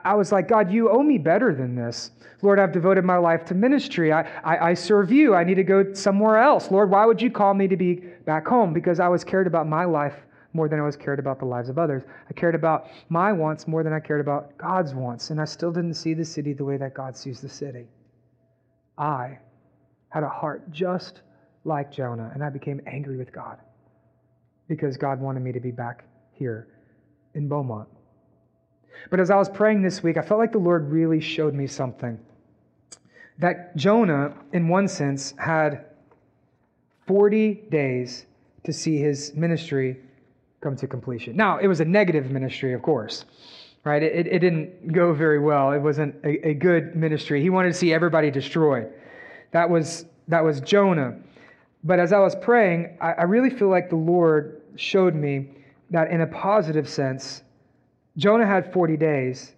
I 0.05 0.15
was 0.15 0.33
like, 0.33 0.49
God, 0.49 0.73
you 0.73 0.89
owe 0.89 1.03
me 1.03 1.19
better 1.19 1.55
than 1.55 1.75
this. 1.75 2.13
Lord, 2.41 2.59
I've 2.59 2.73
devoted 2.73 3.05
my 3.05 3.19
life 3.19 3.45
to 3.47 3.55
ministry. 3.55 4.11
I, 4.11 4.23
I, 4.43 4.71
I, 4.71 4.75
serve 4.75 5.13
you. 5.13 5.35
I 5.35 5.45
need 5.45 5.57
to 5.57 5.65
go 5.65 5.93
somewhere 5.93 6.39
else. 6.39 6.71
Lord, 6.71 6.91
why 6.91 7.05
would 7.05 7.21
you 7.21 7.31
call 7.31 7.53
me 7.53 7.69
to 7.69 7.77
be 7.77 7.97
back 8.25 8.47
home? 8.47 8.73
Because 8.73 9.01
I 9.01 9.09
was 9.09 9.23
cared 9.23 9.47
about 9.47 9.69
my 9.69 9.85
life 9.85 10.15
more 10.55 10.67
than 10.67 10.81
I 10.81 10.83
was 10.83 10.97
cared 10.97 11.19
about 11.19 11.39
the 11.39 11.45
lives 11.45 11.69
of 11.69 11.77
others. 11.77 12.05
I 12.31 12.33
cared 12.33 12.55
about 12.55 12.87
my 13.11 13.33
wants 13.33 13.69
more 13.69 13.83
than 13.83 13.93
I 13.93 14.01
cared 14.01 14.23
about 14.23 14.57
God's 14.57 14.95
wants. 14.95 15.29
And 15.29 15.39
I 15.39 15.45
still 15.45 15.73
didn't 15.73 15.95
see 15.95 16.15
the 16.15 16.25
city 16.25 16.55
the 16.55 16.65
way 16.65 16.79
that 16.79 16.95
God 16.95 17.15
sees 17.15 17.43
the 17.43 17.51
city. 17.51 17.87
I 18.97 19.41
had 20.09 20.23
a 20.23 20.29
heart 20.29 20.71
just 20.71 21.21
like 21.65 21.93
Jonah, 21.93 22.31
and 22.33 22.43
I 22.43 22.49
became 22.49 22.81
angry 22.87 23.19
with 23.19 23.31
God 23.31 23.59
because 24.71 24.97
God 24.97 25.21
wanted 25.21 25.41
me 25.41 25.51
to 25.51 25.59
be 25.59 25.73
back 25.73 26.05
here 26.33 26.69
in 27.35 27.49
Beaumont. 27.49 27.89
But 29.11 29.19
as 29.19 29.29
I 29.29 29.37
was 29.37 29.49
praying 29.49 29.83
this 29.83 30.01
week, 30.01 30.17
I 30.17 30.23
felt 30.23 30.39
like 30.39 30.53
the 30.53 30.59
Lord 30.59 30.93
really 30.93 31.21
showed 31.21 31.55
me 31.55 31.67
something. 31.67 32.17
That 33.39 33.77
Jonah, 33.77 34.33
in 34.53 34.69
one 34.69 34.87
sense, 34.87 35.35
had 35.39 35.87
40 37.09 37.65
days 37.69 38.27
to 38.63 38.73
see 38.73 38.99
his 38.99 39.35
ministry 39.35 39.99
come 40.61 40.77
to 40.77 40.87
completion. 40.87 41.35
Now, 41.35 41.59
it 41.59 41.67
was 41.67 41.81
a 41.81 41.85
negative 41.85 42.31
ministry, 42.31 42.73
of 42.73 42.81
course, 42.81 43.25
right? 43.83 44.05
It, 44.05 44.29
it 44.29 44.39
didn't 44.39 44.93
go 44.93 45.13
very 45.13 45.41
well. 45.41 45.73
It 45.73 45.81
wasn't 45.81 46.15
a, 46.23 46.51
a 46.51 46.55
good 46.55 46.95
ministry. 46.95 47.43
He 47.43 47.51
wanted 47.51 47.73
to 47.73 47.75
see 47.75 47.93
everybody 47.93 48.31
destroyed. 48.31 48.89
That 49.51 49.69
was, 49.69 50.05
that 50.29 50.45
was 50.45 50.61
Jonah. 50.61 51.17
But 51.83 51.99
as 51.99 52.13
I 52.13 52.21
was 52.21 52.37
praying, 52.37 52.99
I, 53.01 53.13
I 53.13 53.23
really 53.23 53.51
feel 53.51 53.69
like 53.69 53.91
the 53.91 53.97
Lord 53.97 54.60
showed 54.77 55.15
me 55.15 55.51
that 55.91 56.11
in 56.11 56.21
a 56.21 56.27
positive 56.27 56.89
sense, 56.89 57.43
Jonah 58.17 58.47
had 58.47 58.73
40 58.73 58.97
days, 58.97 59.53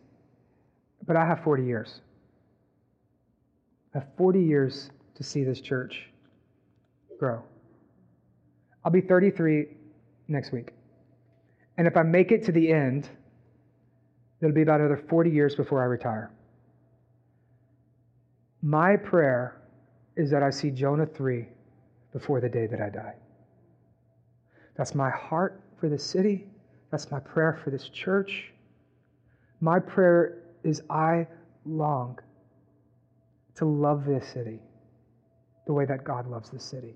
but 1.07 1.17
I 1.17 1.27
have 1.27 1.43
40 1.43 1.65
years. 1.65 2.01
I 3.95 3.99
have 3.99 4.09
40 4.17 4.41
years 4.41 4.91
to 5.15 5.23
see 5.23 5.45
this 5.45 5.61
church 5.61 6.09
grow. 7.19 7.43
I'll 8.85 8.93
be 8.93 9.01
33 9.01 9.67
next 10.29 10.53
week. 10.53 10.73
And 11.77 11.87
if 11.87 11.97
I 11.97 12.03
make 12.03 12.33
it 12.33 12.45
to 12.45 12.53
the 12.53 12.73
end, 12.73 13.09
it'll 14.41 14.55
be 14.55 14.63
about 14.63 14.81
another 14.81 15.03
40 15.09 15.31
years 15.31 15.55
before 15.55 15.83
I 15.83 15.87
retire. 15.87 16.31
My 18.63 18.97
prayer 18.97 19.61
is 20.17 20.31
that 20.31 20.43
I 20.43 20.51
see 20.51 20.71
Jonah 20.71 21.07
3 21.07 21.47
before 22.13 22.41
the 22.41 22.49
day 22.49 22.67
that 22.67 22.81
I 22.81 22.91
die. 22.91 23.15
That's 24.77 24.95
my 24.95 25.11
heart 25.11 25.61
for 25.79 25.89
this 25.89 26.05
city. 26.05 26.47
That's 26.91 27.11
my 27.11 27.21
prayer 27.21 27.59
for 27.63 27.71
this 27.71 27.89
church. 27.89 28.53
My 29.61 29.79
prayer 29.79 30.39
is 30.65 30.83
I 30.91 31.27
long 31.65 32.19
to 33.57 33.65
love 33.65 34.05
this 34.05 34.27
city 34.29 34.61
the 35.67 35.73
way 35.73 35.85
that 35.85 36.05
God 36.05 36.27
loves 36.27 36.51
this 36.51 36.65
city. 36.65 36.95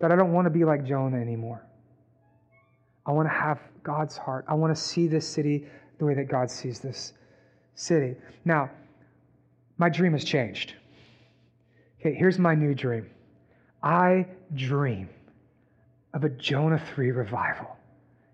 That 0.00 0.10
I 0.10 0.16
don't 0.16 0.32
want 0.32 0.46
to 0.46 0.50
be 0.50 0.64
like 0.64 0.84
Jonah 0.84 1.18
anymore. 1.18 1.64
I 3.06 3.12
want 3.12 3.28
to 3.28 3.34
have 3.34 3.60
God's 3.82 4.16
heart. 4.16 4.44
I 4.48 4.54
want 4.54 4.74
to 4.74 4.80
see 4.80 5.06
this 5.06 5.26
city 5.26 5.66
the 5.98 6.04
way 6.04 6.14
that 6.14 6.28
God 6.28 6.50
sees 6.50 6.80
this 6.80 7.12
city. 7.74 8.16
Now, 8.44 8.70
my 9.78 9.88
dream 9.88 10.12
has 10.12 10.24
changed. 10.24 10.74
Okay, 12.00 12.14
here's 12.14 12.38
my 12.38 12.54
new 12.54 12.74
dream. 12.74 13.10
I 13.82 14.26
dream 14.54 15.08
of 16.14 16.24
a 16.24 16.28
Jonah 16.28 16.82
3 16.94 17.10
revival 17.10 17.76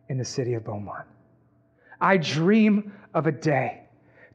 in 0.08 0.18
the 0.18 0.24
city 0.24 0.54
of 0.54 0.64
Beaumont. 0.64 1.06
I 2.00 2.16
dream 2.16 2.92
of 3.14 3.26
a 3.26 3.32
day 3.32 3.87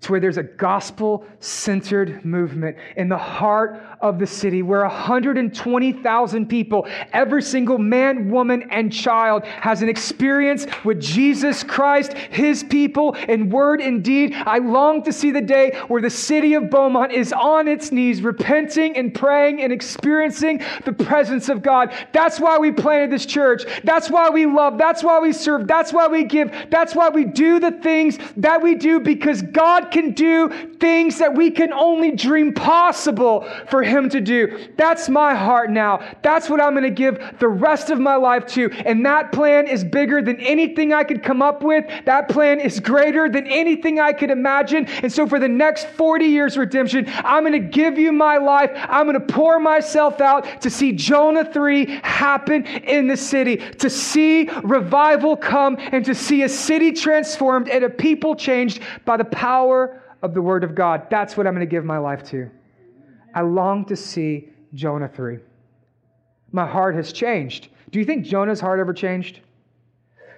to 0.04 0.12
where 0.12 0.20
there's 0.20 0.38
a 0.38 0.44
gospel 0.44 1.26
centered 1.40 2.24
movement 2.24 2.78
in 2.98 3.10
the 3.10 3.18
heart 3.18 3.82
of 4.02 4.20
the 4.20 4.28
city 4.28 4.62
where 4.62 4.82
120,000 4.82 6.48
people, 6.48 6.86
every 7.14 7.42
single 7.42 7.78
man, 7.78 8.30
woman, 8.30 8.68
and 8.70 8.92
child, 8.92 9.46
has 9.46 9.82
an 9.82 9.88
experience 9.88 10.68
with 10.84 11.00
Jesus 11.00 11.64
Christ, 11.64 12.14
his 12.14 12.64
people, 12.64 13.14
in 13.14 13.50
word 13.50 13.80
and 13.80 14.04
deed. 14.04 14.34
I 14.34 14.58
long 14.58 15.04
to 15.04 15.14
see 15.14 15.32
the 15.32 15.42
day 15.42 15.72
where 15.88 16.02
the 16.02 16.10
city 16.10 16.54
of 16.54 16.70
Beaumont 16.70 17.14
is 17.14 17.32
on 17.32 17.68
its 17.70 17.92
knees, 17.92 18.22
repenting 18.22 18.98
and 18.98 19.14
praying 19.14 19.62
and 19.62 19.72
experiencing 19.72 20.62
the 20.84 20.92
presence 20.92 21.48
of 21.48 21.62
God. 21.62 21.94
That's 22.12 22.40
why 22.42 22.58
we 22.58 22.72
planted 22.72 23.10
this 23.10 23.26
church. 23.26 23.64
That's 23.86 24.10
why 24.10 24.30
we 24.30 24.46
love. 24.46 24.78
That's 24.78 25.02
why 25.02 25.20
we 25.20 25.32
serve. 25.32 25.66
That's 25.66 25.94
why 25.94 26.08
we 26.08 26.26
give. 26.26 26.52
That's 26.70 26.94
why 26.94 27.08
we 27.08 27.24
do 27.24 27.60
the 27.60 27.72
things 27.72 28.18
that 28.36 28.62
we 28.62 28.76
do 28.76 29.00
because 29.00 29.42
God 29.42 29.92
can 29.94 30.12
do 30.12 30.50
things 30.80 31.20
that 31.20 31.34
we 31.34 31.52
can 31.52 31.72
only 31.72 32.12
dream 32.12 32.52
possible 32.54 33.48
for 33.70 33.84
Him 33.84 34.10
to 34.10 34.20
do. 34.20 34.68
That's 34.76 35.08
my 35.08 35.34
heart 35.36 35.70
now. 35.70 36.04
That's 36.24 36.50
what 36.50 36.60
I'm 36.60 36.74
going 36.74 36.84
to 36.84 36.90
give 36.90 37.22
the 37.40 37.48
rest 37.48 37.90
of 37.90 38.00
my 38.00 38.16
life 38.16 38.46
to. 38.48 38.70
And 38.86 39.06
that 39.06 39.32
plan 39.32 39.68
is 39.68 39.84
bigger 39.84 40.22
than 40.22 40.40
anything 40.42 40.92
I 40.92 41.04
could 41.04 41.24
come 41.24 41.42
up 41.42 41.62
with. 41.62 41.86
That 42.06 42.28
plan 42.28 42.60
is 42.60 42.80
greater 42.80 43.30
than 43.30 43.48
anything 43.48 44.00
I 44.00 44.12
could 44.12 44.32
imagine. 44.32 44.88
And 44.88 45.12
so 45.12 45.28
for 45.28 45.40
the 45.40 45.48
next 45.48 45.88
40 45.88 46.26
years, 46.26 46.58
redemption, 46.58 47.06
I'm 47.24 47.44
going 47.44 47.54
to 47.54 47.70
give 47.70 47.98
you 47.98 48.12
my 48.12 48.38
life. 48.38 48.72
I'm 48.74 49.06
going 49.06 49.20
to 49.20 49.34
pour 49.34 49.60
myself 49.60 50.20
out 50.20 50.62
to 50.62 50.70
see 50.70 50.92
Jonah 50.92 51.46
3 51.46 51.86
happen 52.04 52.66
in 52.66 53.08
the 53.08 53.18
city, 53.18 53.58
to 53.58 53.90
see 53.90 54.50
revival 54.64 55.38
come, 55.38 55.78
and 55.80 56.04
to 56.06 56.16
see 56.16 56.44
a 56.44 56.50
city 56.50 56.92
transformed 56.92 57.70
and 57.70 57.84
a 57.84 57.90
people 57.90 58.36
changed 58.36 58.82
by 59.06 59.18
the 59.18 59.26
power 59.26 59.73
of 60.22 60.34
the 60.34 60.42
Word 60.42 60.64
of 60.64 60.76
God. 60.76 61.08
That's 61.10 61.36
what 61.38 61.46
I'm 61.48 61.54
going 61.54 61.68
to 61.68 61.70
give 61.70 61.86
my 61.86 61.98
life 61.98 62.24
to. 62.32 62.50
I 63.36 63.42
long 63.42 63.86
to 63.86 63.96
see 63.96 64.50
Jonah 64.74 65.08
3. 65.08 65.38
My 66.52 66.66
heart 66.66 66.96
has 66.96 67.12
changed. 67.12 67.70
Do 67.92 68.00
you 68.00 68.06
think 68.06 68.26
Jonah's 68.26 68.60
heart 68.60 68.80
ever 68.80 68.94
changed? 68.94 69.42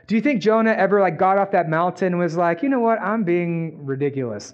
Do 0.08 0.16
you 0.16 0.22
think 0.22 0.42
Jonah 0.42 0.72
ever 0.72 1.02
like 1.02 1.18
got 1.18 1.38
off 1.38 1.52
that 1.52 1.70
mountain 1.70 2.08
and 2.08 2.20
was 2.20 2.38
like, 2.38 2.62
you 2.64 2.70
know 2.70 2.80
what, 2.80 3.00
I'm 3.02 3.24
being 3.24 3.86
ridiculous? 3.86 4.54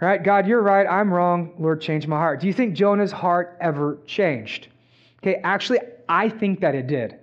Right? 0.00 0.22
God, 0.22 0.46
you're 0.46 0.62
right, 0.62 0.86
I'm 0.86 1.12
wrong. 1.12 1.52
Lord, 1.58 1.80
change 1.80 2.06
my 2.06 2.16
heart. 2.16 2.40
Do 2.40 2.46
you 2.46 2.52
think 2.52 2.74
Jonah's 2.74 3.12
heart 3.12 3.56
ever 3.60 3.98
changed? 4.06 4.68
Okay, 5.18 5.40
actually, 5.44 5.80
I 6.08 6.28
think 6.28 6.60
that 6.60 6.74
it 6.74 6.86
did. 6.86 7.18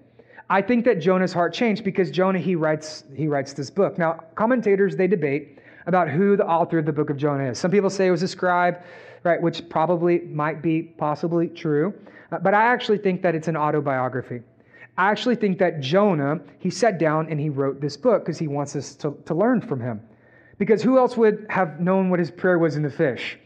I 0.50 0.62
think 0.62 0.86
that 0.86 1.02
Jonah's 1.02 1.34
heart 1.34 1.54
changed 1.54 1.84
because 1.84 2.10
Jonah 2.10 2.39
he 2.39 2.56
writes 2.56 3.04
he 3.14 3.28
writes 3.28 3.54
this 3.54 3.70
book. 3.70 3.98
Now, 3.98 4.20
commentators 4.36 4.95
they 4.95 5.08
debate 5.08 5.57
about 5.88 6.09
who 6.09 6.38
the 6.38 6.45
author 6.45 6.77
of 6.77 6.85
the 6.85 6.93
book 6.93 7.09
of 7.09 7.17
Jonah 7.17 7.49
is. 7.49 7.57
Some 7.57 7.71
people 7.71 7.89
say 7.89 8.07
it 8.07 8.11
was 8.11 8.21
a 8.21 8.27
scribe, 8.27 8.83
right, 9.23 9.41
which 9.41 9.67
probably 9.69 10.19
might 10.19 10.61
be 10.61 10.83
possibly 10.83 11.47
true. 11.47 11.93
Uh, 12.31 12.39
but 12.39 12.53
I 12.53 12.63
actually 12.63 12.97
think 12.99 13.21
that 13.23 13.33
it's 13.33 13.47
an 13.47 13.57
autobiography. 13.57 14.41
I 14.97 15.09
actually 15.09 15.35
think 15.35 15.57
that 15.59 15.79
Jonah, 15.79 16.39
he 16.59 16.69
sat 16.69 16.99
down 16.99 17.27
and 17.29 17.39
he 17.39 17.49
wrote 17.49 17.79
this 17.79 17.95
book 17.95 18.23
because 18.23 18.38
he 18.38 18.47
wants 18.47 18.75
us 18.75 18.95
to, 18.95 19.17
to 19.25 19.33
learn 19.33 19.61
from 19.61 19.79
him. 19.79 20.01
Because 20.57 20.81
who 20.81 20.97
else 20.97 21.15
would 21.17 21.45
have 21.49 21.79
known 21.79 22.09
what 22.09 22.19
his 22.19 22.31
prayer 22.31 22.57
was 22.57 22.75
in 22.75 22.83
the 22.83 22.89
fish? 22.89 23.38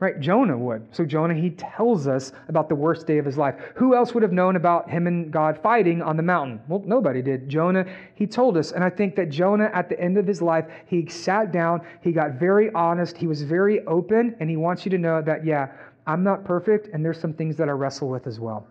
Right? 0.00 0.18
Jonah 0.18 0.56
would. 0.56 0.86
So 0.92 1.04
Jonah, 1.04 1.34
he 1.34 1.50
tells 1.50 2.08
us 2.08 2.32
about 2.48 2.70
the 2.70 2.74
worst 2.74 3.06
day 3.06 3.18
of 3.18 3.26
his 3.26 3.36
life. 3.36 3.54
Who 3.74 3.94
else 3.94 4.14
would 4.14 4.22
have 4.22 4.32
known 4.32 4.56
about 4.56 4.88
him 4.88 5.06
and 5.06 5.30
God 5.30 5.60
fighting 5.62 6.00
on 6.00 6.16
the 6.16 6.22
mountain? 6.22 6.60
Well, 6.68 6.82
nobody 6.86 7.20
did. 7.20 7.50
Jonah, 7.50 7.84
he 8.14 8.26
told 8.26 8.56
us. 8.56 8.72
And 8.72 8.82
I 8.82 8.88
think 8.88 9.14
that 9.16 9.28
Jonah, 9.28 9.70
at 9.74 9.90
the 9.90 10.00
end 10.00 10.16
of 10.16 10.26
his 10.26 10.40
life, 10.40 10.64
he 10.86 11.06
sat 11.06 11.52
down, 11.52 11.82
he 12.02 12.12
got 12.12 12.32
very 12.32 12.72
honest, 12.72 13.16
he 13.16 13.26
was 13.26 13.42
very 13.42 13.84
open, 13.86 14.34
and 14.40 14.48
he 14.48 14.56
wants 14.56 14.86
you 14.86 14.90
to 14.90 14.98
know 14.98 15.20
that, 15.20 15.44
yeah, 15.44 15.68
I'm 16.06 16.24
not 16.24 16.44
perfect, 16.44 16.88
and 16.94 17.04
there's 17.04 17.20
some 17.20 17.34
things 17.34 17.56
that 17.56 17.68
I 17.68 17.72
wrestle 17.72 18.08
with 18.08 18.26
as 18.26 18.40
well. 18.40 18.66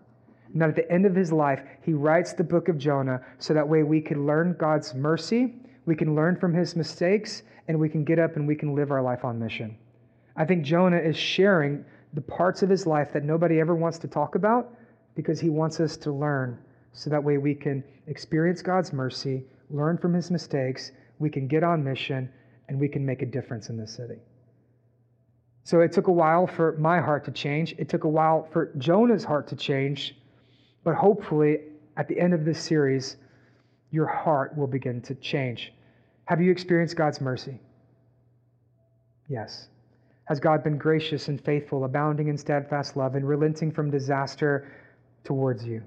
And 0.52 0.60
that 0.60 0.70
at 0.70 0.74
the 0.74 0.90
end 0.90 1.06
of 1.06 1.14
his 1.14 1.32
life, 1.32 1.62
he 1.82 1.92
writes 1.92 2.32
the 2.32 2.42
book 2.42 2.68
of 2.68 2.76
Jonah 2.76 3.24
so 3.38 3.54
that 3.54 3.66
way 3.66 3.84
we 3.84 4.00
can 4.00 4.26
learn 4.26 4.56
God's 4.58 4.94
mercy, 4.94 5.54
we 5.86 5.94
can 5.94 6.16
learn 6.16 6.36
from 6.36 6.52
his 6.52 6.74
mistakes, 6.74 7.44
and 7.68 7.78
we 7.78 7.88
can 7.88 8.02
get 8.02 8.18
up 8.18 8.34
and 8.34 8.48
we 8.48 8.56
can 8.56 8.74
live 8.74 8.90
our 8.90 9.00
life 9.00 9.24
on 9.24 9.38
mission. 9.38 9.78
I 10.36 10.44
think 10.44 10.64
Jonah 10.64 10.98
is 10.98 11.16
sharing 11.16 11.84
the 12.14 12.20
parts 12.20 12.62
of 12.62 12.68
his 12.68 12.86
life 12.86 13.12
that 13.12 13.24
nobody 13.24 13.60
ever 13.60 13.74
wants 13.74 13.98
to 13.98 14.08
talk 14.08 14.34
about 14.34 14.74
because 15.14 15.40
he 15.40 15.50
wants 15.50 15.80
us 15.80 15.96
to 15.98 16.12
learn 16.12 16.58
so 16.92 17.10
that 17.10 17.22
way 17.22 17.38
we 17.38 17.54
can 17.54 17.84
experience 18.06 18.62
God's 18.62 18.92
mercy, 18.92 19.44
learn 19.70 19.96
from 19.98 20.14
his 20.14 20.30
mistakes, 20.30 20.92
we 21.18 21.30
can 21.30 21.46
get 21.46 21.62
on 21.62 21.84
mission, 21.84 22.28
and 22.68 22.78
we 22.80 22.88
can 22.88 23.04
make 23.04 23.22
a 23.22 23.26
difference 23.26 23.68
in 23.68 23.76
this 23.76 23.94
city. 23.94 24.16
So 25.64 25.80
it 25.80 25.92
took 25.92 26.08
a 26.08 26.12
while 26.12 26.46
for 26.46 26.76
my 26.78 27.00
heart 27.00 27.24
to 27.26 27.30
change. 27.30 27.74
It 27.78 27.88
took 27.88 28.04
a 28.04 28.08
while 28.08 28.48
for 28.52 28.72
Jonah's 28.78 29.24
heart 29.24 29.46
to 29.48 29.56
change. 29.56 30.16
But 30.82 30.94
hopefully, 30.94 31.58
at 31.96 32.08
the 32.08 32.18
end 32.18 32.32
of 32.32 32.44
this 32.44 32.60
series, 32.60 33.16
your 33.90 34.06
heart 34.06 34.56
will 34.56 34.66
begin 34.66 35.00
to 35.02 35.14
change. 35.16 35.72
Have 36.24 36.40
you 36.40 36.50
experienced 36.50 36.96
God's 36.96 37.20
mercy? 37.20 37.60
Yes. 39.28 39.68
Has 40.30 40.38
God 40.38 40.62
been 40.62 40.78
gracious 40.78 41.26
and 41.26 41.44
faithful, 41.44 41.82
abounding 41.82 42.28
in 42.28 42.38
steadfast 42.38 42.96
love, 42.96 43.16
and 43.16 43.26
relenting 43.26 43.72
from 43.72 43.90
disaster 43.90 44.70
towards 45.24 45.66
you? 45.66 45.82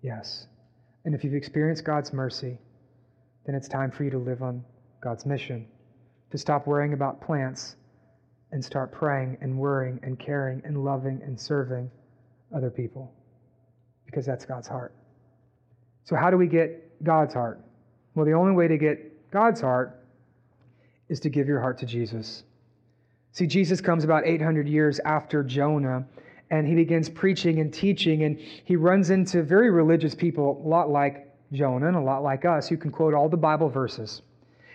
Yes. 0.00 0.46
And 1.04 1.14
if 1.14 1.22
you've 1.22 1.34
experienced 1.34 1.84
God's 1.84 2.14
mercy, 2.14 2.56
then 3.44 3.54
it's 3.54 3.68
time 3.68 3.90
for 3.90 4.04
you 4.04 4.10
to 4.12 4.18
live 4.18 4.42
on 4.42 4.64
God's 5.02 5.26
mission, 5.26 5.66
to 6.30 6.38
stop 6.38 6.66
worrying 6.66 6.94
about 6.94 7.20
plants 7.20 7.76
and 8.50 8.64
start 8.64 8.92
praying 8.92 9.36
and 9.42 9.58
worrying 9.58 10.00
and 10.02 10.18
caring 10.18 10.62
and 10.64 10.82
loving 10.82 11.20
and 11.22 11.38
serving 11.38 11.90
other 12.56 12.70
people, 12.70 13.12
because 14.06 14.24
that's 14.24 14.46
God's 14.46 14.68
heart. 14.68 14.94
So, 16.04 16.16
how 16.16 16.30
do 16.30 16.38
we 16.38 16.46
get 16.46 17.04
God's 17.04 17.34
heart? 17.34 17.60
Well, 18.14 18.24
the 18.24 18.32
only 18.32 18.52
way 18.52 18.68
to 18.68 18.78
get 18.78 19.30
God's 19.30 19.60
heart 19.60 20.02
is 21.10 21.20
to 21.20 21.28
give 21.28 21.46
your 21.46 21.60
heart 21.60 21.76
to 21.80 21.86
Jesus. 21.86 22.44
See, 23.32 23.46
Jesus 23.46 23.80
comes 23.80 24.04
about 24.04 24.26
800 24.26 24.68
years 24.68 25.00
after 25.00 25.42
Jonah, 25.42 26.06
and 26.50 26.66
he 26.66 26.74
begins 26.74 27.08
preaching 27.08 27.60
and 27.60 27.72
teaching, 27.72 28.24
and 28.24 28.38
he 28.38 28.76
runs 28.76 29.10
into 29.10 29.42
very 29.42 29.70
religious 29.70 30.14
people, 30.14 30.62
a 30.64 30.68
lot 30.68 30.90
like 30.90 31.28
Jonah 31.52 31.88
and 31.88 31.96
a 31.96 32.00
lot 32.00 32.22
like 32.22 32.44
us, 32.44 32.68
who 32.68 32.76
can 32.76 32.90
quote 32.90 33.14
all 33.14 33.28
the 33.28 33.36
Bible 33.36 33.68
verses. 33.68 34.22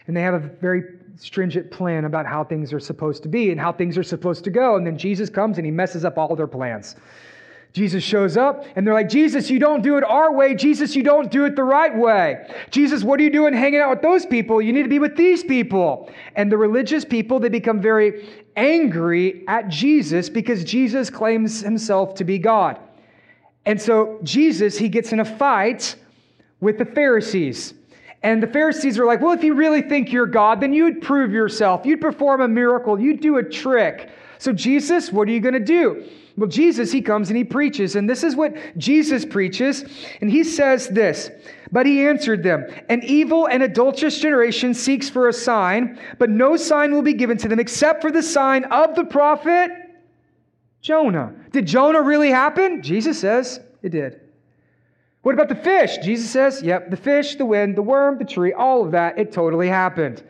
And 0.08 0.16
they 0.16 0.22
have 0.22 0.34
a 0.34 0.40
very 0.40 0.84
stringent 1.16 1.72
plan 1.72 2.06
about 2.06 2.26
how 2.26 2.44
things 2.44 2.74
are 2.74 2.80
supposed 2.80 3.24
to 3.24 3.30
be 3.30 3.52
and 3.52 3.60
how 3.60 3.72
things 3.72 3.98
are 3.98 4.04
supposed 4.04 4.44
to 4.44 4.50
go. 4.50 4.76
And 4.76 4.86
then 4.86 4.98
Jesus 4.98 5.30
comes 5.30 5.58
and 5.58 5.66
he 5.66 5.72
messes 5.72 6.04
up 6.04 6.18
all 6.18 6.36
their 6.36 6.48
plans. 6.48 6.96
Jesus 7.72 8.04
shows 8.04 8.38
up 8.38 8.66
and 8.76 8.86
they're 8.86 8.94
like, 8.94 9.10
Jesus, 9.10 9.50
you 9.50 9.58
don't 9.58 9.82
do 9.82 9.98
it 9.98 10.04
our 10.04 10.32
way. 10.32 10.54
Jesus, 10.54 10.96
you 10.96 11.02
don't 11.02 11.32
do 11.32 11.46
it 11.46 11.56
the 11.56 11.64
right 11.64 11.96
way. 11.96 12.48
Jesus, 12.70 13.04
what 13.04 13.20
are 13.20 13.24
you 13.24 13.32
doing 13.32 13.54
hanging 13.54 13.80
out 13.80 13.90
with 13.90 14.02
those 14.02 14.28
people? 14.28 14.62
You 14.62 14.72
need 14.74 14.84
to 14.84 14.90
be 14.90 15.00
with 15.00 15.16
these 15.16 15.44
people. 15.44 16.12
And 16.36 16.52
the 16.52 16.58
religious 16.58 17.04
people, 17.04 17.40
they 17.40 17.50
become 17.50 17.82
very 17.82 18.43
angry 18.56 19.44
at 19.48 19.68
Jesus 19.70 20.30
because 20.30 20.64
Jesus 20.64 21.10
claims 21.10 21.62
himself 21.62 22.16
to 22.16 22.24
be 22.24 22.38
God. 22.40 22.80
And 23.66 23.82
so 23.82 24.20
Jesus, 24.24 24.78
he 24.78 24.90
gets 24.90 25.12
in 25.14 25.20
a 25.20 25.26
fight 25.26 25.96
with 26.60 26.78
the 26.78 26.86
Pharisees. 26.86 27.74
And 28.24 28.42
the 28.42 28.48
Pharisees 28.48 28.98
are 28.98 29.06
like, 29.06 29.22
well, 29.22 29.34
if 29.34 29.44
you 29.44 29.54
really 29.54 29.82
think 29.82 30.12
you're 30.12 30.26
God, 30.26 30.62
then 30.62 30.74
you'd 30.74 31.02
prove 31.02 31.32
yourself. 31.32 31.86
You'd 31.86 32.02
perform 32.02 32.42
a 32.42 32.48
miracle. 32.48 33.00
You'd 33.00 33.20
do 33.20 33.38
a 33.38 33.44
trick. 33.44 34.10
So, 34.38 34.54
Jesus, 34.54 35.12
what 35.12 35.28
are 35.28 35.32
you 35.32 35.42
going 35.42 35.54
to 35.54 35.60
do? 35.60 36.06
Well, 36.36 36.50
Jesus, 36.50 36.92
he 36.92 37.02
comes 37.02 37.30
and 37.30 37.38
he 37.38 37.44
preaches, 37.44 37.96
and 37.96 38.10
this 38.10 38.24
is 38.24 38.36
what 38.36 38.56
Jesus 38.78 39.24
preaches. 39.24 39.86
And 40.20 40.32
he 40.32 40.44
says 40.44 40.88
this 40.88 41.30
But 41.72 41.86
he 41.86 42.06
answered 42.06 42.42
them, 42.42 42.66
An 42.90 43.04
evil 43.04 43.48
and 43.48 43.62
adulterous 43.62 44.18
generation 44.20 44.74
seeks 44.74 45.10
for 45.10 45.28
a 45.28 45.34
sign, 45.34 46.00
but 46.18 46.32
no 46.32 46.58
sign 46.58 46.92
will 46.92 47.04
be 47.04 47.14
given 47.14 47.38
to 47.38 47.48
them 47.48 47.60
except 47.60 48.02
for 48.02 48.12
the 48.12 48.24
sign 48.24 48.64
of 48.66 48.96
the 48.96 49.06
prophet 49.06 49.72
Jonah. 50.82 51.34
Did 51.52 51.68
Jonah 51.68 52.02
really 52.02 52.30
happen? 52.30 52.82
Jesus 52.82 53.20
says 53.20 53.60
it 53.84 53.90
did. 53.90 54.20
What 55.22 55.34
about 55.34 55.50
the 55.50 55.56
fish? 55.56 55.98
Jesus 56.00 56.30
says, 56.30 56.62
Yep, 56.62 56.90
the 56.90 56.98
fish, 56.98 57.36
the 57.36 57.46
wind, 57.46 57.78
the 57.78 57.82
worm, 57.82 58.18
the 58.18 58.26
tree, 58.26 58.54
all 58.54 58.84
of 58.84 58.92
that, 58.92 59.18
it 59.18 59.32
totally 59.32 59.70
happened. 59.70 60.24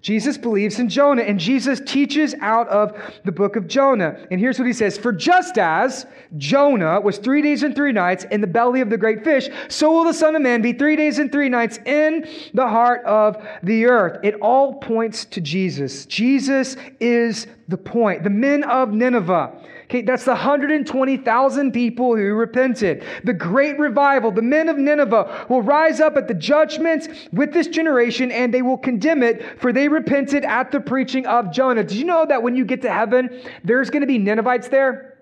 Jesus 0.00 0.38
believes 0.38 0.78
in 0.78 0.88
Jonah, 0.88 1.22
and 1.22 1.40
Jesus 1.40 1.80
teaches 1.84 2.34
out 2.40 2.68
of 2.68 2.96
the 3.24 3.32
book 3.32 3.56
of 3.56 3.66
Jonah. 3.66 4.16
And 4.30 4.38
here's 4.38 4.58
what 4.58 4.66
he 4.66 4.72
says 4.72 4.96
For 4.96 5.12
just 5.12 5.58
as 5.58 6.06
Jonah 6.36 7.00
was 7.00 7.18
three 7.18 7.42
days 7.42 7.64
and 7.64 7.74
three 7.74 7.92
nights 7.92 8.24
in 8.30 8.40
the 8.40 8.46
belly 8.46 8.80
of 8.80 8.90
the 8.90 8.96
great 8.96 9.24
fish, 9.24 9.48
so 9.68 9.90
will 9.90 10.04
the 10.04 10.14
Son 10.14 10.36
of 10.36 10.42
Man 10.42 10.62
be 10.62 10.72
three 10.72 10.94
days 10.94 11.18
and 11.18 11.32
three 11.32 11.48
nights 11.48 11.78
in 11.84 12.28
the 12.54 12.66
heart 12.66 13.04
of 13.04 13.44
the 13.64 13.86
earth. 13.86 14.20
It 14.22 14.34
all 14.36 14.74
points 14.74 15.24
to 15.26 15.40
Jesus. 15.40 16.06
Jesus 16.06 16.76
is 17.00 17.48
the 17.66 17.76
point. 17.76 18.22
The 18.22 18.30
men 18.30 18.62
of 18.64 18.92
Nineveh, 18.92 19.52
Okay, 19.88 20.02
that's 20.02 20.24
the 20.24 20.32
120,000 20.32 21.72
people 21.72 22.14
who 22.14 22.34
repented. 22.34 23.02
The 23.24 23.32
great 23.32 23.78
revival, 23.78 24.30
the 24.30 24.42
men 24.42 24.68
of 24.68 24.76
Nineveh 24.76 25.46
will 25.48 25.62
rise 25.62 25.98
up 25.98 26.18
at 26.18 26.28
the 26.28 26.34
judgment 26.34 27.08
with 27.32 27.54
this 27.54 27.68
generation 27.68 28.30
and 28.30 28.52
they 28.52 28.60
will 28.60 28.76
condemn 28.76 29.22
it, 29.22 29.58
for 29.58 29.72
they 29.72 29.88
repented 29.88 30.44
at 30.44 30.70
the 30.72 30.80
preaching 30.80 31.24
of 31.24 31.50
Jonah. 31.50 31.84
Did 31.84 31.96
you 31.96 32.04
know 32.04 32.26
that 32.26 32.42
when 32.42 32.54
you 32.54 32.66
get 32.66 32.82
to 32.82 32.92
heaven, 32.92 33.40
there's 33.64 33.88
going 33.88 34.02
to 34.02 34.06
be 34.06 34.18
Ninevites 34.18 34.68
there? 34.68 35.20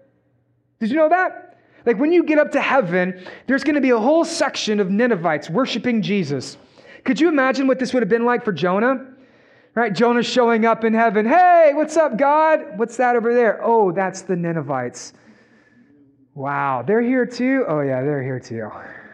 Did 0.80 0.90
you 0.90 0.96
know 0.96 1.10
that? 1.10 1.58
Like 1.84 1.98
when 1.98 2.10
you 2.10 2.24
get 2.24 2.40
up 2.40 2.50
to 2.50 2.60
heaven, 2.60 3.24
there's 3.46 3.62
going 3.62 3.76
to 3.76 3.80
be 3.80 3.90
a 3.90 3.98
whole 3.98 4.24
section 4.24 4.80
of 4.80 4.90
Ninevites 4.90 5.48
worshiping 5.48 6.02
Jesus. 6.02 6.56
Could 7.04 7.20
you 7.20 7.28
imagine 7.28 7.68
what 7.68 7.78
this 7.78 7.94
would 7.94 8.02
have 8.02 8.10
been 8.10 8.24
like 8.24 8.44
for 8.44 8.50
Jonah? 8.52 9.12
Right? 9.76 9.92
Jonah 9.92 10.22
showing 10.22 10.64
up 10.64 10.84
in 10.84 10.94
heaven. 10.94 11.26
Hey, 11.26 11.72
what's 11.74 11.98
up, 11.98 12.16
God? 12.16 12.78
What's 12.78 12.96
that 12.96 13.14
over 13.14 13.34
there? 13.34 13.60
Oh, 13.62 13.92
that's 13.92 14.22
the 14.22 14.34
Ninevites. 14.34 15.12
Wow, 16.34 16.82
they're 16.82 17.02
here 17.02 17.26
too? 17.26 17.66
Oh, 17.68 17.82
yeah, 17.82 18.00
they're 18.00 18.22
here 18.22 18.40
too. 18.40 18.70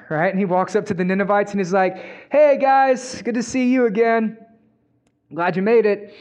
Right? 0.09 0.29
And 0.29 0.39
he 0.39 0.45
walks 0.45 0.77
up 0.77 0.87
to 0.87 0.95
the 0.95 1.03
Ninevites 1.03 1.51
and 1.51 1.59
he's 1.59 1.73
like, 1.73 1.97
Hey, 2.31 2.59
guys, 2.61 3.23
good 3.23 3.35
to 3.35 3.43
see 3.43 3.73
you 3.73 3.87
again. 3.87 4.39
Glad 5.35 5.57
you 5.57 5.63
made 5.63 5.85
it. 5.85 6.15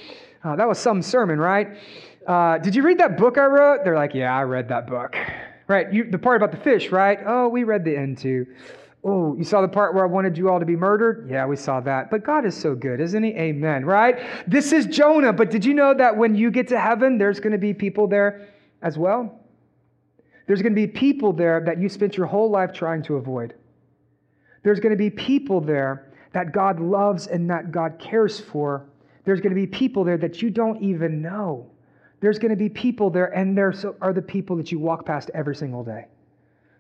Oh, 0.44 0.56
that 0.56 0.68
was 0.68 0.80
some 0.80 1.04
sermon, 1.04 1.38
right? 1.38 1.78
Uh, 2.26 2.58
did 2.58 2.74
you 2.74 2.82
read 2.82 2.98
that 2.98 3.20
book 3.20 3.38
I 3.38 3.46
wrote? 3.46 3.84
They're 3.84 3.96
like, 3.96 4.16
Yeah, 4.16 4.36
I 4.36 4.42
read 4.42 4.70
that 4.70 4.88
book. 4.88 5.16
Right? 5.68 5.94
You, 5.94 6.10
the 6.10 6.18
part 6.18 6.42
about 6.42 6.52
the 6.52 6.64
fish, 6.64 6.90
right? 6.90 7.20
Oh, 7.28 7.48
we 7.48 7.64
read 7.64 7.86
the 7.86 7.96
end 7.96 8.18
too. 8.18 8.48
Oh, 9.04 9.36
you 9.36 9.44
saw 9.44 9.62
the 9.62 9.68
part 9.68 9.96
where 9.96 10.04
I 10.04 10.08
wanted 10.08 10.38
you 10.38 10.50
all 10.50 10.60
to 10.60 10.66
be 10.66 10.76
murdered? 10.76 11.28
Yeah, 11.30 11.48
we 11.48 11.56
saw 11.56 11.80
that. 11.82 12.12
But 12.12 12.24
God 12.24 12.46
is 12.46 12.56
so 12.56 12.76
good, 12.76 13.00
isn't 13.00 13.24
He? 13.24 13.32
Amen, 13.32 13.84
right? 13.84 14.20
This 14.48 14.72
is 14.72 14.86
Jonah, 14.86 15.34
but 15.34 15.50
did 15.50 15.66
you 15.66 15.74
know 15.74 15.94
that 15.96 16.16
when 16.16 16.36
you 16.36 16.52
get 16.52 16.68
to 16.68 16.80
heaven, 16.80 17.18
there's 17.18 17.40
going 17.40 17.54
to 17.54 17.58
be 17.58 17.74
people 17.74 18.08
there 18.08 18.48
as 18.84 19.00
well? 19.00 19.40
There's 20.46 20.62
going 20.62 20.74
to 20.74 20.76
be 20.76 20.88
people 20.88 21.34
there 21.34 21.62
that 21.66 21.80
you 21.80 21.90
spent 21.90 22.16
your 22.16 22.28
whole 22.28 22.50
life 22.50 22.74
trying 22.74 23.02
to 23.04 23.16
avoid. 23.16 23.56
There's 24.64 24.80
going 24.80 24.92
to 24.92 24.98
be 24.98 25.10
people 25.10 25.62
there 25.62 26.12
that 26.34 26.52
God 26.52 26.80
loves 26.80 27.26
and 27.28 27.50
that 27.50 27.72
God 27.72 27.98
cares 27.98 28.40
for. 28.40 28.86
There's 29.26 29.40
going 29.40 29.56
to 29.56 29.60
be 29.60 29.68
people 29.68 30.04
there 30.04 30.18
that 30.18 30.42
you 30.42 30.50
don't 30.52 30.82
even 30.82 31.22
know. 31.22 31.72
There's 32.20 32.38
going 32.38 32.52
to 32.52 32.56
be 32.56 32.70
people 32.70 33.10
there, 33.10 33.36
and 33.36 33.58
there 33.58 33.74
are 34.00 34.14
the 34.14 34.22
people 34.22 34.56
that 34.58 34.72
you 34.72 34.78
walk 34.78 35.06
past 35.08 35.32
every 35.34 35.56
single 35.56 35.84
day. 35.84 36.06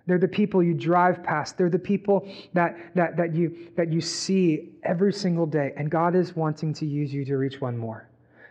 They're 0.08 0.18
the 0.18 0.28
people 0.28 0.64
you 0.64 0.74
drive 0.74 1.24
past. 1.24 1.58
They're 1.58 1.70
the 1.70 1.80
people 1.80 2.28
that, 2.54 2.95
that, 2.95 3.18
that, 3.18 3.36
you, 3.36 3.70
that 3.76 3.91
you 3.91 4.02
see 4.02 4.70
every 4.84 5.14
single 5.14 5.45
day. 5.45 5.74
And 5.78 5.89
God 5.89 6.16
is 6.16 6.36
wanting 6.36 6.74
to 6.76 6.86
use 6.86 7.14
you 7.14 7.24
to 7.26 7.38
reach 7.38 7.62
one 7.62 7.78
more. 7.78 8.08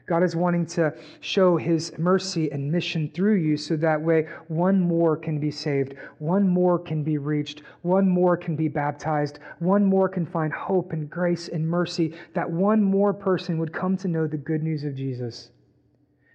God 0.07 0.25
is 0.25 0.35
wanting 0.35 0.67
to 0.67 0.93
show 1.21 1.57
his 1.57 1.97
mercy 1.97 2.51
and 2.51 2.71
mission 2.71 3.13
through 3.15 3.37
you 3.37 3.57
so 3.57 3.77
that 3.77 4.01
way 4.01 4.27
one 4.49 4.81
more 4.81 5.17
can 5.17 5.39
be 5.39 5.53
saved, 5.53 5.95
one 6.19 6.49
more 6.49 6.81
can 6.81 7.05
be 7.05 7.17
reached, 7.17 7.63
one 7.83 8.09
more 8.09 8.37
can 8.37 8.57
be 8.57 8.67
baptized, 8.67 9.39
one 9.61 9.85
more 9.85 10.09
can 10.09 10.27
find 10.27 10.53
hope 10.53 10.93
and 10.93 11.09
grace 11.09 11.47
and 11.47 11.65
mercy, 11.65 12.13
that 12.35 12.51
one 12.51 12.83
more 12.83 13.15
person 13.15 13.57
would 13.59 13.73
come 13.73 13.97
to 13.99 14.09
know 14.09 14.27
the 14.27 14.37
good 14.37 14.65
news 14.65 14.83
of 14.83 14.97
Jesus. 14.97 15.51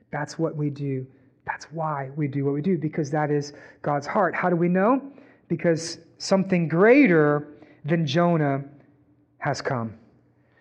That's 0.09 0.39
what 0.39 0.55
we 0.55 0.69
do 0.69 1.05
that's 1.45 1.65
why 1.65 2.09
we 2.15 2.27
do 2.27 2.45
what 2.45 2.53
we 2.53 2.61
do, 2.61 2.77
because 2.77 3.11
that 3.11 3.31
is 3.31 3.53
God's 3.81 4.07
heart. 4.07 4.33
How 4.35 4.49
do 4.49 4.55
we 4.55 4.67
know? 4.67 5.01
Because 5.47 5.99
something 6.17 6.67
greater 6.67 7.47
than 7.85 8.05
Jonah 8.05 8.63
has 9.37 9.61
come 9.61 9.93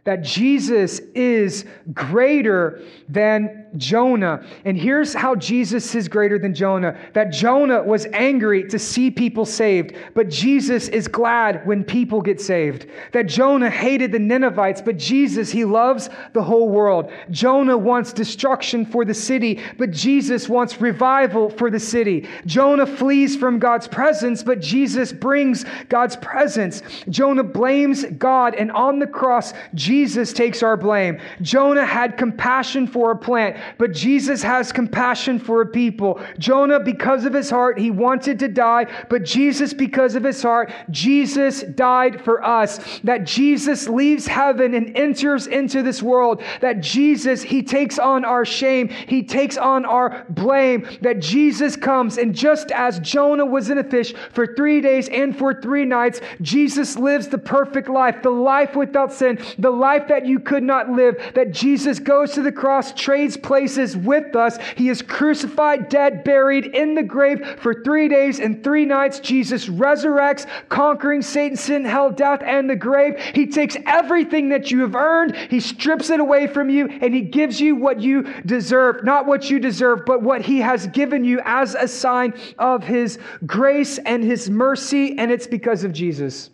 that 0.04 0.22
Jesus 0.22 1.00
is 1.14 1.64
greater 1.92 2.82
than 3.08 3.63
Jonah. 3.76 4.44
And 4.64 4.76
here's 4.76 5.14
how 5.14 5.34
Jesus 5.34 5.94
is 5.94 6.08
greater 6.08 6.38
than 6.38 6.54
Jonah 6.54 6.98
that 7.12 7.32
Jonah 7.32 7.82
was 7.82 8.06
angry 8.12 8.64
to 8.68 8.78
see 8.78 9.10
people 9.10 9.44
saved, 9.44 9.94
but 10.14 10.28
Jesus 10.28 10.88
is 10.88 11.08
glad 11.08 11.66
when 11.66 11.84
people 11.84 12.20
get 12.20 12.40
saved. 12.40 12.86
That 13.12 13.26
Jonah 13.26 13.70
hated 13.70 14.12
the 14.12 14.18
Ninevites, 14.18 14.82
but 14.82 14.96
Jesus, 14.96 15.50
he 15.50 15.64
loves 15.64 16.08
the 16.32 16.42
whole 16.42 16.68
world. 16.68 17.10
Jonah 17.30 17.76
wants 17.76 18.12
destruction 18.12 18.86
for 18.86 19.04
the 19.04 19.14
city, 19.14 19.60
but 19.78 19.90
Jesus 19.90 20.48
wants 20.48 20.80
revival 20.80 21.50
for 21.50 21.70
the 21.70 21.80
city. 21.80 22.28
Jonah 22.46 22.86
flees 22.86 23.36
from 23.36 23.58
God's 23.58 23.88
presence, 23.88 24.42
but 24.42 24.60
Jesus 24.60 25.12
brings 25.12 25.64
God's 25.88 26.16
presence. 26.16 26.82
Jonah 27.08 27.44
blames 27.44 28.04
God, 28.18 28.54
and 28.54 28.70
on 28.72 28.98
the 28.98 29.06
cross, 29.06 29.52
Jesus 29.74 30.32
takes 30.32 30.62
our 30.62 30.76
blame. 30.76 31.18
Jonah 31.42 31.84
had 31.84 32.16
compassion 32.16 32.86
for 32.86 33.10
a 33.10 33.16
plant, 33.16 33.56
but 33.78 33.92
Jesus 33.92 34.42
has 34.42 34.72
compassion 34.72 35.38
for 35.38 35.62
a 35.62 35.66
people. 35.66 36.20
Jonah, 36.38 36.80
because 36.80 37.24
of 37.24 37.32
his 37.32 37.50
heart, 37.50 37.78
he 37.78 37.90
wanted 37.90 38.38
to 38.40 38.48
die, 38.48 38.86
but 39.08 39.24
Jesus, 39.24 39.72
because 39.72 40.14
of 40.14 40.24
his 40.24 40.42
heart, 40.42 40.72
Jesus 40.90 41.62
died 41.62 42.20
for 42.20 42.44
us. 42.44 43.00
That 43.04 43.24
Jesus 43.24 43.88
leaves 43.88 44.26
heaven 44.26 44.74
and 44.74 44.96
enters 44.96 45.46
into 45.46 45.82
this 45.82 46.02
world. 46.02 46.42
That 46.60 46.80
Jesus, 46.80 47.42
he 47.42 47.62
takes 47.62 47.98
on 47.98 48.24
our 48.24 48.44
shame, 48.44 48.88
he 48.88 49.22
takes 49.22 49.56
on 49.56 49.84
our 49.84 50.24
blame. 50.28 50.86
That 51.00 51.20
Jesus 51.20 51.76
comes, 51.76 52.18
and 52.18 52.34
just 52.34 52.70
as 52.70 52.98
Jonah 53.00 53.46
was 53.46 53.70
in 53.70 53.78
a 53.78 53.84
fish 53.84 54.14
for 54.32 54.54
three 54.54 54.80
days 54.80 55.08
and 55.08 55.36
for 55.36 55.60
three 55.60 55.84
nights, 55.84 56.20
Jesus 56.40 56.96
lives 56.96 57.28
the 57.28 57.38
perfect 57.38 57.88
life, 57.88 58.22
the 58.22 58.30
life 58.30 58.76
without 58.76 59.12
sin, 59.12 59.38
the 59.58 59.70
life 59.70 60.08
that 60.08 60.26
you 60.26 60.38
could 60.38 60.62
not 60.62 60.90
live, 60.90 61.32
that 61.34 61.52
Jesus 61.52 61.98
goes 61.98 62.32
to 62.32 62.42
the 62.42 62.52
cross, 62.52 62.92
trades 62.92 63.36
places 63.54 63.96
with 63.96 64.34
us. 64.34 64.58
He 64.74 64.88
is 64.88 65.00
crucified, 65.00 65.88
dead, 65.88 66.24
buried 66.24 66.66
in 66.74 66.96
the 66.96 67.04
grave 67.04 67.60
for 67.60 67.84
three 67.84 68.08
days 68.08 68.40
and 68.40 68.64
three 68.64 68.84
nights. 68.84 69.20
Jesus 69.20 69.68
resurrects, 69.68 70.44
conquering 70.68 71.22
Satan, 71.22 71.56
sin, 71.56 71.84
hell, 71.84 72.10
death, 72.10 72.42
and 72.44 72.68
the 72.68 72.74
grave. 72.74 73.16
He 73.32 73.46
takes 73.46 73.76
everything 73.86 74.48
that 74.48 74.72
you 74.72 74.80
have 74.80 74.96
earned, 74.96 75.36
He 75.36 75.60
strips 75.60 76.10
it 76.10 76.18
away 76.18 76.48
from 76.48 76.68
you, 76.68 76.88
and 76.88 77.14
He 77.14 77.20
gives 77.20 77.60
you 77.60 77.76
what 77.76 78.00
you 78.00 78.24
deserve. 78.44 79.04
Not 79.04 79.26
what 79.26 79.48
you 79.48 79.60
deserve, 79.60 80.00
but 80.04 80.20
what 80.20 80.40
He 80.40 80.58
has 80.58 80.88
given 80.88 81.24
you 81.24 81.40
as 81.44 81.76
a 81.76 81.86
sign 81.86 82.34
of 82.58 82.82
His 82.82 83.20
grace 83.46 83.98
and 83.98 84.24
His 84.24 84.50
mercy, 84.50 85.16
and 85.16 85.30
it's 85.30 85.46
because 85.46 85.84
of 85.84 85.92
Jesus. 85.92 86.50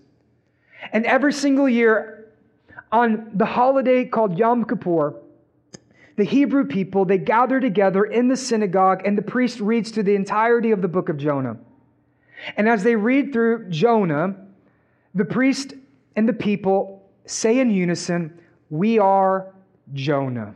And 0.93 1.07
every 1.07 1.33
single 1.33 1.67
year, 1.67 2.27
on 2.93 3.31
the 3.33 3.47
holiday 3.47 4.05
called 4.05 4.37
Yom 4.37 4.67
Kippur, 4.67 5.15
the 6.21 6.27
Hebrew 6.27 6.67
people, 6.67 7.07
they 7.07 7.17
gather 7.17 7.61
together 7.61 8.05
in 8.05 8.29
the 8.29 8.37
synagogue 8.37 9.07
and 9.07 9.17
the 9.17 9.23
priest 9.23 9.59
reads 9.59 9.91
through 9.91 10.03
the 10.03 10.15
entirety 10.15 10.71
of 10.71 10.83
the 10.83 10.89
book 10.89 11.09
of 11.09 11.17
Jonah. 11.17 11.57
And 12.59 12.69
as 12.69 12.83
they 12.83 12.95
read 12.95 13.33
through 13.33 13.71
Jonah, 13.71 14.37
the 15.15 15.25
priest 15.25 15.73
and 16.17 16.29
the 16.29 16.35
people 16.35 17.09
say 17.25 17.59
in 17.59 17.71
unison, 17.71 18.39
We 18.69 18.99
are 18.99 19.55
Jonah. 19.95 20.55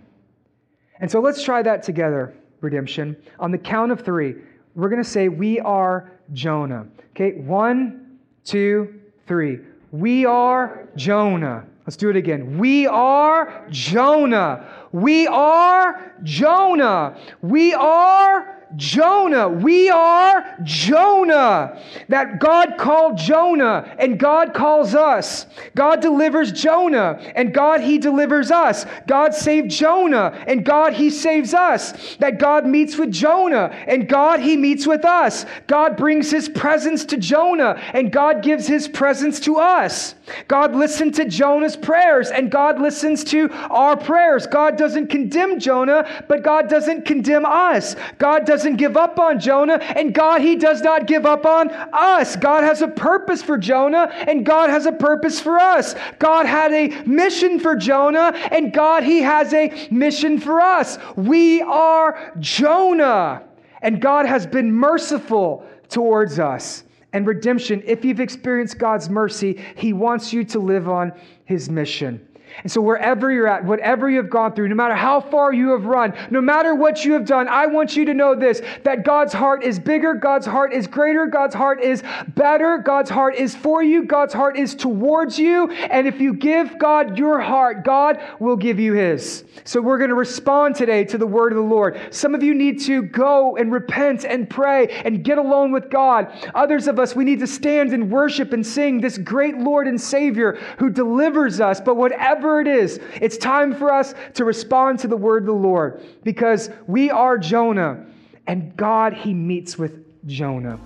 And 1.00 1.10
so 1.10 1.20
let's 1.20 1.42
try 1.42 1.62
that 1.62 1.82
together, 1.82 2.34
redemption. 2.60 3.16
On 3.40 3.50
the 3.50 3.56
count 3.56 3.90
of 3.90 4.02
three, 4.02 4.34
we're 4.74 4.90
going 4.90 5.02
to 5.02 5.08
say, 5.08 5.30
We 5.30 5.60
are 5.60 6.12
Jonah. 6.34 6.86
Okay, 7.12 7.38
one, 7.38 8.18
two, 8.44 9.00
three. 9.26 9.60
We 9.92 10.26
are 10.26 10.88
Jonah. 10.94 11.64
Let's 11.86 11.96
do 11.96 12.10
it 12.10 12.16
again. 12.16 12.58
We 12.58 12.86
are 12.86 13.66
Jonah. 13.70 14.66
We 14.94 15.26
are 15.26 16.14
Jonah. 16.22 17.18
We 17.42 17.74
are 17.74 18.63
Jonah. 18.76 19.48
We 19.48 19.90
are 19.90 20.56
Jonah. 20.62 21.80
That 22.08 22.40
God 22.40 22.76
called 22.78 23.18
Jonah 23.18 23.94
and 23.98 24.18
God 24.18 24.54
calls 24.54 24.94
us. 24.94 25.46
God 25.74 26.00
delivers 26.00 26.52
Jonah 26.52 27.20
and 27.34 27.54
God, 27.54 27.80
He 27.80 27.98
delivers 27.98 28.50
us. 28.50 28.86
God 29.06 29.34
saved 29.34 29.70
Jonah 29.70 30.44
and 30.46 30.64
God, 30.64 30.92
He 30.92 31.10
saves 31.10 31.54
us. 31.54 32.16
That 32.16 32.38
God 32.38 32.66
meets 32.66 32.96
with 32.96 33.12
Jonah 33.12 33.70
and 33.86 34.08
God, 34.08 34.40
He 34.40 34.56
meets 34.56 34.86
with 34.86 35.04
us. 35.04 35.46
God 35.66 35.96
brings 35.96 36.30
His 36.30 36.48
presence 36.48 37.04
to 37.06 37.16
Jonah 37.16 37.80
and 37.92 38.12
God 38.12 38.42
gives 38.42 38.66
His 38.66 38.88
presence 38.88 39.40
to 39.40 39.56
us. 39.56 40.14
God 40.48 40.74
listened 40.74 41.14
to 41.16 41.26
Jonah's 41.26 41.76
prayers 41.76 42.30
and 42.30 42.50
God 42.50 42.80
listens 42.80 43.24
to 43.24 43.50
our 43.70 43.96
prayers. 43.96 44.46
God 44.46 44.76
doesn't 44.76 45.08
condemn 45.08 45.58
Jonah, 45.58 46.24
but 46.28 46.42
God 46.42 46.68
doesn't 46.68 47.04
condemn 47.04 47.44
us. 47.44 47.96
God 48.18 48.46
doesn't 48.46 48.63
doesn't 48.64 48.78
give 48.78 48.96
up 48.96 49.18
on 49.18 49.38
Jonah, 49.38 49.74
and 49.74 50.14
God, 50.14 50.40
He 50.40 50.56
does 50.56 50.80
not 50.80 51.06
give 51.06 51.26
up 51.26 51.44
on 51.44 51.70
us. 51.92 52.34
God 52.34 52.64
has 52.64 52.80
a 52.80 52.88
purpose 52.88 53.42
for 53.42 53.58
Jonah, 53.58 54.10
and 54.26 54.46
God 54.46 54.70
has 54.70 54.86
a 54.86 54.92
purpose 54.92 55.38
for 55.38 55.58
us. 55.58 55.94
God 56.18 56.46
had 56.46 56.72
a 56.72 56.88
mission 57.04 57.60
for 57.60 57.76
Jonah, 57.76 58.32
and 58.50 58.72
God, 58.72 59.02
He 59.02 59.20
has 59.20 59.52
a 59.52 59.88
mission 59.90 60.40
for 60.40 60.62
us. 60.62 60.96
We 61.14 61.60
are 61.60 62.32
Jonah, 62.40 63.42
and 63.82 64.00
God 64.00 64.24
has 64.24 64.46
been 64.46 64.72
merciful 64.72 65.66
towards 65.90 66.38
us. 66.38 66.84
And 67.12 67.26
redemption, 67.26 67.82
if 67.84 68.02
you've 68.02 68.18
experienced 68.18 68.78
God's 68.78 69.10
mercy, 69.10 69.62
He 69.76 69.92
wants 69.92 70.32
you 70.32 70.42
to 70.44 70.58
live 70.58 70.88
on 70.88 71.12
His 71.44 71.68
mission. 71.68 72.26
And 72.62 72.70
so, 72.70 72.80
wherever 72.80 73.32
you're 73.32 73.48
at, 73.48 73.64
whatever 73.64 74.08
you 74.08 74.18
have 74.18 74.30
gone 74.30 74.54
through, 74.54 74.68
no 74.68 74.74
matter 74.76 74.94
how 74.94 75.20
far 75.20 75.52
you 75.52 75.70
have 75.70 75.86
run, 75.86 76.14
no 76.30 76.40
matter 76.40 76.74
what 76.74 77.04
you 77.04 77.12
have 77.14 77.26
done, 77.26 77.48
I 77.48 77.66
want 77.66 77.96
you 77.96 78.04
to 78.04 78.14
know 78.14 78.34
this 78.34 78.62
that 78.84 79.04
God's 79.04 79.32
heart 79.32 79.64
is 79.64 79.78
bigger, 79.78 80.14
God's 80.14 80.46
heart 80.46 80.72
is 80.72 80.86
greater, 80.86 81.26
God's 81.26 81.54
heart 81.54 81.82
is 81.82 82.02
better, 82.28 82.78
God's 82.78 83.10
heart 83.10 83.34
is 83.34 83.56
for 83.56 83.82
you, 83.82 84.04
God's 84.04 84.32
heart 84.32 84.56
is 84.56 84.74
towards 84.74 85.38
you. 85.38 85.70
And 85.70 86.06
if 86.06 86.20
you 86.20 86.32
give 86.34 86.78
God 86.78 87.18
your 87.18 87.40
heart, 87.40 87.84
God 87.84 88.22
will 88.38 88.56
give 88.56 88.78
you 88.78 88.92
his. 88.92 89.44
So, 89.64 89.80
we're 89.80 89.98
going 89.98 90.10
to 90.10 90.16
respond 90.16 90.76
today 90.76 91.04
to 91.06 91.18
the 91.18 91.26
word 91.26 91.52
of 91.52 91.56
the 91.56 91.64
Lord. 91.64 92.00
Some 92.10 92.34
of 92.34 92.42
you 92.42 92.54
need 92.54 92.80
to 92.82 93.02
go 93.02 93.56
and 93.56 93.72
repent 93.72 94.24
and 94.24 94.48
pray 94.48 94.88
and 95.04 95.24
get 95.24 95.38
alone 95.38 95.72
with 95.72 95.90
God. 95.90 96.32
Others 96.54 96.86
of 96.86 97.00
us, 97.00 97.16
we 97.16 97.24
need 97.24 97.40
to 97.40 97.46
stand 97.46 97.92
and 97.92 98.10
worship 98.10 98.52
and 98.52 98.64
sing 98.64 99.00
this 99.00 99.18
great 99.18 99.58
Lord 99.58 99.88
and 99.88 100.00
Savior 100.00 100.52
who 100.78 100.88
delivers 100.88 101.60
us. 101.60 101.80
But 101.80 101.96
whatever 101.96 102.43
whatever 102.44 102.60
it 102.60 102.68
is, 102.68 103.00
it's 103.20 103.36
time 103.38 103.74
for 103.74 103.90
us 103.90 104.14
to 104.34 104.44
respond 104.44 105.00
to 105.00 105.08
the 105.08 105.16
word 105.16 105.44
of 105.44 105.46
the 105.46 105.52
Lord 105.52 106.02
because 106.22 106.68
we 106.86 107.10
are 107.10 107.38
Jonah 107.38 108.04
and 108.46 108.76
God, 108.76 109.14
He 109.14 109.32
meets 109.32 109.78
with 109.78 110.04
Jonah. 110.26 110.78